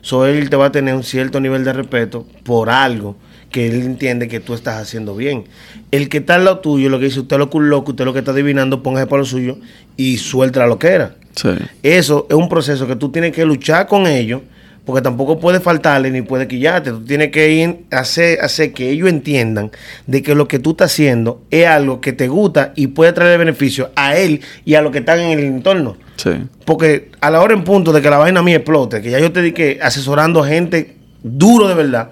So 0.00 0.26
él 0.26 0.50
te 0.50 0.56
va 0.56 0.66
a 0.66 0.72
tener 0.72 0.94
un 0.94 1.02
cierto 1.02 1.40
nivel 1.40 1.64
de 1.64 1.72
respeto 1.72 2.26
por 2.44 2.70
algo 2.70 3.16
que 3.52 3.68
él 3.68 3.82
entiende 3.82 4.26
que 4.26 4.40
tú 4.40 4.54
estás 4.54 4.82
haciendo 4.82 5.14
bien. 5.14 5.44
El 5.92 6.08
que 6.08 6.18
está 6.18 6.34
al 6.34 6.44
lado 6.46 6.58
tuyo, 6.58 6.88
lo 6.88 6.98
que 6.98 7.04
dice 7.04 7.20
usted 7.20 7.38
lo 7.38 7.50
que 7.50 7.58
un 7.58 7.70
loco, 7.70 7.92
usted 7.92 8.04
lo 8.04 8.12
que 8.12 8.18
está 8.18 8.32
adivinando, 8.32 8.82
póngase 8.82 9.06
para 9.06 9.20
lo 9.20 9.26
suyo 9.26 9.58
y 9.96 10.16
suelta 10.16 10.60
la 10.60 10.66
loquera. 10.66 11.14
Sí. 11.36 11.50
Eso 11.82 12.26
es 12.28 12.34
un 12.34 12.48
proceso 12.48 12.88
que 12.88 12.96
tú 12.96 13.10
tienes 13.10 13.32
que 13.32 13.44
luchar 13.44 13.86
con 13.86 14.06
ellos, 14.06 14.40
porque 14.84 15.02
tampoco 15.02 15.38
puede 15.38 15.60
faltarle 15.60 16.10
ni 16.10 16.22
puede 16.22 16.48
quillarte. 16.48 16.90
Tú 16.90 17.04
tienes 17.04 17.30
que 17.30 17.52
ir 17.52 17.84
a 17.92 18.00
hacer, 18.00 18.40
hacer 18.40 18.72
que 18.72 18.90
ellos 18.90 19.08
entiendan 19.08 19.70
de 20.06 20.22
que 20.22 20.34
lo 20.34 20.48
que 20.48 20.58
tú 20.58 20.70
estás 20.72 20.92
haciendo 20.92 21.42
es 21.50 21.66
algo 21.66 22.00
que 22.00 22.12
te 22.12 22.26
gusta 22.28 22.72
y 22.74 22.88
puede 22.88 23.12
traer 23.12 23.38
beneficio 23.38 23.90
a 23.94 24.16
él 24.16 24.40
y 24.64 24.74
a 24.74 24.82
los 24.82 24.90
que 24.90 24.98
están 24.98 25.20
en 25.20 25.38
el 25.38 25.44
entorno. 25.44 25.96
Sí. 26.16 26.30
Porque 26.64 27.10
a 27.20 27.30
la 27.30 27.40
hora 27.40 27.54
en 27.54 27.64
punto 27.64 27.92
de 27.92 28.00
que 28.00 28.10
la 28.10 28.16
vaina 28.16 28.40
a 28.40 28.42
mí 28.42 28.54
explote, 28.54 29.02
que 29.02 29.10
ya 29.10 29.20
yo 29.20 29.30
te 29.30 29.42
di 29.42 29.52
que 29.52 29.78
asesorando 29.80 30.42
gente 30.42 30.96
duro 31.22 31.68
de 31.68 31.74
verdad, 31.74 32.10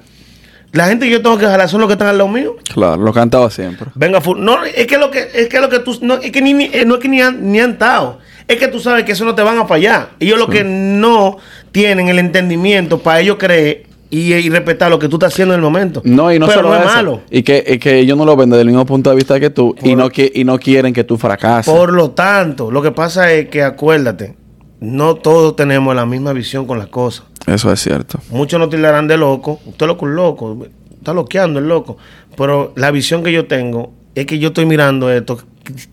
la 0.73 0.87
gente 0.87 1.07
que 1.07 1.13
yo 1.13 1.23
tengo 1.23 1.37
que 1.39 1.47
jalar 1.47 1.69
son 1.69 1.81
los 1.81 1.89
que 1.89 1.95
están 1.95 2.09
al 2.09 2.19
lado 2.19 2.29
mío. 2.31 2.57
Claro, 2.73 3.03
lo 3.03 3.13
cantaba 3.13 3.51
siempre. 3.51 3.89
Venga, 3.95 4.21
no, 4.37 4.65
es 4.65 4.87
que 4.87 4.99
lo 4.99 5.11
que 5.11 5.29
es 5.35 5.49
que 5.49 5.61
lo 5.61 5.69
que 5.69 5.81
tú 5.81 5.99
no 6.03 6.15
es 6.15 6.31
que 6.31 6.41
ni, 6.43 6.53
ni- 6.55 6.71
eh, 6.73 6.85
no 6.87 6.95
es 6.97 7.01
que 7.01 7.09
ni 7.09 7.21
han, 7.21 7.51
ni 7.51 7.61
han 7.61 7.73
estado. 7.73 8.19
Es 8.47 8.57
que 8.59 8.69
tú 8.69 8.81
sabes 8.81 9.05
que 9.05 9.13
eso 9.13 9.25
no 9.25 9.35
te 9.35 9.43
van 9.43 9.59
a 9.59 9.67
fallar. 9.67 10.11
Ellos 10.19 10.39
lo 10.39 10.49
que 10.49 10.65
no 10.65 11.37
tienen 11.73 12.09
el 12.09 12.19
entendimiento 12.19 12.99
para 12.99 13.21
ellos 13.21 13.37
creer 13.39 13.85
y, 14.11 14.33
y 14.33 14.51
respetar 14.51 14.91
lo 14.91 14.99
que 14.99 15.09
tú 15.09 15.17
estás 15.17 15.33
haciendo 15.33 15.55
en 15.55 15.59
el 15.61 15.63
momento. 15.63 16.03
No, 16.05 16.33
y 16.33 16.39
no 16.41 16.47
Pero 16.47 16.59
solo 16.63 16.69
no 16.71 16.75
es 16.77 16.81
eso. 16.85 16.95
malo. 16.95 17.21
Y 17.31 17.43
que, 17.45 17.63
y 17.65 17.79
que 17.79 17.99
ellos 18.01 18.19
no 18.19 18.25
lo 18.25 18.35
ven 18.37 18.51
desde 18.51 18.63
el 18.63 18.67
mismo 18.69 18.85
punto 18.87 19.11
de 19.11 19.15
vista 19.17 19.39
que 19.39 19.51
tú 19.51 19.77
y 19.85 19.95
no, 19.95 20.11
qui- 20.11 20.33
y 20.35 20.43
no 20.43 20.59
quieren 20.59 20.93
que 20.93 21.05
tú 21.05 21.17
fracases. 21.17 21.73
Por 21.73 21.93
lo 21.93 22.11
tanto, 22.11 22.73
lo 22.73 22.83
que 22.83 22.91
pasa 22.91 23.33
es 23.33 23.49
que 23.49 23.63
acuérdate, 23.63 24.35
no 24.81 25.15
todos 25.15 25.57
tenemos 25.57 25.95
la 25.95 26.07
misma 26.07 26.33
visión 26.33 26.67
con 26.67 26.79
las 26.79 26.89
cosas. 26.89 27.25
Eso 27.47 27.73
es 27.73 27.81
cierto. 27.81 28.19
Muchos 28.31 28.59
nos 28.59 28.71
tildarán 28.71 29.07
de 29.09 29.17
loco. 29.17 29.61
Usted 29.67 29.87
es 29.87 29.89
loco, 29.89 30.05
un 30.07 30.15
loco. 30.15 30.67
Está 30.97 31.13
loqueando 31.15 31.59
el 31.59 31.69
loco. 31.69 31.97
Pero 32.37 32.73
la 32.77 32.91
visión 32.91 33.23
que 33.23 33.33
yo 33.33 33.47
tengo 33.47 33.93
es 34.15 34.27
que 34.27 34.39
yo 34.39 34.49
estoy 34.49 34.67
mirando 34.67 35.11
esto 35.11 35.39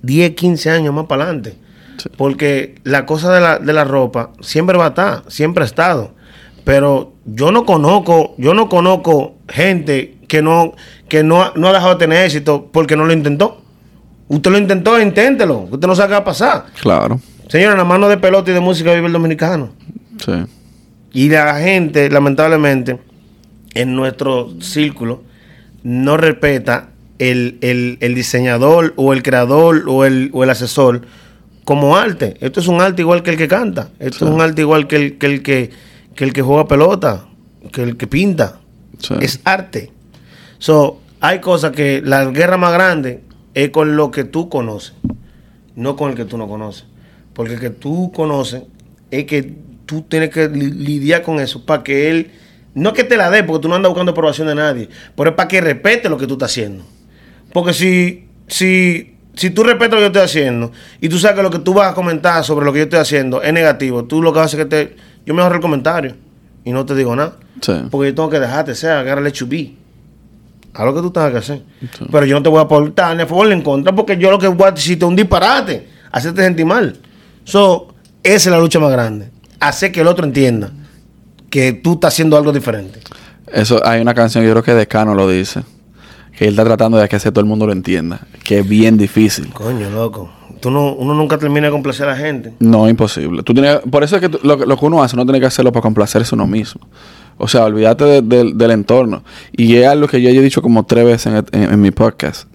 10, 0.01 0.31
15 0.35 0.69
años 0.69 0.93
más 0.93 1.05
para 1.05 1.23
adelante. 1.23 1.55
Sí. 1.97 2.09
Porque 2.15 2.75
la 2.83 3.05
cosa 3.05 3.33
de 3.33 3.41
la, 3.41 3.59
de 3.59 3.73
la 3.73 3.83
ropa 3.83 4.31
siempre 4.41 4.77
va 4.77 4.85
a 4.85 4.89
estar, 4.89 5.23
siempre 5.27 5.63
ha 5.63 5.65
estado. 5.67 6.13
Pero 6.63 7.13
yo 7.25 7.51
no 7.51 7.65
conozco, 7.65 8.35
yo 8.37 8.53
no 8.53 8.67
conozco 8.69 9.35
gente 9.47 10.17
que 10.27 10.41
no, 10.41 10.73
que 11.07 11.23
no, 11.23 11.41
ha- 11.41 11.53
no 11.55 11.67
ha 11.69 11.73
dejado 11.73 11.93
de 11.93 11.99
tener 11.99 12.25
éxito 12.25 12.69
porque 12.71 12.95
no 12.97 13.05
lo 13.05 13.13
intentó. 13.13 13.61
Usted 14.27 14.51
lo 14.51 14.57
intentó, 14.57 14.99
inténtelo. 15.01 15.59
Usted 15.71 15.87
no 15.87 15.95
sabe 15.95 16.09
qué 16.09 16.13
va 16.13 16.19
a 16.19 16.23
pasar. 16.25 16.65
Claro. 16.81 17.19
Señora, 17.47 17.71
en 17.73 17.77
la 17.77 17.83
mano 17.85 18.09
de 18.09 18.17
pelota 18.17 18.51
y 18.51 18.53
de 18.53 18.59
música 18.59 18.93
vive 18.93 19.07
el 19.07 19.13
dominicano. 19.13 19.69
Sí. 20.23 20.31
Y 21.13 21.29
la 21.29 21.59
gente, 21.59 22.09
lamentablemente, 22.09 22.99
en 23.73 23.95
nuestro 23.95 24.53
círculo, 24.61 25.23
no 25.83 26.17
respeta 26.17 26.89
el, 27.19 27.57
el- 27.61 27.97
el 28.01 28.15
diseñador 28.15 28.93
o 28.97 29.13
el 29.13 29.23
creador 29.23 29.83
o 29.87 30.05
el, 30.05 30.29
o 30.33 30.43
el 30.43 30.49
asesor 30.49 31.01
como 31.63 31.95
arte. 31.97 32.35
Esto 32.41 32.59
es 32.59 32.67
un 32.67 32.81
arte 32.81 33.01
igual 33.01 33.23
que 33.23 33.31
el 33.31 33.37
que 33.37 33.47
canta. 33.47 33.89
Esto 33.99 34.19
Sí. 34.19 34.25
es 34.25 34.31
un 34.31 34.41
arte 34.41 34.61
igual 34.61 34.87
que 34.87 34.95
el 34.97 35.17
que, 35.17 35.25
el 35.27 35.43
que, 35.43 35.69
que 36.15 36.23
el 36.25 36.33
que 36.33 36.41
juega 36.41 36.67
pelota, 36.67 37.25
que 37.71 37.83
el 37.83 37.97
que 37.97 38.07
pinta. 38.07 38.59
Sí. 38.99 39.13
Es 39.21 39.39
arte. 39.45 39.91
So, 40.59 40.99
hay 41.21 41.39
cosas 41.39 41.71
que 41.71 42.01
la 42.03 42.25
guerra 42.25 42.57
más 42.57 42.73
grande 42.73 43.21
es 43.53 43.69
con 43.69 43.95
lo 43.95 44.11
que 44.11 44.23
tú 44.23 44.49
conoces, 44.49 44.93
no 45.75 45.95
con 45.95 46.09
el 46.11 46.15
que 46.15 46.25
tú 46.25 46.37
no 46.37 46.47
conoces. 46.47 46.85
Porque 47.37 47.53
el 47.53 47.59
que 47.59 47.69
tú 47.69 48.11
conoces 48.11 48.63
es 49.11 49.25
que 49.25 49.53
tú 49.85 50.01
tienes 50.01 50.31
que 50.31 50.49
li- 50.49 50.71
lidiar 50.71 51.21
con 51.21 51.39
eso 51.39 51.63
para 51.65 51.83
que 51.83 52.09
él, 52.09 52.31
no 52.73 52.93
que 52.93 53.03
te 53.03 53.15
la 53.15 53.29
dé, 53.29 53.43
porque 53.43 53.61
tú 53.61 53.69
no 53.69 53.75
andas 53.75 53.89
buscando 53.91 54.11
aprobación 54.11 54.47
de 54.47 54.55
nadie, 54.55 54.89
pero 55.15 55.29
es 55.29 55.35
para 55.35 55.47
que 55.47 55.61
respete 55.61 56.09
lo 56.09 56.17
que 56.17 56.25
tú 56.25 56.33
estás 56.33 56.49
haciendo. 56.51 56.83
Porque 57.53 57.73
si, 57.73 58.27
si, 58.47 59.15
si 59.35 59.51
tú 59.51 59.63
respetas 59.63 59.91
lo 59.91 59.97
que 59.97 60.01
yo 60.01 60.07
estoy 60.07 60.23
haciendo 60.23 60.71
y 60.99 61.09
tú 61.09 61.19
sabes 61.19 61.37
que 61.37 61.43
lo 61.43 61.51
que 61.51 61.59
tú 61.59 61.75
vas 61.75 61.91
a 61.91 61.93
comentar 61.93 62.43
sobre 62.43 62.65
lo 62.65 62.73
que 62.73 62.79
yo 62.79 62.83
estoy 62.85 62.99
haciendo 62.99 63.41
es 63.43 63.53
negativo, 63.53 64.05
tú 64.05 64.19
lo 64.21 64.33
que 64.33 64.39
haces 64.39 64.59
es 64.59 64.65
que 64.65 64.69
te, 64.69 64.95
yo 65.25 65.33
me 65.35 65.43
ahorro 65.43 65.55
el 65.57 65.61
comentario 65.61 66.15
y 66.65 66.71
no 66.71 66.85
te 66.87 66.95
digo 66.95 67.15
nada. 67.15 67.37
Sí. 67.61 67.73
Porque 67.91 68.09
yo 68.09 68.15
tengo 68.15 68.29
que 68.31 68.39
dejarte, 68.39 68.73
sea, 68.73 68.99
agárrale 69.01 69.31
chubí. 69.31 69.77
Haz 70.73 70.85
lo 70.85 70.93
que 70.93 71.01
tú 71.01 71.11
tengas 71.11 71.31
que 71.31 71.37
hacer. 71.37 71.61
Sí. 71.81 72.05
Pero 72.11 72.25
yo 72.25 72.35
no 72.35 72.43
te 72.43 72.49
voy 72.49 72.59
a 72.59 72.63
aportar 72.63 73.15
ni 73.15 73.23
a 73.23 73.27
favor 73.27 73.47
ni 73.47 73.53
en 73.53 73.61
contra, 73.61 73.93
porque 73.95 74.17
yo 74.17 74.29
lo 74.31 74.37
que 74.39 74.47
voy 74.47 74.67
a 74.67 74.71
decirte 74.71 75.05
es 75.05 75.09
un 75.09 75.15
disparate, 75.15 75.87
hacerte 76.11 76.43
sentir 76.43 76.65
mal. 76.65 76.95
So, 77.47 77.87
esa 78.23 78.35
es 78.35 78.47
la 78.47 78.59
lucha 78.59 78.77
más 78.79 78.91
grande. 78.91 79.29
Hacer 79.61 79.93
que 79.93 80.01
el 80.01 80.07
otro 80.07 80.25
entienda 80.25 80.71
que 81.49 81.71
tú 81.71 81.93
estás 81.93 82.13
haciendo 82.13 82.35
algo 82.37 82.51
diferente. 82.51 82.99
Eso, 83.53 83.79
hay 83.87 84.01
una 84.01 84.13
canción, 84.13 84.43
yo 84.43 84.51
creo 84.51 84.63
que 84.63 84.73
Decano 84.73 85.15
lo 85.15 85.29
dice. 85.29 85.61
Que 86.37 86.43
él 86.45 86.51
está 86.51 86.65
tratando 86.65 86.97
de 86.97 87.07
que 87.07 87.17
todo 87.17 87.39
el 87.39 87.45
mundo 87.45 87.65
lo 87.65 87.71
entienda. 87.71 88.19
Que 88.43 88.59
es 88.59 88.67
bien 88.67 88.97
difícil. 88.97 89.47
Coño, 89.53 89.89
loco. 89.89 90.29
Tú 90.59 90.69
no, 90.71 90.93
uno 90.93 91.13
nunca 91.13 91.37
termina 91.37 91.67
de 91.67 91.71
complacer 91.71 92.07
a 92.07 92.11
la 92.11 92.17
gente. 92.17 92.53
No, 92.59 92.89
imposible. 92.89 93.43
Tú 93.43 93.53
tienes, 93.53 93.79
por 93.89 94.03
eso 94.03 94.17
es 94.17 94.21
que 94.21 94.29
tú- 94.29 94.39
lo, 94.43 94.57
que- 94.57 94.65
lo 94.65 94.77
que 94.77 94.85
uno 94.85 95.01
hace, 95.01 95.15
uno 95.15 95.25
tiene 95.25 95.39
que 95.39 95.45
hacerlo 95.45 95.71
para 95.71 95.81
complacerse 95.83 96.35
uno 96.35 96.45
mismo. 96.47 96.81
O 97.37 97.47
sea, 97.47 97.63
olvídate 97.63 98.03
de- 98.03 98.21
de- 98.21 98.51
del 98.53 98.71
entorno. 98.71 99.23
Y 99.53 99.77
es 99.77 99.87
algo 99.87 100.07
que 100.07 100.21
yo 100.21 100.29
ya 100.29 100.39
he 100.39 100.43
dicho 100.43 100.61
como 100.61 100.85
tres 100.85 101.05
veces 101.05 101.27
en, 101.27 101.45
en- 101.63 101.73
en 101.73 101.81
mi 101.81 101.91
podcast. 101.91 102.49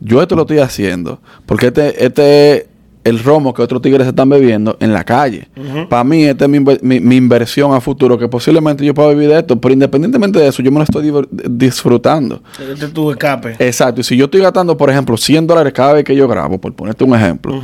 Yo 0.00 0.22
esto 0.22 0.36
lo 0.36 0.42
estoy 0.42 0.58
haciendo 0.60 1.20
porque 1.46 1.66
este, 1.68 2.04
este 2.04 2.52
es 2.56 2.66
el 3.06 3.22
romo 3.22 3.54
que 3.54 3.62
otros 3.62 3.80
tigres 3.80 4.06
están 4.06 4.28
bebiendo 4.28 4.76
en 4.80 4.92
la 4.92 5.04
calle. 5.04 5.48
Para 5.88 6.04
mí, 6.04 6.24
esta 6.24 6.44
es 6.46 6.50
mi, 6.50 6.60
mi- 6.60 7.00
mi 7.00 7.16
inversión 7.16 7.72
a 7.72 7.80
futuro, 7.80 8.18
que 8.18 8.28
posiblemente 8.28 8.84
yo 8.84 8.92
pueda 8.94 9.10
vivir 9.10 9.28
de 9.28 9.38
esto, 9.38 9.60
pero 9.60 9.72
independientemente 9.72 10.38
de 10.38 10.48
eso, 10.48 10.62
yo 10.62 10.70
me 10.72 10.78
lo 10.78 10.84
estoy 10.84 11.10
disfrutando. 11.48 12.42
Este 12.72 12.86
es 12.86 12.92
tu 12.92 13.10
escape. 13.10 13.56
Exacto. 13.58 14.00
Y 14.00 14.04
si 14.04 14.16
yo 14.16 14.24
estoy 14.26 14.40
gastando, 14.40 14.76
por 14.76 14.90
ejemplo, 14.90 15.16
100 15.16 15.46
dólares 15.46 15.72
cada 15.72 15.92
vez 15.94 16.04
que 16.04 16.14
yo 16.16 16.26
grabo, 16.28 16.58
por 16.60 16.74
ponerte 16.74 17.04
un 17.04 17.14
ejemplo, 17.14 17.62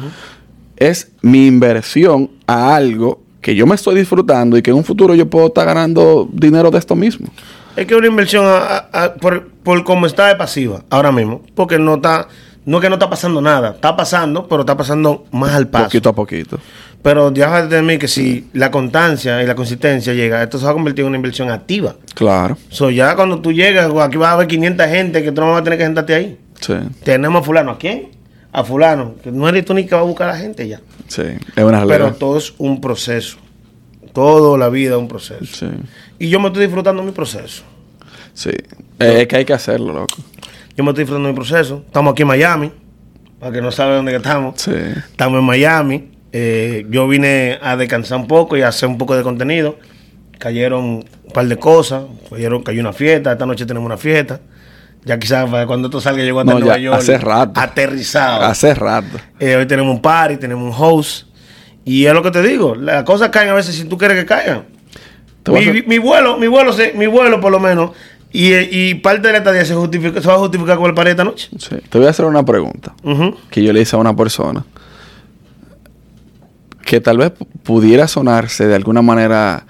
es 0.76 1.12
mi 1.22 1.46
inversión 1.46 2.30
a 2.46 2.74
algo 2.74 3.20
que 3.40 3.54
yo 3.54 3.66
me 3.66 3.74
estoy 3.74 3.96
disfrutando 3.96 4.56
y 4.56 4.62
que 4.62 4.70
en 4.70 4.76
un 4.76 4.84
futuro 4.84 5.14
yo 5.14 5.28
puedo 5.28 5.46
estar 5.46 5.66
ganando 5.66 6.28
dinero 6.32 6.70
de 6.70 6.78
esto 6.78 6.94
mismo. 6.94 7.28
Es 7.74 7.86
que 7.86 7.94
una 7.94 8.06
inversión 8.06 8.44
a- 8.46 8.58
a- 8.92 9.04
a- 9.04 9.14
por, 9.14 9.48
por 9.64 9.82
cómo 9.84 10.06
está 10.06 10.28
de 10.28 10.36
pasiva 10.36 10.84
ahora 10.90 11.10
mismo. 11.10 11.42
Porque 11.54 11.78
no 11.78 11.94
está, 11.94 12.28
no 12.64 12.76
es 12.78 12.82
que 12.82 12.88
no 12.88 12.94
está 12.94 13.10
pasando 13.10 13.40
nada. 13.40 13.70
Está 13.70 13.96
pasando, 13.96 14.46
pero 14.48 14.60
está 14.60 14.76
pasando 14.76 15.24
más 15.32 15.52
al 15.54 15.68
paso. 15.68 15.84
Poquito 15.86 16.08
a 16.10 16.14
poquito. 16.14 16.58
Pero 17.02 17.32
déjate 17.32 17.74
de 17.74 17.82
mí 17.82 17.98
que 17.98 18.06
si 18.06 18.48
la 18.52 18.70
constancia 18.70 19.42
y 19.42 19.46
la 19.46 19.56
consistencia 19.56 20.14
llega, 20.14 20.42
esto 20.42 20.58
se 20.58 20.64
va 20.64 20.70
a 20.70 20.74
convertir 20.74 21.02
en 21.02 21.08
una 21.08 21.16
inversión 21.16 21.50
activa. 21.50 21.96
Claro. 22.14 22.56
So, 22.70 22.90
ya 22.90 23.16
cuando 23.16 23.40
tú 23.40 23.52
llegas, 23.52 23.90
aquí 24.00 24.16
vas 24.16 24.32
a 24.32 24.36
ver 24.36 24.46
500 24.46 24.86
gente 24.86 25.22
que 25.24 25.32
tú 25.32 25.40
no 25.40 25.50
vas 25.52 25.60
a 25.62 25.64
tener 25.64 25.78
que 25.80 25.84
sentarte 25.84 26.14
ahí. 26.14 26.38
Sí. 26.60 26.74
Tenemos 27.02 27.42
a 27.42 27.44
fulano. 27.44 27.72
¿A 27.72 27.78
quién? 27.78 28.10
A 28.52 28.62
fulano. 28.62 29.16
Que 29.22 29.32
no 29.32 29.48
eres 29.48 29.64
tú 29.64 29.74
ni 29.74 29.84
que 29.84 29.96
va 29.96 30.02
a 30.02 30.04
buscar 30.04 30.28
a 30.28 30.32
la 30.34 30.38
gente 30.38 30.68
ya. 30.68 30.80
Sí. 31.08 31.22
Es 31.22 31.64
una 31.64 31.80
Pero 31.80 31.88
realidad. 31.88 32.16
todo 32.18 32.38
es 32.38 32.54
un 32.58 32.80
proceso. 32.80 33.38
Todo 34.12 34.56
la 34.56 34.68
vida 34.68 34.92
es 34.92 34.98
un 34.98 35.08
proceso. 35.08 35.44
Sí. 35.44 35.66
Y 36.20 36.28
yo 36.28 36.38
me 36.38 36.48
estoy 36.48 36.64
disfrutando 36.66 37.02
mi 37.02 37.10
proceso. 37.10 37.64
Sí. 38.34 38.50
Eh, 39.00 39.22
es 39.22 39.26
que 39.26 39.36
hay 39.36 39.44
que 39.44 39.52
hacerlo, 39.54 39.92
loco. 39.92 40.18
Yo 40.76 40.84
me 40.84 40.90
estoy 40.90 41.04
disfrutando 41.04 41.28
mi 41.28 41.34
proceso. 41.34 41.82
Estamos 41.86 42.12
aquí 42.12 42.22
en 42.22 42.28
Miami. 42.28 42.72
Para 43.38 43.52
que 43.52 43.60
no 43.60 43.70
sabe 43.70 43.96
dónde 43.96 44.14
estamos. 44.16 44.60
Sí. 44.60 44.72
Estamos 44.72 45.38
en 45.40 45.44
Miami. 45.44 46.10
Eh, 46.32 46.86
yo 46.88 47.06
vine 47.08 47.58
a 47.60 47.76
descansar 47.76 48.18
un 48.18 48.26
poco 48.26 48.56
y 48.56 48.62
a 48.62 48.68
hacer 48.68 48.88
un 48.88 48.96
poco 48.98 49.16
de 49.16 49.22
contenido. 49.22 49.78
Cayeron 50.38 50.84
un 50.84 51.04
par 51.34 51.46
de 51.46 51.56
cosas. 51.56 52.04
Cayeron, 52.30 52.62
cayó 52.62 52.80
una 52.80 52.92
fiesta. 52.92 53.32
Esta 53.32 53.46
noche 53.46 53.66
tenemos 53.66 53.86
una 53.86 53.98
fiesta. 53.98 54.40
Ya 55.04 55.18
quizás 55.18 55.48
cuando 55.66 55.88
esto 55.88 56.00
salga 56.00 56.22
llegó 56.22 56.40
hasta 56.40 56.52
No, 56.52 56.60
Nueva 56.60 56.76
ya, 56.76 56.82
York. 56.84 56.98
hace 56.98 57.18
rato. 57.18 57.60
Aterrizado. 57.60 58.44
Hace 58.44 58.72
rato. 58.74 59.18
Eh, 59.40 59.56
hoy 59.56 59.66
tenemos 59.66 59.92
un 59.94 60.00
party, 60.00 60.36
tenemos 60.36 60.64
un 60.64 60.84
host. 60.84 61.26
Y 61.84 62.06
es 62.06 62.14
lo 62.14 62.22
que 62.22 62.30
te 62.30 62.40
digo. 62.42 62.76
Las 62.76 63.02
cosas 63.02 63.30
caen 63.30 63.48
a 63.48 63.54
veces 63.54 63.74
si 63.74 63.84
tú 63.84 63.98
quieres 63.98 64.16
que 64.16 64.24
caigan. 64.24 64.64
Voy 65.44 65.68
a 65.68 65.72
Mi, 65.72 65.82
mi 65.82 65.98
vuelo, 65.98 66.38
mi 66.38 66.46
vuelo, 66.46 66.72
mi 66.94 67.06
vuelo 67.08 67.40
por 67.40 67.50
lo 67.50 67.58
menos. 67.58 67.90
Y, 68.32 68.54
y 68.54 68.94
parte 68.94 69.26
de 69.26 69.32
la 69.32 69.38
estadía 69.38 69.64
se, 69.64 69.74
justifica, 69.74 70.20
se 70.22 70.26
va 70.28 70.34
a 70.34 70.38
justificar 70.38 70.78
con 70.78 70.86
el 70.86 70.94
party 70.94 71.10
esta 71.10 71.24
noche. 71.24 71.48
Sí. 71.58 71.76
Te 71.90 71.98
voy 71.98 72.06
a 72.06 72.10
hacer 72.10 72.24
una 72.24 72.44
pregunta 72.44 72.94
que 73.50 73.62
yo 73.62 73.72
le 73.72 73.82
hice 73.82 73.94
a 73.96 73.98
una 73.98 74.16
persona 74.16 74.64
que 76.84 77.00
tal 77.00 77.18
vez 77.18 77.32
pu- 77.32 77.46
pudiera 77.62 78.08
sonarse 78.08 78.66
de 78.66 78.74
alguna 78.74 79.02
manera 79.02 79.66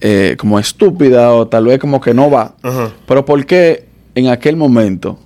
eh, 0.00 0.36
como 0.38 0.58
estúpida 0.58 1.32
o 1.32 1.48
tal 1.48 1.66
vez 1.66 1.78
como 1.78 2.00
que 2.00 2.14
no 2.14 2.30
va. 2.30 2.54
Pero 3.06 3.24
¿por 3.24 3.44
qué 3.46 3.86
en 4.14 4.28
aquel 4.28 4.56
momento 4.56 5.18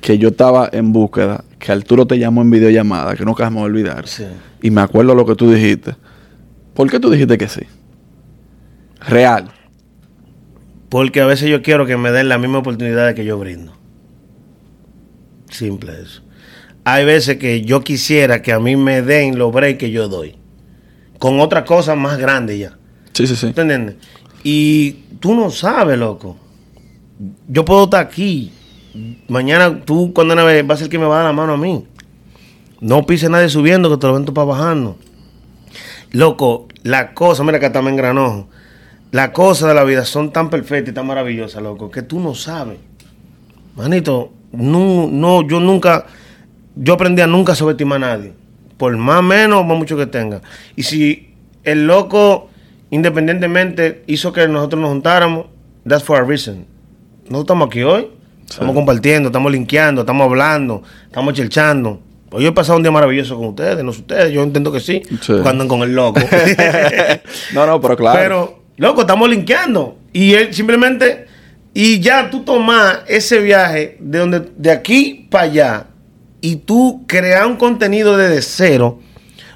que 0.00 0.18
yo 0.18 0.28
estaba 0.28 0.68
en 0.72 0.92
búsqueda, 0.92 1.44
que 1.58 1.72
Arturo 1.72 2.06
te 2.06 2.18
llamó 2.18 2.42
en 2.42 2.50
videollamada, 2.50 3.14
que 3.16 3.24
nunca 3.24 3.48
me 3.50 3.56
voy 3.56 3.62
a 3.62 3.66
olvidar, 3.66 4.06
Sí. 4.06 4.24
y 4.62 4.70
me 4.70 4.80
acuerdo 4.80 5.14
lo 5.14 5.26
que 5.26 5.34
tú 5.34 5.50
dijiste, 5.50 5.96
¿por 6.74 6.88
qué 6.90 7.00
tú 7.00 7.10
dijiste 7.10 7.36
que 7.38 7.48
sí? 7.48 7.62
Real. 9.08 9.50
Porque 10.88 11.20
a 11.20 11.26
veces 11.26 11.48
yo 11.48 11.62
quiero 11.62 11.86
que 11.86 11.96
me 11.96 12.12
den 12.12 12.28
la 12.28 12.38
misma 12.38 12.58
oportunidad 12.58 13.14
que 13.14 13.24
yo 13.24 13.38
brindo. 13.38 13.72
Simple 15.50 16.00
eso. 16.02 16.22
Hay 16.84 17.04
veces 17.04 17.38
que 17.38 17.62
yo 17.62 17.82
quisiera 17.82 18.42
que 18.42 18.52
a 18.52 18.60
mí 18.60 18.76
me 18.76 19.02
den 19.02 19.38
los 19.38 19.52
breaks 19.52 19.78
que 19.78 19.90
yo 19.90 20.08
doy. 20.08 20.36
Con 21.18 21.40
otra 21.40 21.64
cosa 21.64 21.94
más 21.96 22.18
grande 22.18 22.58
ya. 22.58 22.78
Sí, 23.12 23.26
sí, 23.26 23.34
sí. 23.34 23.52
¿Tú 23.52 23.62
entiendes? 23.62 23.96
Y 24.44 24.92
tú 25.18 25.34
no 25.34 25.50
sabes, 25.50 25.98
loco. 25.98 26.36
Yo 27.48 27.64
puedo 27.64 27.84
estar 27.84 28.04
aquí. 28.04 28.52
Mañana 29.28 29.80
tú, 29.84 30.12
cuando 30.14 30.34
una 30.34 30.44
vez, 30.44 30.68
va 30.68 30.74
a 30.74 30.76
ser 30.76 30.88
que 30.88 30.98
me 30.98 31.06
va 31.06 31.14
a 31.14 31.18
dar 31.18 31.26
la 31.26 31.32
mano 31.32 31.54
a 31.54 31.56
mí. 31.56 31.84
No 32.80 33.04
pise 33.06 33.28
nadie 33.28 33.48
subiendo, 33.48 33.90
que 33.90 33.96
te 33.96 34.06
lo 34.06 34.14
ven 34.14 34.24
tú 34.24 34.34
para 34.34 34.44
bajando. 34.44 34.98
Loco, 36.12 36.68
la 36.82 37.14
cosa, 37.14 37.42
mira 37.42 37.58
que 37.58 37.66
hasta 37.66 37.82
me 37.82 37.90
engranojo. 37.90 38.48
Las 39.16 39.30
cosas 39.30 39.68
de 39.68 39.74
la 39.74 39.82
vida 39.82 40.04
son 40.04 40.30
tan 40.30 40.50
perfectas 40.50 40.92
y 40.92 40.94
tan 40.94 41.06
maravillosas, 41.06 41.62
loco, 41.62 41.90
que 41.90 42.02
tú 42.02 42.20
no 42.20 42.34
sabes. 42.34 42.76
Manito, 43.74 44.30
no, 44.52 45.08
no, 45.10 45.40
yo 45.40 45.58
nunca, 45.58 46.04
yo 46.74 46.92
aprendí 46.92 47.22
a 47.22 47.26
nunca 47.26 47.54
subestimar 47.54 47.96
a 47.96 48.08
nadie. 48.14 48.34
Por 48.76 48.94
más 48.98 49.22
menos 49.22 49.60
o 49.60 49.64
más 49.64 49.78
mucho 49.78 49.96
que 49.96 50.04
tenga. 50.06 50.42
Y 50.76 50.82
si 50.82 51.30
el 51.64 51.86
loco, 51.86 52.50
independientemente, 52.90 54.04
hizo 54.06 54.34
que 54.34 54.46
nosotros 54.48 54.82
nos 54.82 54.90
juntáramos, 54.90 55.46
that's 55.88 56.04
for 56.04 56.18
a 56.18 56.22
reason. 56.22 56.66
Nosotros 57.22 57.44
estamos 57.44 57.68
aquí 57.68 57.84
hoy, 57.84 58.08
estamos 58.46 58.74
compartiendo, 58.74 59.30
estamos 59.30 59.50
linkeando, 59.50 60.02
estamos 60.02 60.26
hablando, 60.26 60.82
estamos 61.06 61.32
chelchando. 61.32 62.02
Hoy 62.32 62.42
yo 62.42 62.50
he 62.50 62.52
pasado 62.52 62.76
un 62.76 62.82
día 62.82 62.92
maravilloso 62.92 63.34
con 63.38 63.46
ustedes, 63.46 63.82
no 63.82 63.94
sé 63.94 64.00
ustedes, 64.00 64.30
yo 64.30 64.42
entiendo 64.42 64.70
que 64.70 64.80
sí, 64.80 65.00
Sí. 65.22 65.32
porque 65.32 65.48
andan 65.48 65.68
con 65.68 65.80
el 65.80 65.94
loco. 65.94 66.20
no, 67.54 67.66
no, 67.66 67.80
pero 67.80 67.96
claro. 67.96 68.18
Pero, 68.20 68.65
loco, 68.76 69.02
estamos 69.02 69.28
linkeando. 69.28 69.98
Y 70.12 70.34
él 70.34 70.54
simplemente, 70.54 71.26
y 71.74 72.00
ya 72.00 72.30
tú 72.30 72.42
tomas 72.44 73.00
ese 73.06 73.38
viaje 73.40 73.96
de 74.00 74.18
donde, 74.18 74.40
de 74.56 74.70
aquí 74.70 75.26
para 75.30 75.44
allá, 75.44 75.86
y 76.40 76.56
tú 76.56 77.04
creas 77.06 77.46
un 77.46 77.56
contenido 77.56 78.16
desde 78.16 78.40
cero, 78.42 79.00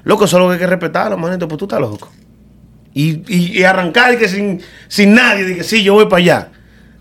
loco, 0.03 0.25
eso 0.25 0.37
es 0.37 0.41
lo 0.43 0.47
que 0.49 0.53
hay 0.55 0.59
que 0.59 0.67
respetarlo, 0.67 1.17
manito, 1.17 1.47
pues 1.47 1.57
tú 1.57 1.65
estás 1.65 1.79
loco. 1.79 2.11
Y, 2.93 3.21
y, 3.33 3.59
y 3.59 3.63
arrancar 3.63 4.13
y 4.13 4.17
que 4.17 4.27
sin, 4.27 4.61
sin 4.87 5.13
nadie, 5.13 5.45
de 5.45 5.55
que 5.55 5.63
sí, 5.63 5.81
yo 5.83 5.93
voy 5.93 6.05
para 6.05 6.17
allá. 6.17 6.51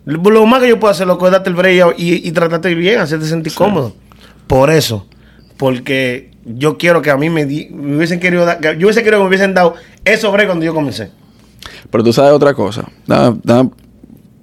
Lo, 0.05 0.47
más 0.47 0.61
que 0.63 0.69
yo 0.69 0.79
puedo 0.81 0.93
hacer, 0.93 1.07
loco, 1.07 1.27
es 1.27 1.33
darte 1.33 1.51
el 1.51 1.57
break 1.57 1.95
y, 1.99 2.27
y 2.29 2.33
tratarte 2.33 2.75
bien, 2.75 3.01
hacerte 3.01 3.27
sentir 3.27 3.53
cómodo. 3.55 3.95
Por 4.47 4.71
eso. 4.71 5.07
Porque 5.57 6.31
yo 6.45 6.79
quiero 6.79 7.03
que 7.03 7.11
a 7.11 7.17
mí 7.17 7.29
me, 7.29 7.45
di- 7.45 7.69
me 7.71 7.97
hubiesen 7.97 8.19
querido 8.21 8.45
dar, 8.47 8.61
yo 8.61 8.87
hubiese 8.87 9.03
querido 9.03 9.19
que 9.19 9.25
me 9.25 9.29
hubiesen 9.29 9.53
dado 9.53 9.75
esos 10.05 10.33
break 10.33 10.47
cuando 10.47 10.65
yo 10.65 10.73
comencé. 10.73 11.11
Pero 11.89 12.05
tú 12.05 12.13
sabes 12.13 12.33
otra 12.33 12.55
cosa. 12.55 12.85
Déjame 13.07 13.71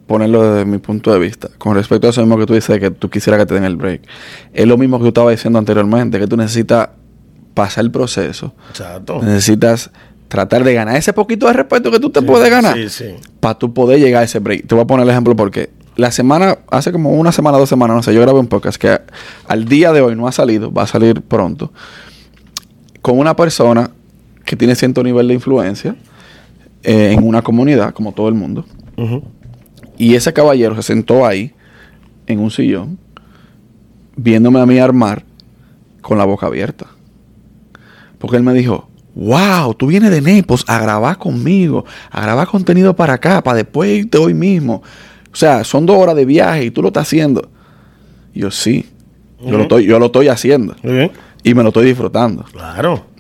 ponerlo 0.07 0.53
desde 0.53 0.65
mi 0.65 0.77
punto 0.77 1.11
de 1.11 1.19
vista. 1.19 1.49
Con 1.57 1.75
respecto 1.75 2.07
a 2.07 2.09
eso 2.09 2.21
mismo 2.21 2.37
que 2.37 2.45
tú 2.45 2.53
dices, 2.53 2.79
que 2.79 2.91
tú 2.91 3.09
quisieras 3.09 3.39
que 3.41 3.45
te 3.45 3.53
den 3.53 3.65
el 3.65 3.75
break. 3.75 4.01
Es 4.53 4.65
lo 4.65 4.77
mismo 4.77 4.97
que 4.97 5.03
tú 5.03 5.07
estabas 5.09 5.31
diciendo 5.31 5.59
anteriormente, 5.59 6.17
que 6.17 6.27
tú 6.27 6.37
necesitas 6.37 6.89
pasar 7.53 7.83
el 7.83 7.91
proceso. 7.91 8.53
Exacto. 8.69 9.21
Necesitas 9.21 9.91
tratar 10.27 10.63
de 10.63 10.73
ganar 10.73 10.95
ese 10.95 11.13
poquito 11.13 11.47
de 11.47 11.53
respeto 11.53 11.91
que 11.91 11.99
tú 11.99 12.09
te 12.09 12.21
puedes 12.21 12.49
ganar. 12.49 12.75
Sí, 12.75 12.89
sí. 12.89 13.15
Para 13.39 13.57
tú 13.57 13.73
poder 13.73 13.99
llegar 13.99 14.21
a 14.21 14.25
ese 14.25 14.39
break. 14.39 14.67
Te 14.67 14.75
voy 14.75 14.83
a 14.83 14.87
poner 14.87 15.03
el 15.03 15.09
ejemplo 15.09 15.35
porque 15.35 15.69
la 15.95 16.11
semana, 16.11 16.59
hace 16.69 16.91
como 16.91 17.11
una 17.11 17.31
semana, 17.31 17.57
dos 17.57 17.67
semanas, 17.67 17.95
no 17.97 18.03
sé, 18.03 18.13
yo 18.13 18.21
grabé 18.21 18.39
un 18.39 18.47
podcast 18.47 18.79
que 18.79 18.99
al 19.47 19.65
día 19.65 19.91
de 19.91 20.01
hoy 20.01 20.15
no 20.15 20.27
ha 20.27 20.31
salido, 20.31 20.71
va 20.71 20.83
a 20.83 20.87
salir 20.87 21.21
pronto, 21.21 21.73
con 23.01 23.17
una 23.17 23.35
persona 23.35 23.89
que 24.45 24.55
tiene 24.55 24.75
cierto 24.75 25.03
nivel 25.03 25.27
de 25.27 25.33
influencia 25.33 25.95
eh, 26.87 27.11
en 27.11 27.27
una 27.27 27.41
comunidad, 27.41 27.93
como 27.93 28.13
todo 28.13 28.29
el 28.29 28.33
mundo. 28.33 28.63
Y 29.97 30.15
ese 30.15 30.31
caballero 30.31 30.73
se 30.77 30.83
sentó 30.83 31.25
ahí, 31.25 31.51
en 32.27 32.39
un 32.39 32.49
sillón, 32.49 32.97
viéndome 34.15 34.61
a 34.61 34.65
mí 34.65 34.79
armar 34.79 35.25
con 36.01 36.17
la 36.17 36.23
boca 36.23 36.45
abierta. 36.45 36.87
Porque 38.17 38.37
él 38.37 38.43
me 38.43 38.53
dijo, 38.53 38.87
wow, 39.15 39.73
tú 39.73 39.87
vienes 39.87 40.11
de 40.11 40.21
Naples 40.21 40.63
a 40.65 40.79
grabar 40.79 41.17
conmigo, 41.17 41.83
a 42.09 42.21
grabar 42.21 42.47
contenido 42.47 42.95
para 42.95 43.15
acá, 43.15 43.43
para 43.43 43.57
después 43.57 43.89
irte 43.89 44.17
hoy 44.17 44.33
mismo. 44.33 44.81
O 45.29 45.35
sea, 45.35 45.65
son 45.65 45.85
dos 45.85 45.97
horas 45.97 46.15
de 46.15 46.23
viaje 46.23 46.63
y 46.63 46.71
tú 46.71 46.81
lo 46.81 46.87
estás 46.87 47.07
haciendo. 47.07 47.49
Y 48.33 48.39
yo 48.39 48.49
sí, 48.49 48.85
yo, 49.41 49.57
lo 49.57 49.63
estoy, 49.63 49.85
yo 49.85 49.99
lo 49.99 50.05
estoy 50.05 50.29
haciendo. 50.29 50.73
Muy 50.83 50.93
bien. 50.93 51.11
Y 51.43 51.53
me 51.53 51.63
lo 51.63 51.69
estoy 51.69 51.85
disfrutando. 51.85 52.45
Claro. 52.45 53.16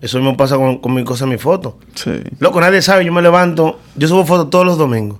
Eso 0.00 0.18
mismo 0.18 0.36
pasa 0.36 0.56
con, 0.56 0.78
con 0.78 0.94
mi 0.94 1.04
cosa, 1.04 1.26
mi 1.26 1.38
foto. 1.38 1.78
Sí. 1.94 2.12
Loco, 2.38 2.60
nadie 2.60 2.82
sabe, 2.82 3.04
yo 3.04 3.12
me 3.12 3.22
levanto, 3.22 3.78
yo 3.96 4.08
subo 4.08 4.24
fotos 4.24 4.50
todos 4.50 4.64
los 4.64 4.78
domingos. 4.78 5.18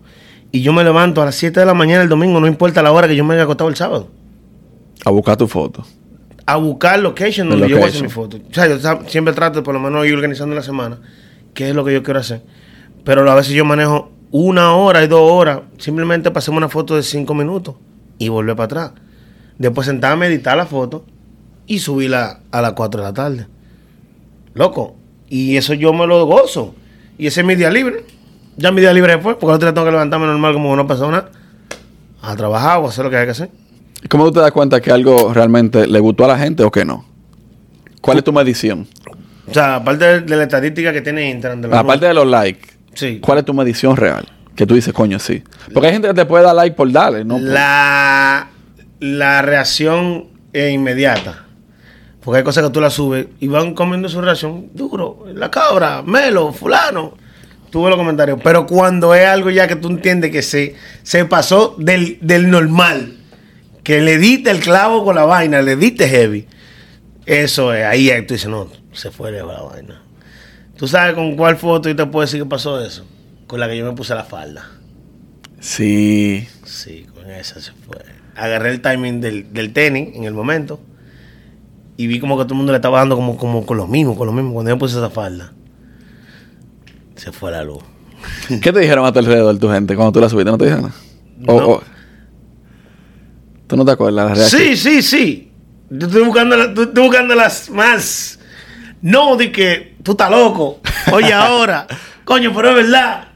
Y 0.51 0.63
yo 0.63 0.73
me 0.73 0.85
levanto 0.85 1.21
a 1.21 1.27
las 1.27 1.35
7 1.35 1.61
de 1.61 1.67
la 1.67 1.75
mañana 1.75 2.03
el 2.03 2.09
domingo, 2.09 2.41
no 2.41 2.47
importa 2.47 2.83
la 2.83 2.93
hora 2.93 3.09
que 3.09 3.17
yo 3.17 3.25
me 3.25 3.35
haya 3.35 3.43
acostado 3.43 3.69
el 3.69 3.77
sábado. 3.77 4.09
A 5.05 5.11
buscar 5.11 5.37
tu 5.37 5.47
foto. 5.47 5.85
A 6.47 6.57
buscar 6.57 6.99
location 7.01 7.51
donde 7.51 7.69
yo 7.69 7.77
voy 7.77 7.87
a 7.87 7.89
hacer 7.89 8.03
mi 8.03 8.09
foto. 8.09 8.39
O 8.39 8.55
sea, 8.55 8.67
yo 8.67 8.79
siempre 9.07 9.35
trato 9.35 9.63
por 9.63 9.75
lo 9.75 9.81
menos 9.81 10.07
ir 10.07 10.15
organizando 10.15 10.55
la 10.55 10.63
semana, 10.63 10.99
qué 11.53 11.69
es 11.69 11.75
lo 11.75 11.85
que 11.85 11.93
yo 11.93 12.03
quiero 12.03 12.21
hacer. 12.21 12.43
Pero 13.05 13.31
a 13.31 13.35
veces 13.35 13.53
yo 13.53 13.65
manejo 13.65 14.11
una 14.31 14.75
hora 14.75 15.03
y 15.05 15.09
dos 15.09 15.31
horas, 15.31 15.61
simplemente 15.79 16.31
para 16.31 16.39
hacerme 16.39 16.59
una 16.59 16.69
foto 16.69 16.97
de 16.97 17.03
cinco 17.03 17.35
minutos 17.35 17.75
y 18.19 18.29
volver 18.29 18.57
para 18.57 18.65
atrás. 18.65 18.93
Después 19.59 19.87
sentarme 19.87 20.27
a 20.27 20.29
editar 20.29 20.57
la 20.57 20.67
foto 20.67 21.05
y 21.67 21.81
subirla 21.81 22.41
a 22.51 22.63
las 22.63 22.73
4 22.73 23.01
de 23.01 23.07
la 23.07 23.13
tarde. 23.13 23.47
Loco. 24.59 24.97
Y 25.29 25.57
eso 25.57 25.75
yo 25.75 25.93
me 25.93 26.07
lo 26.07 26.27
gozo. 26.27 26.75
Y 27.17 27.27
ese 27.27 27.41
es 27.41 27.47
mi 27.47 27.55
día 27.55 27.71
libre. 27.71 28.05
Ya 28.57 28.73
mi 28.73 28.81
día 28.81 28.93
libre 28.93 29.13
después, 29.15 29.37
porque 29.39 29.59
día 29.65 29.73
tengo 29.73 29.85
que 29.87 29.93
levantarme 29.93 30.27
normal 30.27 30.53
como 30.53 30.73
una 30.73 30.87
persona 30.87 31.27
a 32.21 32.35
trabajar 32.37 32.79
o 32.79 32.87
a 32.87 32.89
hacer 32.89 33.05
lo 33.05 33.11
que 33.11 33.17
hay 33.17 33.25
que 33.25 33.31
hacer. 33.31 33.51
¿Y 34.03 34.09
¿Cómo 34.09 34.25
tú 34.27 34.33
te 34.33 34.41
das 34.41 34.51
cuenta 34.51 34.81
que 34.81 34.91
algo 34.91 35.33
realmente 35.33 35.87
le 35.87 36.01
gustó 36.01 36.25
a 36.25 36.29
la 36.29 36.39
gente 36.39 36.65
o 36.65 36.71
que 36.71 36.85
no? 36.85 37.05
¿Cuál 38.01 38.19
es 38.19 38.25
tu 38.25 38.33
medición? 38.33 38.87
O 39.49 39.55
sea, 39.55 39.77
aparte 39.77 40.05
de, 40.05 40.21
de 40.23 40.37
la 40.37 40.43
estadística 40.43 40.93
que 40.93 41.01
tiene 41.03 41.31
Instagram. 41.31 41.63
De 41.63 41.69
los 41.69 41.79
Aparte 41.79 42.07
de 42.07 42.15
los 42.15 42.27
likes, 42.27 42.69
Sí. 42.95 43.21
¿cuál 43.21 43.39
es 43.39 43.45
tu 43.45 43.55
medición 43.55 43.97
real? 43.97 44.27
Que 44.57 44.67
tú 44.67 44.75
dices, 44.75 44.93
coño, 44.93 45.21
sí. 45.21 45.43
Porque 45.73 45.87
hay 45.87 45.93
gente 45.93 46.09
que 46.09 46.15
te 46.15 46.25
puede 46.27 46.43
dar 46.45 46.55
like 46.57 46.75
por 46.75 46.91
darle, 46.91 47.25
¿no? 47.25 47.39
la, 47.39 48.49
la 48.99 49.43
reacción 49.43 50.27
es 50.53 50.73
inmediata. 50.73 51.45
Porque 52.23 52.39
hay 52.39 52.45
cosas 52.45 52.65
que 52.65 52.71
tú 52.71 52.81
las 52.81 52.95
subes 52.95 53.27
y 53.41 53.49
van 53.49 53.75
comiendo 53.75 54.09
su 54.09 54.21
reacción 54.21 54.71
duro. 54.75 55.27
La 55.35 55.51
cabra, 55.51 56.03
Melo, 56.03 56.53
fulano. 56.53 57.15
Tú 57.71 57.83
ves 57.83 57.91
los 57.91 57.99
comentarios. 57.99 58.41
Pero 58.43 58.67
cuando 58.67 59.15
es 59.15 59.27
algo 59.27 59.51
ya 59.51 59.69
que 59.69 59.77
tú 59.77 59.89
entiendes 59.89 60.31
que 60.31 60.43
se, 60.43 60.75
se 61.03 61.25
pasó 61.27 61.77
del, 61.79 62.19
del 62.21 62.51
normal, 62.51 63.17
que 63.85 64.01
le 64.01 64.19
diste 64.19 64.51
el 64.51 64.61
clavo 64.61 65.05
con 65.05 65.15
la 65.15 65.25
vaina, 65.25 65.63
le 65.63 65.77
diste 65.77 66.09
heavy. 66.09 66.47
Eso 67.25 67.75
es, 67.75 67.85
ahí 67.85 68.11
tú 68.27 68.35
dices, 68.35 68.49
no, 68.49 68.69
se 68.93 69.11
fue 69.11 69.31
de 69.31 69.45
la 69.45 69.63
vaina. 69.63 70.03
¿Tú 70.77 70.89
sabes 70.89 71.15
con 71.15 71.37
cuál 71.37 71.57
foto 71.57 71.91
y 71.91 71.95
te 71.95 72.07
puedo 72.07 72.25
decir 72.25 72.41
que 72.43 72.49
pasó 72.49 72.83
eso? 72.83 73.05
Con 73.47 73.61
la 73.61 73.69
que 73.69 73.77
yo 73.77 73.85
me 73.85 73.93
puse 73.93 74.15
la 74.15 74.25
falda. 74.25 74.71
Sí. 75.61 76.49
Sí, 76.65 77.07
con 77.15 77.31
esa 77.31 77.61
se 77.61 77.73
fue. 77.73 77.99
Agarré 78.35 78.71
el 78.71 78.81
timing 78.81 79.21
del, 79.21 79.53
del 79.53 79.73
tenis 79.73 80.15
en 80.15 80.25
el 80.25 80.33
momento 80.33 80.81
y 81.99 82.07
vi 82.07 82.19
como 82.21 82.39
que 82.39 82.45
todo 82.45 82.55
el 82.55 82.59
mundo 82.59 82.73
le 82.73 82.77
estaba 82.77 82.99
dando 83.01 83.15
como, 83.17 83.37
como 83.37 83.67
con 83.67 83.77
lo 83.77 83.87
mismo, 83.87 84.17
con 84.17 84.27
lo 84.27 84.33
mismo. 84.33 84.55
Cuando 84.55 84.71
yo 84.71 84.79
puse 84.79 84.97
esa 84.97 85.11
falda, 85.11 85.53
se 87.17 87.31
fue 87.33 87.51
la 87.51 87.63
luz. 87.65 87.83
¿Qué 88.63 88.73
te 88.73 88.81
dijeron 88.81 89.05
a 89.05 89.13
tu 89.13 89.19
alrededor 89.19 89.59
tu 89.59 89.69
gente 89.69 89.95
cuando 89.97 90.13
tú 90.13 90.21
la 90.21 90.29
subiste? 90.31 90.51
¿No 90.51 90.57
te 90.59 90.65
dijeron 90.65 90.85
nada? 90.85 90.95
O- 91.53 91.61
No. 91.61 91.69
o- 91.69 91.83
¿Tú 93.67 93.77
no 93.77 93.85
te 93.85 93.91
acuerdas 93.93 94.15
la 94.15 94.35
reacción? 94.35 94.61
Sí, 94.63 94.77
sí, 94.77 95.03
sí. 95.03 95.51
Yo 95.91 96.07
estoy 96.07 96.23
buscando, 96.25 96.57
la- 96.57 96.65
estoy 96.67 97.03
buscando 97.05 97.35
las 97.35 97.69
más. 97.71 98.39
No, 99.03 99.37
de 99.37 99.53
que 99.53 99.97
tú 100.03 100.13
estás 100.13 100.31
loco. 100.31 100.81
Oye, 101.13 101.33
ahora. 101.35 101.87
Coño, 102.25 102.53
pero 102.55 102.71
es 102.71 102.77
verdad. 102.77 103.29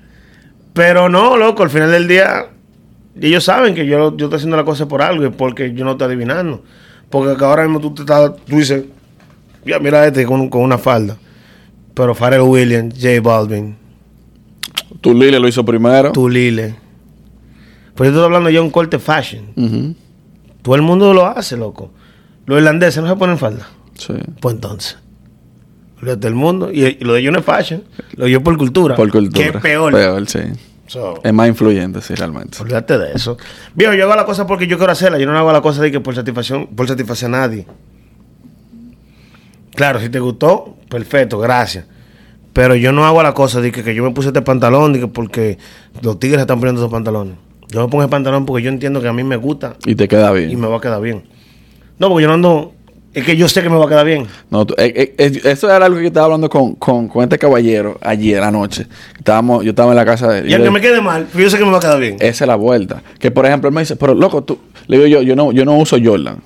Pero 0.73 1.09
no, 1.11 1.37
loco, 1.37 1.63
al 1.63 1.71
final 1.71 1.91
del 1.91 2.09
día, 2.09 2.47
ellos 3.21 3.45
saben 3.45 3.75
que 3.75 3.85
yo, 3.87 4.17
yo 4.17 4.27
estoy 4.27 4.37
haciendo 4.39 4.57
la 4.57 4.65
cosa 4.65 4.89
por 4.89 5.03
algo 5.03 5.27
y 5.27 5.31
porque 5.31 5.75
yo 5.75 5.85
no 5.85 5.93
estoy 5.93 6.07
adivinando. 6.07 6.65
Porque 7.13 7.37
que 7.37 7.45
ahora 7.45 7.63
mismo 7.63 7.79
tú, 7.79 7.95
te 7.95 8.03
estás, 8.03 8.33
tú 8.47 8.57
dices, 8.57 8.85
ya 9.67 9.79
mira 9.79 10.05
este 10.07 10.25
con, 10.27 10.49
con 10.49 10.63
una 10.63 10.79
falda. 10.79 11.17
Pero 11.95 12.15
Pharrell 12.15 12.41
Williams, 12.41 12.95
J 13.01 13.21
Balvin, 13.21 13.77
Tu 15.03 15.13
Lile 15.15 15.39
lo 15.39 15.47
hizo 15.47 15.63
primero. 15.65 16.11
tú 16.11 16.29
Lile. 16.29 16.75
Pues 17.95 18.09
yo 18.09 18.13
estoy 18.15 18.25
hablando 18.25 18.49
ya 18.49 18.61
de 18.61 18.65
un 18.65 18.71
corte 18.71 18.99
fashion. 18.99 19.95
Todo 20.63 20.75
el 20.75 20.83
mundo 20.83 21.13
lo 21.13 21.27
hace, 21.27 21.57
loco. 21.57 21.91
Los 22.47 22.59
irlandeses 22.59 23.03
no 23.03 23.09
se 23.11 23.17
ponen 23.17 23.37
falda. 23.37 23.69
Sí. 23.95 24.15
Pues 24.41 24.55
entonces. 24.55 24.97
Lo 26.01 26.17
del 26.17 26.35
mundo. 26.35 26.73
Y, 26.73 26.97
y 26.99 27.05
lo 27.05 27.13
de 27.13 27.21
ellos 27.21 27.33
no 27.35 27.41
es 27.41 27.45
fashion. 27.45 27.85
Lo 28.15 28.25
de 28.25 28.31
ellos 28.31 28.43
por 28.43 28.57
cultura. 28.57 28.97
Por 28.97 29.11
cultura. 29.11 29.51
Que 29.51 29.57
es 29.59 29.63
peor. 29.63 29.93
Peor, 29.93 30.27
sí. 30.27 30.41
So, 30.93 31.21
Es 31.25 31.33
más 31.33 31.49
influyente, 31.49 32.03
sí, 32.03 32.15
realmente. 32.15 32.61
olvídate 32.61 32.99
de 32.99 33.13
eso. 33.15 33.39
Viejo, 33.75 33.95
yo 33.95 34.05
hago 34.05 34.15
la 34.15 34.27
cosa 34.27 34.47
porque 34.47 34.67
yo 34.67 34.77
quiero 34.77 34.93
hacerla. 34.93 35.19
Yo 35.19 35.25
no 35.27 35.39
hago 35.39 35.51
la 35.51 35.63
cosa 35.63 35.81
de 35.81 35.91
que 35.91 36.01
por 36.01 36.15
satisfacción, 36.15 36.67
por 36.67 36.87
satisfacer 36.87 37.29
a 37.29 37.31
nadie. 37.31 37.67
Claro, 39.75 40.01
si 40.01 40.11
te 40.11 40.21
gustó, 40.21 40.77
perfecto, 40.91 41.39
gracias. 41.39 41.87
Pero 42.53 42.75
yo 42.75 42.93
no 42.93 43.07
hago 43.07 43.23
la 43.23 43.33
cosa 43.33 43.63
de 43.63 43.73
que, 43.73 43.83
que 43.83 43.95
yo 43.95 44.05
me 44.05 44.11
puse 44.11 44.29
este 44.29 44.43
pantalón 44.43 44.93
de 44.93 45.01
que 45.01 45.09
porque 45.09 45.57
los 46.03 46.19
tigres 46.19 46.43
están 46.43 46.59
poniendo 46.61 46.83
esos 46.83 46.93
pantalones. 46.93 47.37
Yo 47.69 47.81
me 47.81 47.89
pongo 47.89 48.05
el 48.05 48.11
pantalón 48.11 48.45
porque 48.45 48.63
yo 48.63 48.69
entiendo 48.69 49.01
que 49.01 49.09
a 49.09 49.15
mí 49.15 49.25
me 49.25 49.37
gusta 49.37 49.77
Y 49.87 49.95
te 49.95 50.07
queda 50.09 50.31
bien. 50.33 50.51
y 50.51 50.57
me 50.57 50.67
va 50.67 50.77
a 50.77 50.81
quedar 50.81 51.01
bien. 51.01 51.25
No, 51.99 52.09
porque 52.11 52.23
yo 52.25 52.29
no 52.29 52.35
ando. 52.35 52.75
Es 53.15 53.25
que 53.25 53.37
yo 53.37 53.47
sé 53.49 53.63
que 53.63 53.69
me 53.69 53.77
va 53.77 53.85
a 53.85 53.89
quedar 53.89 54.07
bien. 54.07 54.27
No, 54.51 54.65
tú- 54.65 54.75
eh, 54.79 55.15
eh, 55.19 55.41
eso 55.45 55.71
era 55.71 55.85
algo 55.85 55.99
que 55.99 56.05
yo 56.05 56.09
estaba 56.09 56.25
hablando 56.27 56.49
con, 56.49 56.75
con, 56.77 57.09
con 57.09 57.23
este 57.23 57.39
caballero 57.39 57.99
ayer 58.01 58.43
anoche. 58.43 58.87
Estábamos, 59.19 59.65
yo 59.65 59.71
estaba 59.71 59.91
en 59.93 59.97
la 59.97 60.05
casa 60.07 60.29
de 60.29 60.39
él. 60.41 60.49
Y 60.51 60.55
aunque 60.55 60.71
me 60.71 60.81
quede 60.81 61.01
mal, 61.03 61.27
yo 61.37 61.51
sé 61.51 61.59
que 61.59 61.65
me 61.65 61.71
va 61.71 61.77
a 61.77 61.81
quedar 61.81 62.01
bien. 62.01 62.17
Esa 62.21 62.45
es 62.45 62.49
la 62.49 62.57
vuelta. 62.57 63.03
Que 63.19 63.31
por 63.31 63.45
ejemplo, 63.45 63.69
él 63.69 63.75
me 63.75 63.83
dice, 63.83 63.97
pero 63.97 64.15
loco, 64.15 64.43
tú, 64.45 64.59
le 64.87 64.97
digo 64.97 65.07
yo, 65.09 65.23
yo 65.23 65.37
no, 65.37 65.53
yo 65.53 65.65
no 65.67 65.77
uso 65.77 65.97
Jordan. 66.03 66.39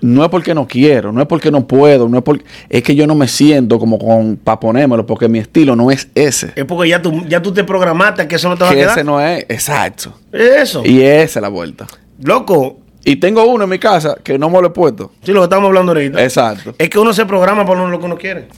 No 0.00 0.24
es 0.24 0.30
porque 0.30 0.54
no 0.54 0.66
quiero, 0.66 1.12
no 1.12 1.20
es 1.20 1.26
porque 1.28 1.50
no 1.50 1.66
puedo, 1.66 2.08
no 2.08 2.16
es 2.16 2.24
porque, 2.24 2.44
es 2.70 2.82
que 2.82 2.94
yo 2.94 3.06
no 3.06 3.14
me 3.14 3.28
siento 3.28 3.78
como 3.78 3.98
con 3.98 4.36
para 4.42 4.58
ponérmelo, 4.58 5.04
porque 5.04 5.28
mi 5.28 5.38
estilo 5.38 5.76
no 5.76 5.90
es 5.90 6.08
ese. 6.14 6.52
Es 6.56 6.64
porque 6.64 6.88
ya 6.88 7.02
tú, 7.02 7.22
ya 7.28 7.42
tú 7.42 7.52
te 7.52 7.62
programaste 7.62 8.26
que 8.26 8.36
eso 8.36 8.48
no 8.48 8.56
te 8.56 8.64
va 8.64 8.70
a 8.70 8.72
Que 8.72 8.78
quedar. 8.80 8.92
ese 8.92 9.04
no 9.04 9.20
es, 9.20 9.44
exacto. 9.50 10.14
Eso. 10.32 10.82
Y 10.86 11.02
esa 11.02 11.40
es 11.40 11.42
la 11.42 11.48
vuelta. 11.50 11.86
Loco, 12.22 12.78
Y 13.04 13.16
tengo 13.16 13.44
uno 13.46 13.64
en 13.64 13.70
mi 13.70 13.78
casa 13.78 14.16
que 14.22 14.38
no 14.38 14.50
me 14.50 14.60
lo 14.60 14.68
he 14.68 14.70
puesto. 14.70 15.12
sí, 15.22 15.32
lo 15.32 15.40
que 15.40 15.44
estamos 15.44 15.68
hablando 15.68 15.92
ahorita. 15.92 16.22
Exacto. 16.22 16.74
Es 16.78 16.88
que 16.90 16.98
uno 16.98 17.12
se 17.14 17.24
programa 17.26 17.64
para 17.64 17.86
lo 17.88 17.98
que 17.98 18.04
uno 18.06 18.16
quiere. 18.16 18.48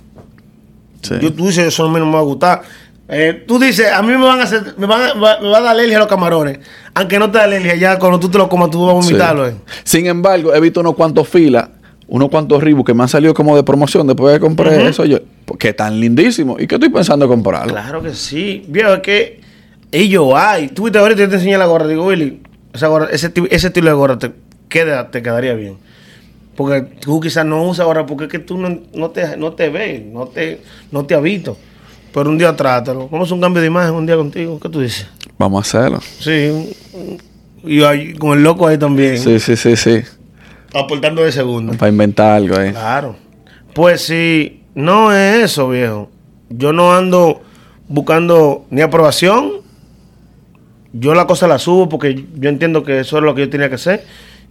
Sí. 1.03 1.14
Yo, 1.20 1.32
tú 1.32 1.47
dices, 1.47 1.66
eso 1.68 1.84
a 1.84 1.88
mí 1.88 1.99
no 1.99 2.07
me 2.07 2.12
va 2.12 2.20
a 2.20 2.22
gustar. 2.22 2.62
Eh, 3.09 3.45
tú 3.47 3.59
dices, 3.59 3.90
a 3.93 4.01
mí 4.03 4.09
me 4.09 4.24
van 4.24 4.40
a 4.40 4.45
hacer, 4.45 4.74
me, 4.78 4.86
van 4.86 5.11
a, 5.11 5.14
me 5.14 5.20
va 5.20 5.59
a 5.59 5.61
dar 5.61 5.66
alergia 5.68 5.97
a 5.97 6.01
los 6.01 6.09
camarones. 6.09 6.59
Aunque 6.95 7.18
no 7.18 7.30
te 7.30 7.38
da 7.38 7.45
alergia, 7.45 7.74
ya 7.74 7.99
cuando 7.99 8.18
tú 8.18 8.28
te 8.28 8.38
lo 8.38 8.49
comas, 8.49 8.70
tú 8.70 8.86
vas 8.86 8.97
a 8.97 9.03
Sí. 9.03 9.09
vomitarlo. 9.09 9.49
eh. 9.49 9.55
Sin 9.84 10.07
embargo, 10.07 10.55
he 10.55 10.61
visto 10.61 10.80
unos 10.80 10.95
cuantos 10.95 11.28
filas, 11.28 11.68
unos 12.09 12.28
cuantos 12.30 12.62
ribos 12.62 12.84
que 12.84 12.95
me 12.95 13.03
han 13.03 13.09
salido 13.09 13.34
como 13.34 13.55
de 13.57 13.62
promoción 13.64 14.07
después 14.07 14.32
de 14.32 14.38
que 14.38 14.45
compré 14.47 14.88
eso 14.88 15.05
yo. 15.05 15.18
Que 15.59 15.70
están 15.70 15.99
lindísimos. 16.01 16.61
¿Y 16.62 16.66
qué 16.66 16.76
estoy 16.76 16.88
pensando 16.90 17.24
en 17.26 17.30
comprarlo? 17.30 17.72
Claro 17.72 18.03
que 18.03 18.14
sí. 18.14 18.64
Viejo, 18.68 18.95
es 18.95 19.01
que 19.01 19.40
ellos 19.90 20.32
hay. 20.34 20.68
Tú 20.68 20.84
viste 20.84 20.99
ahorita 20.99 21.20
yo 21.22 21.28
te 21.28 21.34
enseñé 21.34 21.59
la 21.59 21.66
gorra. 21.66 21.86
Digo, 21.88 22.07
Willy, 22.07 22.40
esa 22.72 22.88
gorra, 22.88 23.08
ese, 23.10 23.32
ese 23.50 23.66
estilo 23.66 23.88
de 23.88 23.94
gorra 23.94 24.18
te, 24.18 24.32
queda, 24.68 25.10
te 25.10 25.22
quedaría 25.22 25.54
bien. 25.54 25.76
Porque 26.56 26.82
tú 26.82 27.20
quizás 27.20 27.46
no 27.46 27.62
usas 27.64 27.86
gorra 27.86 28.04
porque 28.06 28.24
es 28.24 28.30
que 28.30 28.38
tú 28.38 28.58
no, 28.58 28.78
no 28.94 29.10
te, 29.10 29.36
no 29.36 29.52
te 29.52 29.70
ves, 29.70 30.04
no 30.04 30.26
te, 30.26 30.60
no 30.90 31.04
te 31.04 31.14
habito. 31.14 31.56
Pero 32.12 32.28
un 32.28 32.36
día 32.36 32.54
trátalo. 32.54 33.08
Vamos 33.08 33.20
a 33.20 33.22
hacer 33.24 33.34
un 33.34 33.40
cambio 33.40 33.62
de 33.62 33.68
imagen 33.68 33.94
un 33.94 34.04
día 34.04 34.16
contigo. 34.16 34.60
¿Qué 34.60 34.68
tú 34.68 34.80
dices? 34.80 35.06
Vamos 35.38 35.74
a 35.74 35.78
hacerlo. 35.78 36.00
Sí. 36.18 36.76
Y 37.64 37.82
ahí, 37.82 38.12
con 38.14 38.36
el 38.36 38.44
loco 38.44 38.66
ahí 38.66 38.76
también. 38.76 39.18
Sí, 39.18 39.40
sí, 39.40 39.56
sí, 39.56 39.76
sí. 39.76 40.02
Aportando 40.74 41.22
de 41.22 41.32
segundo. 41.32 41.72
Para 41.72 41.90
inventar 41.90 42.32
algo 42.36 42.58
ahí. 42.58 42.70
Claro. 42.70 43.16
Pues 43.72 44.02
sí, 44.02 44.62
no 44.74 45.12
es 45.12 45.44
eso, 45.44 45.70
viejo. 45.70 46.10
Yo 46.50 46.74
no 46.74 46.94
ando 46.94 47.40
buscando 47.88 48.66
ni 48.68 48.82
aprobación. 48.82 49.61
Yo 50.93 51.14
la 51.14 51.26
cosa 51.26 51.47
la 51.49 51.59
subo 51.59 51.88
porque 51.88 52.24
yo 52.34 52.49
entiendo 52.49 52.82
que 52.82 53.01
eso 53.01 53.18
es 53.18 53.24
lo 53.24 53.34
que 53.34 53.43
yo 53.43 53.51
tenía 53.51 53.68
que 53.68 53.76
hacer. 53.76 54.05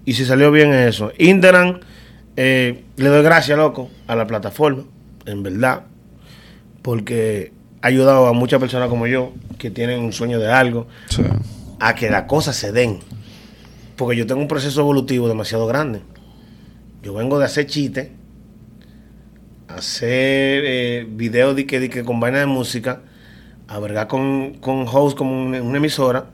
Y 0.05 0.13
si 0.13 0.25
salió 0.25 0.51
bien 0.51 0.73
es 0.73 0.95
eso. 0.95 1.11
Instagram, 1.19 1.79
eh, 2.35 2.83
le 2.97 3.09
doy 3.09 3.23
gracias, 3.23 3.57
loco, 3.57 3.89
a 4.07 4.15
la 4.15 4.25
plataforma, 4.25 4.83
en 5.25 5.43
verdad. 5.43 5.83
Porque 6.81 7.51
ha 7.81 7.87
ayudado 7.87 8.25
a 8.27 8.33
muchas 8.33 8.59
personas 8.59 8.89
como 8.89 9.05
yo, 9.07 9.33
que 9.59 9.69
tienen 9.69 9.99
un 9.99 10.13
sueño 10.13 10.39
de 10.39 10.51
algo, 10.51 10.87
Sí. 11.09 11.21
a 11.79 11.93
que 11.93 12.09
las 12.09 12.23
cosas 12.23 12.55
se 12.55 12.71
den. 12.71 12.99
Porque 13.95 14.17
yo 14.17 14.25
tengo 14.25 14.41
un 14.41 14.47
proceso 14.47 14.81
evolutivo 14.81 15.27
demasiado 15.27 15.67
grande. 15.67 16.01
Yo 17.03 17.13
vengo 17.13 17.37
de 17.37 17.45
hacer 17.45 17.67
chistes, 17.67 18.09
hacer 19.67 20.63
eh, 20.65 21.07
videos 21.09 21.55
de 21.55 21.65
que, 21.65 21.79
de 21.79 21.89
que 21.89 22.03
con 22.03 22.19
vaina 22.19 22.39
de 22.39 22.45
música, 22.45 23.01
a 23.71 23.79
vergar 23.79 24.07
con, 24.07 24.55
con 24.59 24.85
host 24.87 25.17
como 25.17 25.31
una, 25.45 25.61
una 25.61 25.77
emisora 25.77 26.25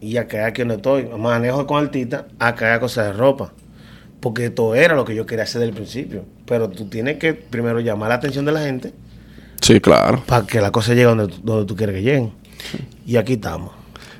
y 0.00 0.16
a 0.16 0.26
caer 0.26 0.44
aquí 0.44 0.62
donde 0.62 0.76
estoy. 0.76 1.04
Manejo 1.18 1.66
con 1.66 1.82
artistas 1.82 2.24
a 2.38 2.54
caer 2.54 2.80
cosas 2.80 3.06
de 3.06 3.12
ropa. 3.12 3.52
Porque 4.20 4.46
esto 4.46 4.74
era 4.74 4.94
lo 4.94 5.04
que 5.04 5.14
yo 5.14 5.26
quería 5.26 5.44
hacer 5.44 5.60
desde 5.60 5.70
el 5.70 5.74
principio. 5.76 6.24
Pero 6.46 6.68
tú 6.70 6.86
tienes 6.86 7.18
que 7.18 7.34
primero 7.34 7.80
llamar 7.80 8.08
la 8.08 8.14
atención 8.16 8.44
de 8.44 8.52
la 8.52 8.60
gente 8.60 8.92
Sí, 9.60 9.80
claro. 9.80 10.22
para 10.26 10.46
que 10.46 10.60
la 10.60 10.70
cosa 10.70 10.92
llegue 10.92 11.04
donde, 11.04 11.28
tú- 11.28 11.40
donde 11.42 11.66
tú 11.66 11.76
quieres 11.76 11.94
que 11.94 12.02
lleguen. 12.02 12.32
Y 13.06 13.16
aquí 13.16 13.34
estamos. 13.34 13.70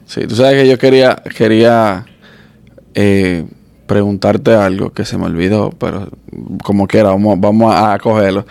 Sí, 0.06 0.26
tú 0.26 0.36
sabes 0.36 0.62
que 0.62 0.68
yo 0.68 0.78
quería, 0.78 1.16
quería 1.36 2.04
eh, 2.94 3.44
preguntarte 3.86 4.54
algo 4.54 4.90
que 4.90 5.04
se 5.04 5.16
me 5.18 5.24
olvidó, 5.26 5.70
pero 5.78 6.08
como 6.62 6.86
quiera, 6.86 7.08
vamos, 7.10 7.40
vamos 7.40 7.74
a, 7.74 7.98
cogerlo. 7.98 8.46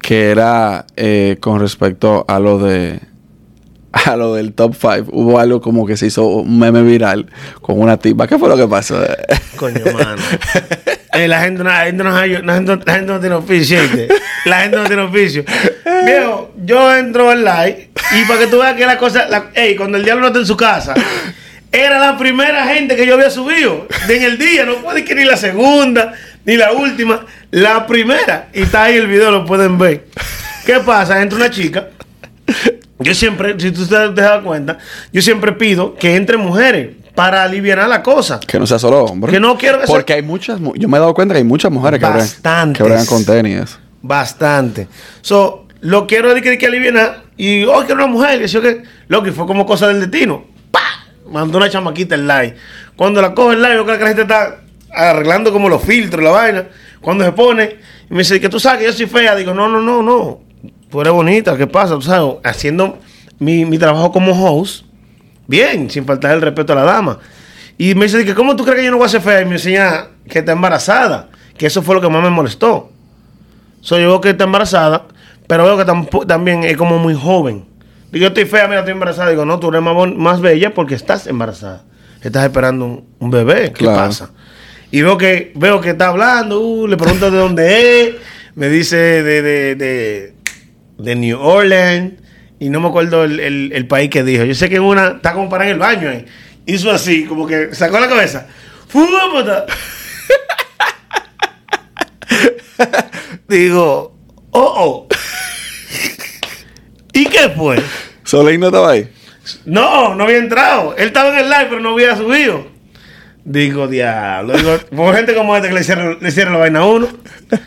Que 0.00 0.30
era 0.30 0.86
eh, 0.96 1.36
con 1.40 1.60
respecto 1.60 2.24
a 2.28 2.38
lo 2.38 2.58
de 2.58 3.00
a 3.92 4.16
lo 4.16 4.34
del 4.34 4.52
top 4.52 4.74
5. 4.74 5.10
Hubo 5.12 5.38
algo 5.38 5.60
como 5.60 5.86
que 5.86 5.96
se 5.96 6.06
hizo 6.06 6.26
un 6.26 6.58
meme 6.58 6.82
viral 6.82 7.26
con 7.60 7.80
una 7.80 7.96
tipa. 7.96 8.26
¿Qué 8.26 8.38
fue 8.38 8.48
lo 8.48 8.56
que 8.56 8.66
pasó? 8.66 9.00
Coño, 9.56 9.80
mano. 9.92 10.22
Eh, 11.14 11.26
la, 11.26 11.40
gente, 11.40 11.64
la, 11.64 11.90
no, 11.92 12.04
la, 12.04 12.54
gente, 12.54 12.78
la 12.84 12.94
gente 12.94 13.18
tiene 13.18 13.34
oficio. 13.34 13.80
La 14.44 14.60
gente 14.60 14.76
no 14.76 14.84
tiene 14.84 15.02
oficio. 15.02 15.44
Viejo, 16.04 16.52
yo 16.64 16.94
entro 16.94 17.30
al 17.30 17.44
live 17.44 17.90
y 18.12 18.24
para 18.26 18.40
que 18.40 18.46
tú 18.46 18.58
veas 18.58 18.74
que 18.74 18.86
la 18.86 18.98
cosa. 18.98 19.26
La, 19.28 19.50
ey, 19.54 19.74
cuando 19.74 19.96
el 19.96 20.04
diablo 20.04 20.22
no 20.22 20.26
está 20.28 20.38
en 20.38 20.46
su 20.46 20.56
casa, 20.56 20.94
era 21.72 21.98
la 21.98 22.16
primera 22.18 22.66
gente 22.66 22.94
que 22.94 23.06
yo 23.06 23.14
había 23.14 23.30
subido 23.30 23.88
en 24.08 24.22
el 24.22 24.38
día. 24.38 24.64
No 24.64 24.76
puede 24.76 25.04
que 25.04 25.14
ni 25.14 25.24
la 25.24 25.36
segunda, 25.36 26.12
ni 26.44 26.56
la 26.56 26.72
última. 26.72 27.24
La 27.50 27.86
primera. 27.86 28.48
Y 28.52 28.62
está 28.62 28.84
ahí 28.84 28.96
el 28.96 29.06
video, 29.06 29.30
lo 29.30 29.44
pueden 29.44 29.78
ver. 29.78 30.06
¿Qué 30.66 30.80
pasa? 30.80 31.22
Entra 31.22 31.36
una 31.38 31.50
chica 31.50 31.88
Yo 32.98 33.14
siempre, 33.14 33.54
si 33.58 33.70
tú 33.70 33.86
te 33.86 33.94
dado 33.94 34.42
cuenta, 34.44 34.78
yo 35.12 35.22
siempre 35.22 35.52
pido 35.52 35.94
que 35.94 36.16
entre 36.16 36.36
mujeres 36.36 36.90
para 37.14 37.42
aliviar 37.44 37.78
la 37.88 38.02
cosa. 38.02 38.38
Que 38.40 38.58
no 38.58 38.66
sea 38.66 38.78
solo 38.78 39.04
hombre. 39.04 39.32
Que 39.32 39.40
no 39.40 39.56
quiero 39.56 39.80
que 39.80 39.86
sea- 39.86 39.94
Porque 39.94 40.12
hay 40.14 40.22
muchas... 40.22 40.60
mu- 40.60 40.74
Yo 40.76 40.88
me 40.88 40.96
he 40.98 41.00
dado 41.00 41.14
cuenta 41.14 41.34
que 41.34 41.38
hay 41.38 41.44
muchas 41.44 41.70
mujeres 41.72 41.98
que 42.00 42.06
bregan, 42.06 42.72
que 42.72 42.82
con 43.06 43.24
tenis. 43.24 43.78
Bastante. 44.02 44.88
So, 45.22 45.66
lo 45.80 46.06
quiero 46.06 46.34
de 46.34 46.42
que, 46.42 46.58
que 46.58 46.66
aliviar 46.66 47.22
y, 47.36 47.64
oh, 47.64 47.84
que 47.86 47.92
una 47.92 48.06
mujer. 48.06 48.42
Y 48.42 48.46
yo 48.46 48.60
que, 48.60 48.82
lo 49.08 49.22
que 49.22 49.32
fue 49.32 49.46
como 49.46 49.64
cosa 49.66 49.88
del 49.88 50.00
destino. 50.00 50.44
¡Pah! 50.70 50.80
Mandó 51.30 51.58
una 51.58 51.70
chamaquita 51.70 52.14
el 52.14 52.26
live. 52.26 52.56
Cuando 52.96 53.22
la 53.22 53.32
coge 53.34 53.54
el 53.56 53.62
live, 53.62 53.74
veo 53.74 53.86
que 53.86 53.92
la 53.98 54.06
gente 54.06 54.22
está 54.22 54.60
arreglando 54.92 55.52
como 55.52 55.68
los 55.68 55.82
filtros, 55.82 56.22
la 56.22 56.30
vaina. 56.30 56.64
Cuando 57.00 57.24
se 57.24 57.32
pone, 57.32 57.76
y 58.10 58.12
me 58.12 58.18
dice 58.20 58.40
que 58.40 58.48
tú 58.48 58.58
sabes 58.58 58.80
que 58.80 58.86
yo 58.86 58.92
soy 58.92 59.06
fea. 59.06 59.34
Digo, 59.36 59.54
no, 59.54 59.68
no, 59.68 59.80
no, 59.80 60.02
no. 60.02 60.40
Tú 60.90 61.00
eres 61.00 61.12
bonita, 61.12 61.56
¿qué 61.56 61.66
pasa? 61.66 61.94
Tú 61.94 62.02
sabes, 62.02 62.34
haciendo 62.44 62.98
mi, 63.38 63.64
mi 63.64 63.78
trabajo 63.78 64.10
como 64.10 64.32
host, 64.32 64.84
bien, 65.46 65.90
sin 65.90 66.04
faltar 66.04 66.32
el 66.32 66.40
respeto 66.42 66.72
a 66.72 66.76
la 66.76 66.82
dama. 66.84 67.18
Y 67.76 67.94
me 67.94 68.06
dice 68.06 68.24
que, 68.24 68.34
¿cómo 68.34 68.56
tú 68.56 68.64
crees 68.64 68.78
que 68.80 68.84
yo 68.86 68.90
no 68.90 68.96
voy 68.96 69.06
a 69.06 69.10
ser 69.10 69.20
fea? 69.20 69.42
Y 69.42 69.44
me 69.44 69.52
enseña 69.52 70.06
que 70.28 70.40
está 70.40 70.52
embarazada. 70.52 71.28
Que 71.56 71.66
eso 71.66 71.82
fue 71.82 71.94
lo 71.94 72.00
que 72.00 72.08
más 72.08 72.22
me 72.22 72.30
molestó. 72.30 72.90
So, 73.80 73.98
yo 73.98 74.08
veo 74.08 74.20
que 74.20 74.30
está 74.30 74.44
embarazada, 74.44 75.06
pero 75.46 75.64
veo 75.64 75.76
que 75.78 76.26
también 76.26 76.64
es 76.64 76.76
como 76.76 76.98
muy 76.98 77.14
joven. 77.14 77.64
Digo, 78.10 78.22
yo 78.22 78.28
estoy 78.28 78.46
fea, 78.46 78.66
mira, 78.66 78.80
estoy 78.80 78.92
embarazada. 78.92 79.30
Digo, 79.30 79.44
no, 79.44 79.58
tú 79.60 79.68
eres 79.68 79.82
más, 79.82 79.94
más 80.16 80.40
bella 80.40 80.72
porque 80.74 80.94
estás 80.94 81.26
embarazada. 81.26 81.84
Estás 82.22 82.44
esperando 82.44 82.84
un, 82.84 83.04
un 83.20 83.30
bebé. 83.30 83.72
¿Qué 83.72 83.84
Claro. 83.84 83.96
pasa? 83.98 84.30
Y 84.90 85.02
veo 85.02 85.18
que, 85.18 85.52
veo 85.54 85.80
que 85.80 85.90
está 85.90 86.08
hablando, 86.08 86.60
uh, 86.60 86.86
le 86.86 86.96
pregunto 86.96 87.30
de 87.30 87.38
dónde 87.38 88.00
es, 88.02 88.14
me 88.54 88.68
dice 88.68 88.96
de, 88.96 89.42
de, 89.42 89.74
de, 89.74 90.32
de 90.98 91.14
New 91.16 91.38
Orleans, 91.40 92.14
y 92.58 92.70
no 92.70 92.80
me 92.80 92.88
acuerdo 92.88 93.24
el, 93.24 93.38
el- 93.38 93.70
el 93.74 93.86
país 93.86 94.08
que 94.10 94.24
dijo. 94.24 94.44
Yo 94.44 94.54
sé 94.54 94.68
que 94.68 94.76
en 94.76 94.82
una 94.82 95.08
está 95.16 95.32
como 95.34 95.48
para 95.48 95.64
en 95.64 95.70
el 95.72 95.78
baño 95.78 96.08
ahí. 96.08 96.24
Hizo 96.66 96.90
así, 96.90 97.24
como 97.24 97.46
que 97.46 97.74
sacó 97.74 98.00
la 98.00 98.08
cabeza. 98.08 98.46
¡Fúmata! 98.88 99.66
Digo, 103.48 104.14
oh, 104.50 104.60
oh. 104.76 105.08
¿Y 107.12 107.26
qué 107.26 107.48
fue? 107.50 107.76
¿Solín 108.24 108.60
no 108.60 108.66
estaba 108.66 108.90
ahí? 108.92 109.10
No, 109.64 110.14
no 110.14 110.24
había 110.24 110.38
entrado. 110.38 110.94
Él 110.96 111.08
estaba 111.08 111.30
en 111.30 111.44
el 111.44 111.50
live, 111.50 111.66
pero 111.70 111.80
no 111.80 111.90
había 111.90 112.16
subido. 112.16 112.66
Digo, 113.50 113.88
diablo. 113.88 114.52
Digo, 114.52 114.78
por 114.94 115.16
gente 115.16 115.34
como 115.34 115.56
esta 115.56 115.68
que 115.68 115.74
le 115.74 115.82
cierran, 115.82 116.18
le 116.20 116.30
cierran 116.30 116.52
la 116.52 116.60
vaina 116.60 116.80
a 116.80 116.84
uno. 116.84 117.08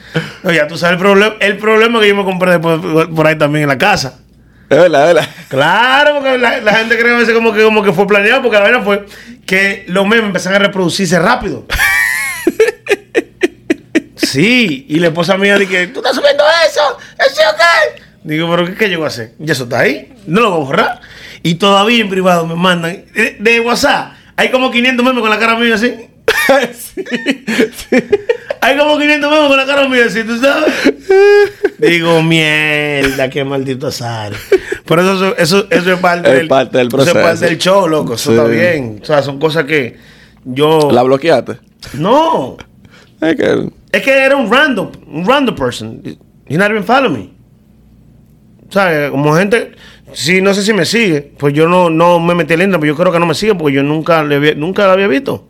No, 0.43 0.51
ya 0.51 0.67
tú 0.67 0.75
sabes 0.75 0.93
el 0.93 0.99
problema. 0.99 1.35
El 1.39 1.57
problema 1.57 1.99
que 1.99 2.07
yo 2.07 2.15
me 2.15 2.23
compré 2.23 2.51
después 2.51 2.79
por, 2.79 3.13
por 3.13 3.27
ahí 3.27 3.37
también 3.37 3.63
en 3.63 3.69
la 3.69 3.77
casa. 3.77 4.19
Es 4.69 4.77
verdad, 4.77 5.09
es 5.09 5.13
verdad. 5.13 5.29
Claro, 5.49 6.15
porque 6.15 6.37
la, 6.37 6.57
la 6.61 6.73
gente 6.73 6.97
cree 6.97 7.13
a 7.13 7.17
veces 7.17 7.33
como 7.35 7.53
que, 7.53 7.63
como 7.63 7.83
que 7.83 7.93
fue 7.93 8.07
planeado, 8.07 8.41
porque 8.41 8.57
la 8.57 8.63
vaina 8.63 8.81
fue 8.81 9.05
que 9.45 9.85
los 9.87 10.07
memes 10.07 10.25
empezaron 10.25 10.61
a 10.61 10.65
reproducirse 10.65 11.19
rápido. 11.19 11.65
Sí, 14.15 14.85
y 14.87 14.99
la 14.99 15.07
esposa 15.07 15.35
mía 15.35 15.57
dice, 15.57 15.87
¿tú 15.87 15.99
estás 15.99 16.15
subiendo 16.15 16.43
eso? 16.65 16.97
¿Eso 17.19 17.41
qué? 17.57 18.01
Digo, 18.23 18.49
¿pero 18.49 18.65
qué, 18.65 18.75
qué 18.75 18.89
yo 18.89 18.99
voy 18.99 19.05
a 19.05 19.07
hacer? 19.09 19.33
Ya 19.39 19.51
eso 19.51 19.63
está 19.63 19.79
ahí, 19.79 20.13
no 20.25 20.39
lo 20.39 20.51
voy 20.51 20.61
a 20.61 20.63
borrar. 20.63 21.01
Y 21.43 21.55
todavía 21.55 21.99
en 22.01 22.09
privado 22.09 22.47
me 22.47 22.55
mandan, 22.55 23.03
de, 23.13 23.35
de 23.39 23.59
WhatsApp, 23.59 24.13
hay 24.41 24.49
como 24.49 24.71
500 24.71 25.05
memes 25.05 25.21
con 25.21 25.29
la 25.29 25.37
cara 25.37 25.55
mía 25.57 25.75
así. 25.75 25.93
Hay 28.63 28.77
como 28.77 28.97
500 28.97 29.29
memes 29.31 29.47
con 29.47 29.57
la 29.57 29.65
cara 29.65 29.87
mía 29.89 30.05
así, 30.05 30.23
¿tú 30.23 30.37
sabes? 30.37 30.93
Digo, 31.79 32.21
mierda, 32.21 33.29
qué 33.29 33.43
maldito 33.43 33.87
azar. 33.87 34.33
Por 34.85 34.99
eso 34.99 35.35
eso, 35.35 35.67
eso, 35.69 35.93
es 35.93 35.99
parte 35.99 36.41
Es 36.41 36.47
parte 36.47 36.77
del 36.77 36.87
Eso 36.87 36.97
es 36.97 37.03
proceso. 37.05 37.21
parte 37.25 37.45
del 37.45 37.57
show, 37.57 37.87
loco. 37.87 38.13
Eso 38.13 38.31
Sí. 38.31 38.37
está 38.37 38.47
bien. 38.47 38.99
O 39.01 39.05
sea, 39.05 39.23
son 39.23 39.39
cosas 39.39 39.63
que 39.65 39.97
yo... 40.45 40.89
¿La 40.91 41.01
bloqueaste? 41.03 41.57
No. 41.93 42.57
Es 43.19 43.35
que... 43.35 43.69
Es 43.91 44.01
que 44.03 44.11
era 44.11 44.35
un 44.35 44.51
random, 44.51 44.91
un 45.07 45.25
random 45.25 45.55
person. 45.55 46.01
You 46.47 46.57
not 46.57 46.69
even 46.69 46.83
follow 46.83 47.09
me. 47.11 47.29
O 48.69 48.71
sea, 48.71 49.09
como 49.09 49.35
gente, 49.35 49.71
si 50.13 50.41
no 50.41 50.53
sé 50.53 50.63
si 50.63 50.73
me 50.73 50.85
sigue, 50.85 51.21
pues 51.37 51.53
yo 51.53 51.67
no, 51.67 51.89
no 51.89 52.19
me 52.19 52.35
metí 52.35 52.55
linda, 52.57 52.79
pero 52.79 52.93
yo 52.93 52.97
creo 52.97 53.11
que 53.11 53.19
no 53.19 53.25
me 53.25 53.33
sigue 53.35 53.55
porque 53.55 53.75
yo 53.75 53.83
nunca 53.83 54.23
le 54.23 54.35
había- 54.35 54.55
nunca 54.55 54.85
la 54.87 54.93
había 54.93 55.07
visto. 55.07 55.47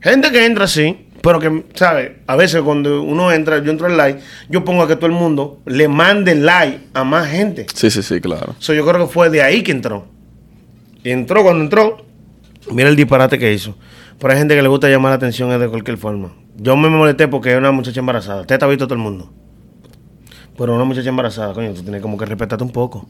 Gente 0.00 0.30
que 0.30 0.44
entra 0.44 0.64
así, 0.64 1.06
pero 1.22 1.38
que, 1.40 1.64
¿sabes? 1.74 2.12
A 2.26 2.36
veces 2.36 2.60
cuando 2.62 3.02
uno 3.02 3.32
entra, 3.32 3.62
yo 3.62 3.70
entro 3.70 3.88
en 3.88 3.96
live, 3.96 4.18
yo 4.50 4.64
pongo 4.64 4.82
a 4.82 4.88
que 4.88 4.96
todo 4.96 5.06
el 5.06 5.12
mundo 5.12 5.60
le 5.64 5.88
mande 5.88 6.34
like 6.34 6.80
a 6.92 7.04
más 7.04 7.28
gente. 7.28 7.66
Sí, 7.74 7.90
sí, 7.90 8.02
sí, 8.02 8.20
claro. 8.20 8.54
So, 8.58 8.74
yo 8.74 8.84
creo 8.86 9.06
que 9.06 9.12
fue 9.12 9.30
de 9.30 9.42
ahí 9.42 9.62
que 9.62 9.72
entró. 9.72 10.06
Y 11.02 11.10
entró 11.10 11.42
cuando 11.42 11.64
entró. 11.64 12.04
Mira 12.70 12.88
el 12.88 12.96
disparate 12.96 13.38
que 13.38 13.52
hizo. 13.52 13.76
Pero 14.18 14.32
hay 14.32 14.38
gente 14.38 14.54
que 14.54 14.62
le 14.62 14.68
gusta 14.68 14.88
llamar 14.88 15.10
la 15.10 15.16
atención 15.16 15.58
de 15.58 15.68
cualquier 15.68 15.96
forma. 15.98 16.32
Yo 16.56 16.76
me 16.76 16.88
molesté 16.88 17.28
porque 17.28 17.52
es 17.52 17.58
una 17.58 17.72
muchacha 17.72 18.00
embarazada. 18.00 18.42
Usted 18.42 18.54
está 18.54 18.66
visto 18.66 18.86
todo 18.86 18.94
el 18.94 19.00
mundo. 19.00 19.32
Pero 20.56 20.74
una 20.74 20.84
muchacha 20.84 21.08
embarazada, 21.08 21.52
coño, 21.52 21.72
tú 21.72 21.82
tienes 21.82 22.00
como 22.00 22.16
que 22.16 22.26
respetarte 22.26 22.62
un 22.62 22.70
poco. 22.70 23.06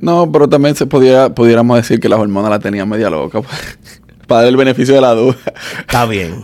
No, 0.00 0.30
pero 0.30 0.48
también 0.48 0.74
se 0.74 0.86
podía, 0.86 1.34
pudiéramos 1.34 1.76
decir 1.76 2.00
que 2.00 2.08
las 2.08 2.18
hormonas 2.18 2.50
la 2.50 2.58
tenían 2.58 2.88
media 2.88 3.10
loca. 3.10 3.40
pues, 3.40 4.00
Para 4.26 4.40
dar 4.40 4.48
el 4.48 4.56
beneficio 4.56 4.94
de 4.94 5.00
la 5.00 5.14
duda. 5.14 5.36
Está 5.78 6.04
bien. 6.04 6.42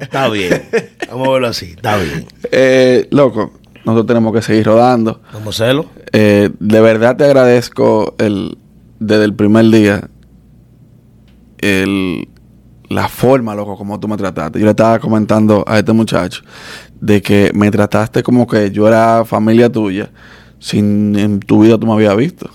está 0.00 0.28
bien. 0.28 0.62
Vamos 1.08 1.28
a 1.28 1.30
verlo 1.32 1.48
así. 1.48 1.66
Está 1.70 1.96
bien. 1.96 2.26
Eh, 2.52 3.08
loco, 3.10 3.52
nosotros 3.86 4.06
tenemos 4.06 4.34
que 4.34 4.42
seguir 4.42 4.66
rodando. 4.66 5.22
Vamos 5.32 5.58
a 5.60 5.64
hacerlo. 5.64 5.86
Eh, 6.12 6.50
de 6.60 6.80
verdad 6.82 7.16
te 7.16 7.24
agradezco 7.24 8.14
el, 8.18 8.58
desde 8.98 9.24
el 9.24 9.34
primer 9.34 9.70
día 9.70 10.10
el, 11.56 12.28
la 12.90 13.08
forma, 13.08 13.54
loco, 13.54 13.78
como 13.78 13.98
tú 13.98 14.06
me 14.06 14.18
trataste. 14.18 14.58
Yo 14.58 14.66
le 14.66 14.72
estaba 14.72 14.98
comentando 14.98 15.64
a 15.66 15.78
este 15.78 15.92
muchacho 15.92 16.42
de 17.00 17.22
que 17.22 17.50
me 17.54 17.70
trataste 17.70 18.22
como 18.22 18.46
que 18.46 18.70
yo 18.70 18.86
era 18.88 19.24
familia 19.24 19.70
tuya, 19.70 20.10
sin 20.58 21.16
en 21.18 21.40
tu 21.40 21.62
vida 21.62 21.78
tú 21.78 21.86
me 21.86 21.92
habías 21.94 22.16
visto. 22.16 22.50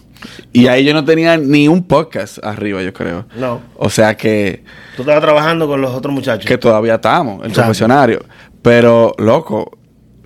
Y 0.53 0.67
ahí 0.67 0.83
yo 0.85 0.93
no 0.93 1.03
tenía 1.05 1.37
ni 1.37 1.67
un 1.67 1.83
podcast 1.83 2.43
arriba, 2.43 2.81
yo 2.81 2.93
creo. 2.93 3.25
No. 3.37 3.61
O 3.77 3.89
sea 3.89 4.15
que, 4.17 4.63
Tú 4.95 5.03
estabas 5.03 5.21
trabajando 5.21 5.67
con 5.67 5.81
los 5.81 5.91
otros 5.93 6.13
muchachos. 6.13 6.45
que 6.47 6.57
todavía 6.57 6.95
estamos, 6.95 7.41
el 7.43 7.49
Exacto. 7.49 7.61
confesionario. 7.67 8.23
Pero, 8.61 9.13
loco, 9.19 9.77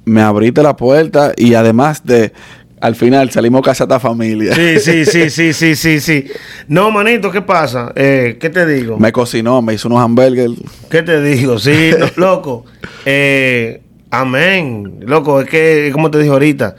me 0.05 0.22
abriste 0.22 0.63
la 0.63 0.76
puerta 0.76 1.34
y 1.36 1.53
además 1.55 2.05
de, 2.05 2.32
al 2.80 2.95
final 2.95 3.30
salimos 3.32 3.61
casa 3.61 3.84
esta 3.84 3.99
familia. 3.99 4.55
Sí, 4.55 4.80
sí, 4.80 5.05
sí, 5.11 5.30
sí, 5.30 5.51
sí, 5.53 5.76
sí, 5.76 5.99
sí. 5.99 6.26
No, 6.70 6.91
manito, 6.91 7.30
¿qué 7.32 7.41
pasa? 7.41 7.91
Eh, 7.95 8.38
¿Qué 8.39 8.49
te 8.49 8.65
digo? 8.65 8.97
Me 8.97 9.11
cocinó, 9.11 9.61
me 9.61 9.74
hizo 9.74 9.89
unos 9.89 9.99
hamburgers. 10.01 10.53
¿Qué 10.89 11.01
te 11.03 11.22
digo? 11.22 11.59
Sí, 11.59 11.91
no, 11.99 12.05
loco. 12.15 12.65
Eh, 13.05 13.82
amén. 14.12 14.99
Loco, 15.01 15.41
es 15.41 15.49
que, 15.49 15.89
como 15.93 16.12
te 16.12 16.18
dije 16.20 16.32
ahorita, 16.32 16.76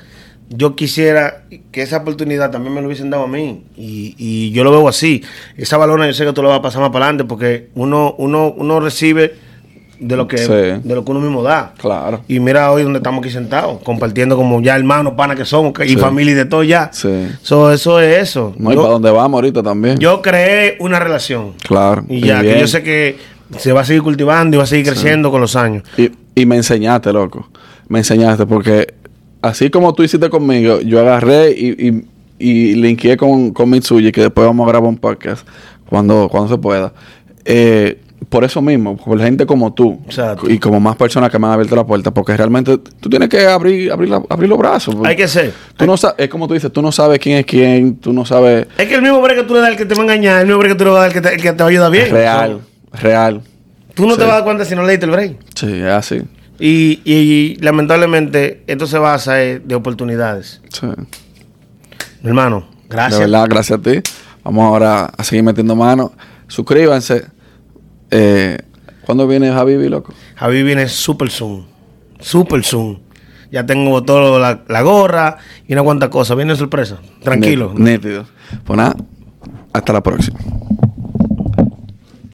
yo 0.48 0.74
quisiera 0.74 1.44
que 1.70 1.82
esa 1.82 1.98
oportunidad 1.98 2.50
también 2.50 2.74
me 2.74 2.80
lo 2.80 2.86
hubiesen 2.88 3.10
dado 3.10 3.24
a 3.24 3.28
mí. 3.28 3.62
Y, 3.76 4.14
y 4.18 4.50
yo 4.50 4.64
lo 4.64 4.70
veo 4.72 4.88
así. 4.88 5.22
Esa 5.56 5.76
balona 5.76 6.06
yo 6.06 6.12
sé 6.12 6.24
que 6.24 6.32
tú 6.32 6.42
lo 6.42 6.48
vas 6.48 6.58
a 6.58 6.62
pasar 6.62 6.80
más 6.80 6.90
para 6.90 7.04
adelante 7.06 7.24
porque 7.24 7.68
uno, 7.74 8.14
uno, 8.18 8.52
uno 8.56 8.80
recibe 8.80 9.34
de 10.00 10.16
lo 10.16 10.26
que 10.26 10.38
Sí. 10.38 10.48
de 10.50 10.94
lo 10.94 11.04
que 11.04 11.10
uno 11.10 11.20
mismo 11.20 11.42
da. 11.42 11.74
Claro. 11.78 12.22
Y 12.26 12.40
mira 12.40 12.72
hoy 12.72 12.82
donde 12.82 12.98
estamos 13.00 13.20
aquí 13.22 13.30
sentados, 13.30 13.82
compartiendo 13.82 14.34
como 14.34 14.60
ya 14.62 14.74
hermanos, 14.74 15.12
panas 15.14 15.36
que 15.36 15.44
somos, 15.44 15.74
y 15.84 15.90
Sí. 15.90 15.96
familia 15.98 16.32
y 16.32 16.36
de 16.36 16.44
todo 16.46 16.64
ya. 16.64 16.90
Sí. 16.92 17.28
So, 17.42 17.70
eso 17.70 18.00
es 18.00 18.16
eso. 18.30 18.54
No, 18.56 18.72
y 18.72 18.74
Yo- 18.74 18.80
para 18.80 18.92
dónde 18.94 19.10
vamos 19.10 19.36
ahorita 19.38 19.62
también. 19.62 19.98
yo 19.98 20.22
creé 20.22 20.76
una 20.80 20.98
relación. 20.98 21.52
Claro. 21.62 22.02
Y 22.08 22.22
ya, 22.22 22.40
que 22.40 22.58
yo 22.58 22.66
sé 22.66 22.82
que 22.82 23.18
se 23.58 23.72
va 23.72 23.82
a 23.82 23.84
seguir 23.84 24.02
cultivando 24.02 24.56
y 24.56 24.58
va 24.58 24.64
a 24.64 24.66
seguir 24.66 24.86
creciendo 24.86 25.30
con 25.30 25.40
los 25.42 25.54
años. 25.54 25.82
Y, 25.98 26.10
y 26.34 26.46
me 26.46 26.56
enseñaste, 26.56 27.12
loco. 27.12 27.48
Me 27.88 27.98
enseñaste 27.98 28.46
porque 28.46 28.94
así 29.42 29.70
como 29.70 29.92
tú 29.94 30.02
hiciste 30.02 30.30
conmigo, 30.30 30.80
yo 30.80 31.00
agarré 31.00 31.50
y, 31.52 31.88
y, 31.88 32.04
y 32.38 32.74
linkeé 32.76 33.16
con, 33.16 33.52
con 33.52 33.68
Mitsuyi, 33.70 34.12
que 34.12 34.22
después 34.22 34.46
vamos 34.46 34.66
a 34.66 34.70
grabar 34.70 34.88
un 34.88 34.96
podcast 34.98 35.46
cuando, 35.88 36.28
cuando 36.30 36.48
se 36.54 36.58
pueda. 36.60 36.92
Eh, 37.44 37.98
por 38.28 38.44
eso 38.44 38.60
mismo, 38.62 38.96
por 38.98 39.18
gente 39.18 39.46
como 39.46 39.72
tú 39.72 39.98
Exacto. 40.04 40.48
y 40.48 40.58
como 40.58 40.78
más 40.78 40.94
personas 40.94 41.30
que 41.30 41.38
me 41.38 41.46
han 41.46 41.54
abierto 41.54 41.74
la 41.74 41.84
puerta, 41.86 42.12
porque 42.12 42.36
realmente 42.36 42.76
tú 42.78 43.08
tienes 43.08 43.28
que 43.30 43.44
abrir, 43.46 43.90
abrir, 43.90 44.10
la- 44.10 44.22
abrir 44.28 44.48
los 44.48 44.58
brazos. 44.58 44.94
Hay 45.04 45.16
que 45.16 45.26
ser. 45.26 45.52
Tú 45.76 45.86
no 45.86 45.96
sabes, 45.96 46.16
es 46.18 46.28
como 46.28 46.46
tú 46.46 46.54
dices, 46.54 46.70
tú 46.70 46.80
no 46.82 46.92
sabes 46.92 47.18
quién 47.18 47.38
es 47.38 47.46
quién, 47.46 47.96
tú 47.96 48.12
no 48.12 48.24
sabes. 48.26 48.66
Es 48.78 48.86
que 48.86 48.94
el 48.94 49.02
mismo 49.02 49.20
break 49.22 49.38
que 49.38 49.44
tú 49.44 49.54
le 49.54 49.60
das 49.60 49.70
al 49.70 49.76
que 49.76 49.86
te 49.86 49.94
va 49.94 50.02
a 50.02 50.04
engañar, 50.04 50.40
el 50.42 50.46
mismo 50.46 50.58
break 50.60 50.74
que 50.74 50.78
tú 50.78 50.84
le 50.84 50.90
vas 50.90 50.98
a 50.98 51.00
dar 51.00 51.08
al 51.08 51.14
que 51.14 51.20
te, 51.22 51.34
el 51.34 51.42
que 51.42 51.52
te 51.52 51.58
va 51.58 51.64
a 51.64 51.68
ayudar 51.70 51.90
bien. 51.90 52.10
real, 52.10 52.60
real. 52.92 53.40
Tú 54.00 54.06
no 54.06 54.14
Sí. 54.14 54.20
te 54.20 54.24
vas 54.24 54.32
a 54.32 54.36
dar 54.36 54.44
cuenta 54.44 54.64
si 54.64 54.74
no 54.74 54.82
le 54.82 54.92
diste 54.92 55.04
el 55.04 55.12
break. 55.12 55.36
Sí, 55.54 55.66
es 55.74 55.84
así. 55.84 56.22
Y, 56.58 57.00
y, 57.04 57.56
lamentablemente 57.60 58.62
esto 58.66 58.86
se 58.86 58.98
basa 58.98 59.42
eh, 59.42 59.60
de 59.62 59.74
oportunidades. 59.74 60.62
Sí. 60.70 60.86
Mi 62.22 62.28
hermano, 62.28 62.66
gracias. 62.88 63.20
De 63.20 63.26
verdad, 63.26 63.46
gracias 63.48 63.78
a 63.78 63.82
ti. 63.82 64.00
Vamos 64.42 64.64
ahora 64.64 65.04
a 65.04 65.22
seguir 65.22 65.42
metiendo 65.44 65.76
mano. 65.76 66.12
Suscríbanse. 66.48 67.26
Eh, 68.10 68.56
¿Cuándo 69.04 69.26
viene 69.26 69.52
Javi, 69.52 69.88
loco? 69.88 70.14
Javi 70.36 70.62
viene 70.62 70.88
super 70.88 71.30
soon. 71.30 71.66
Super 72.20 72.64
soon. 72.64 73.00
Ya 73.50 73.66
tengo 73.66 74.02
todo 74.02 74.38
la, 74.38 74.62
la 74.66 74.80
gorra 74.80 75.36
y 75.68 75.74
una 75.74 75.82
cuanta 75.82 76.08
cosa. 76.08 76.34
Viene 76.34 76.56
sorpresa. 76.56 76.98
Tranquilo. 77.22 77.74
Nítido. 77.76 78.26
Pues 78.64 78.76
nada, 78.78 78.96
hasta 79.74 79.92
la 79.92 80.02
próxima. 80.02 80.38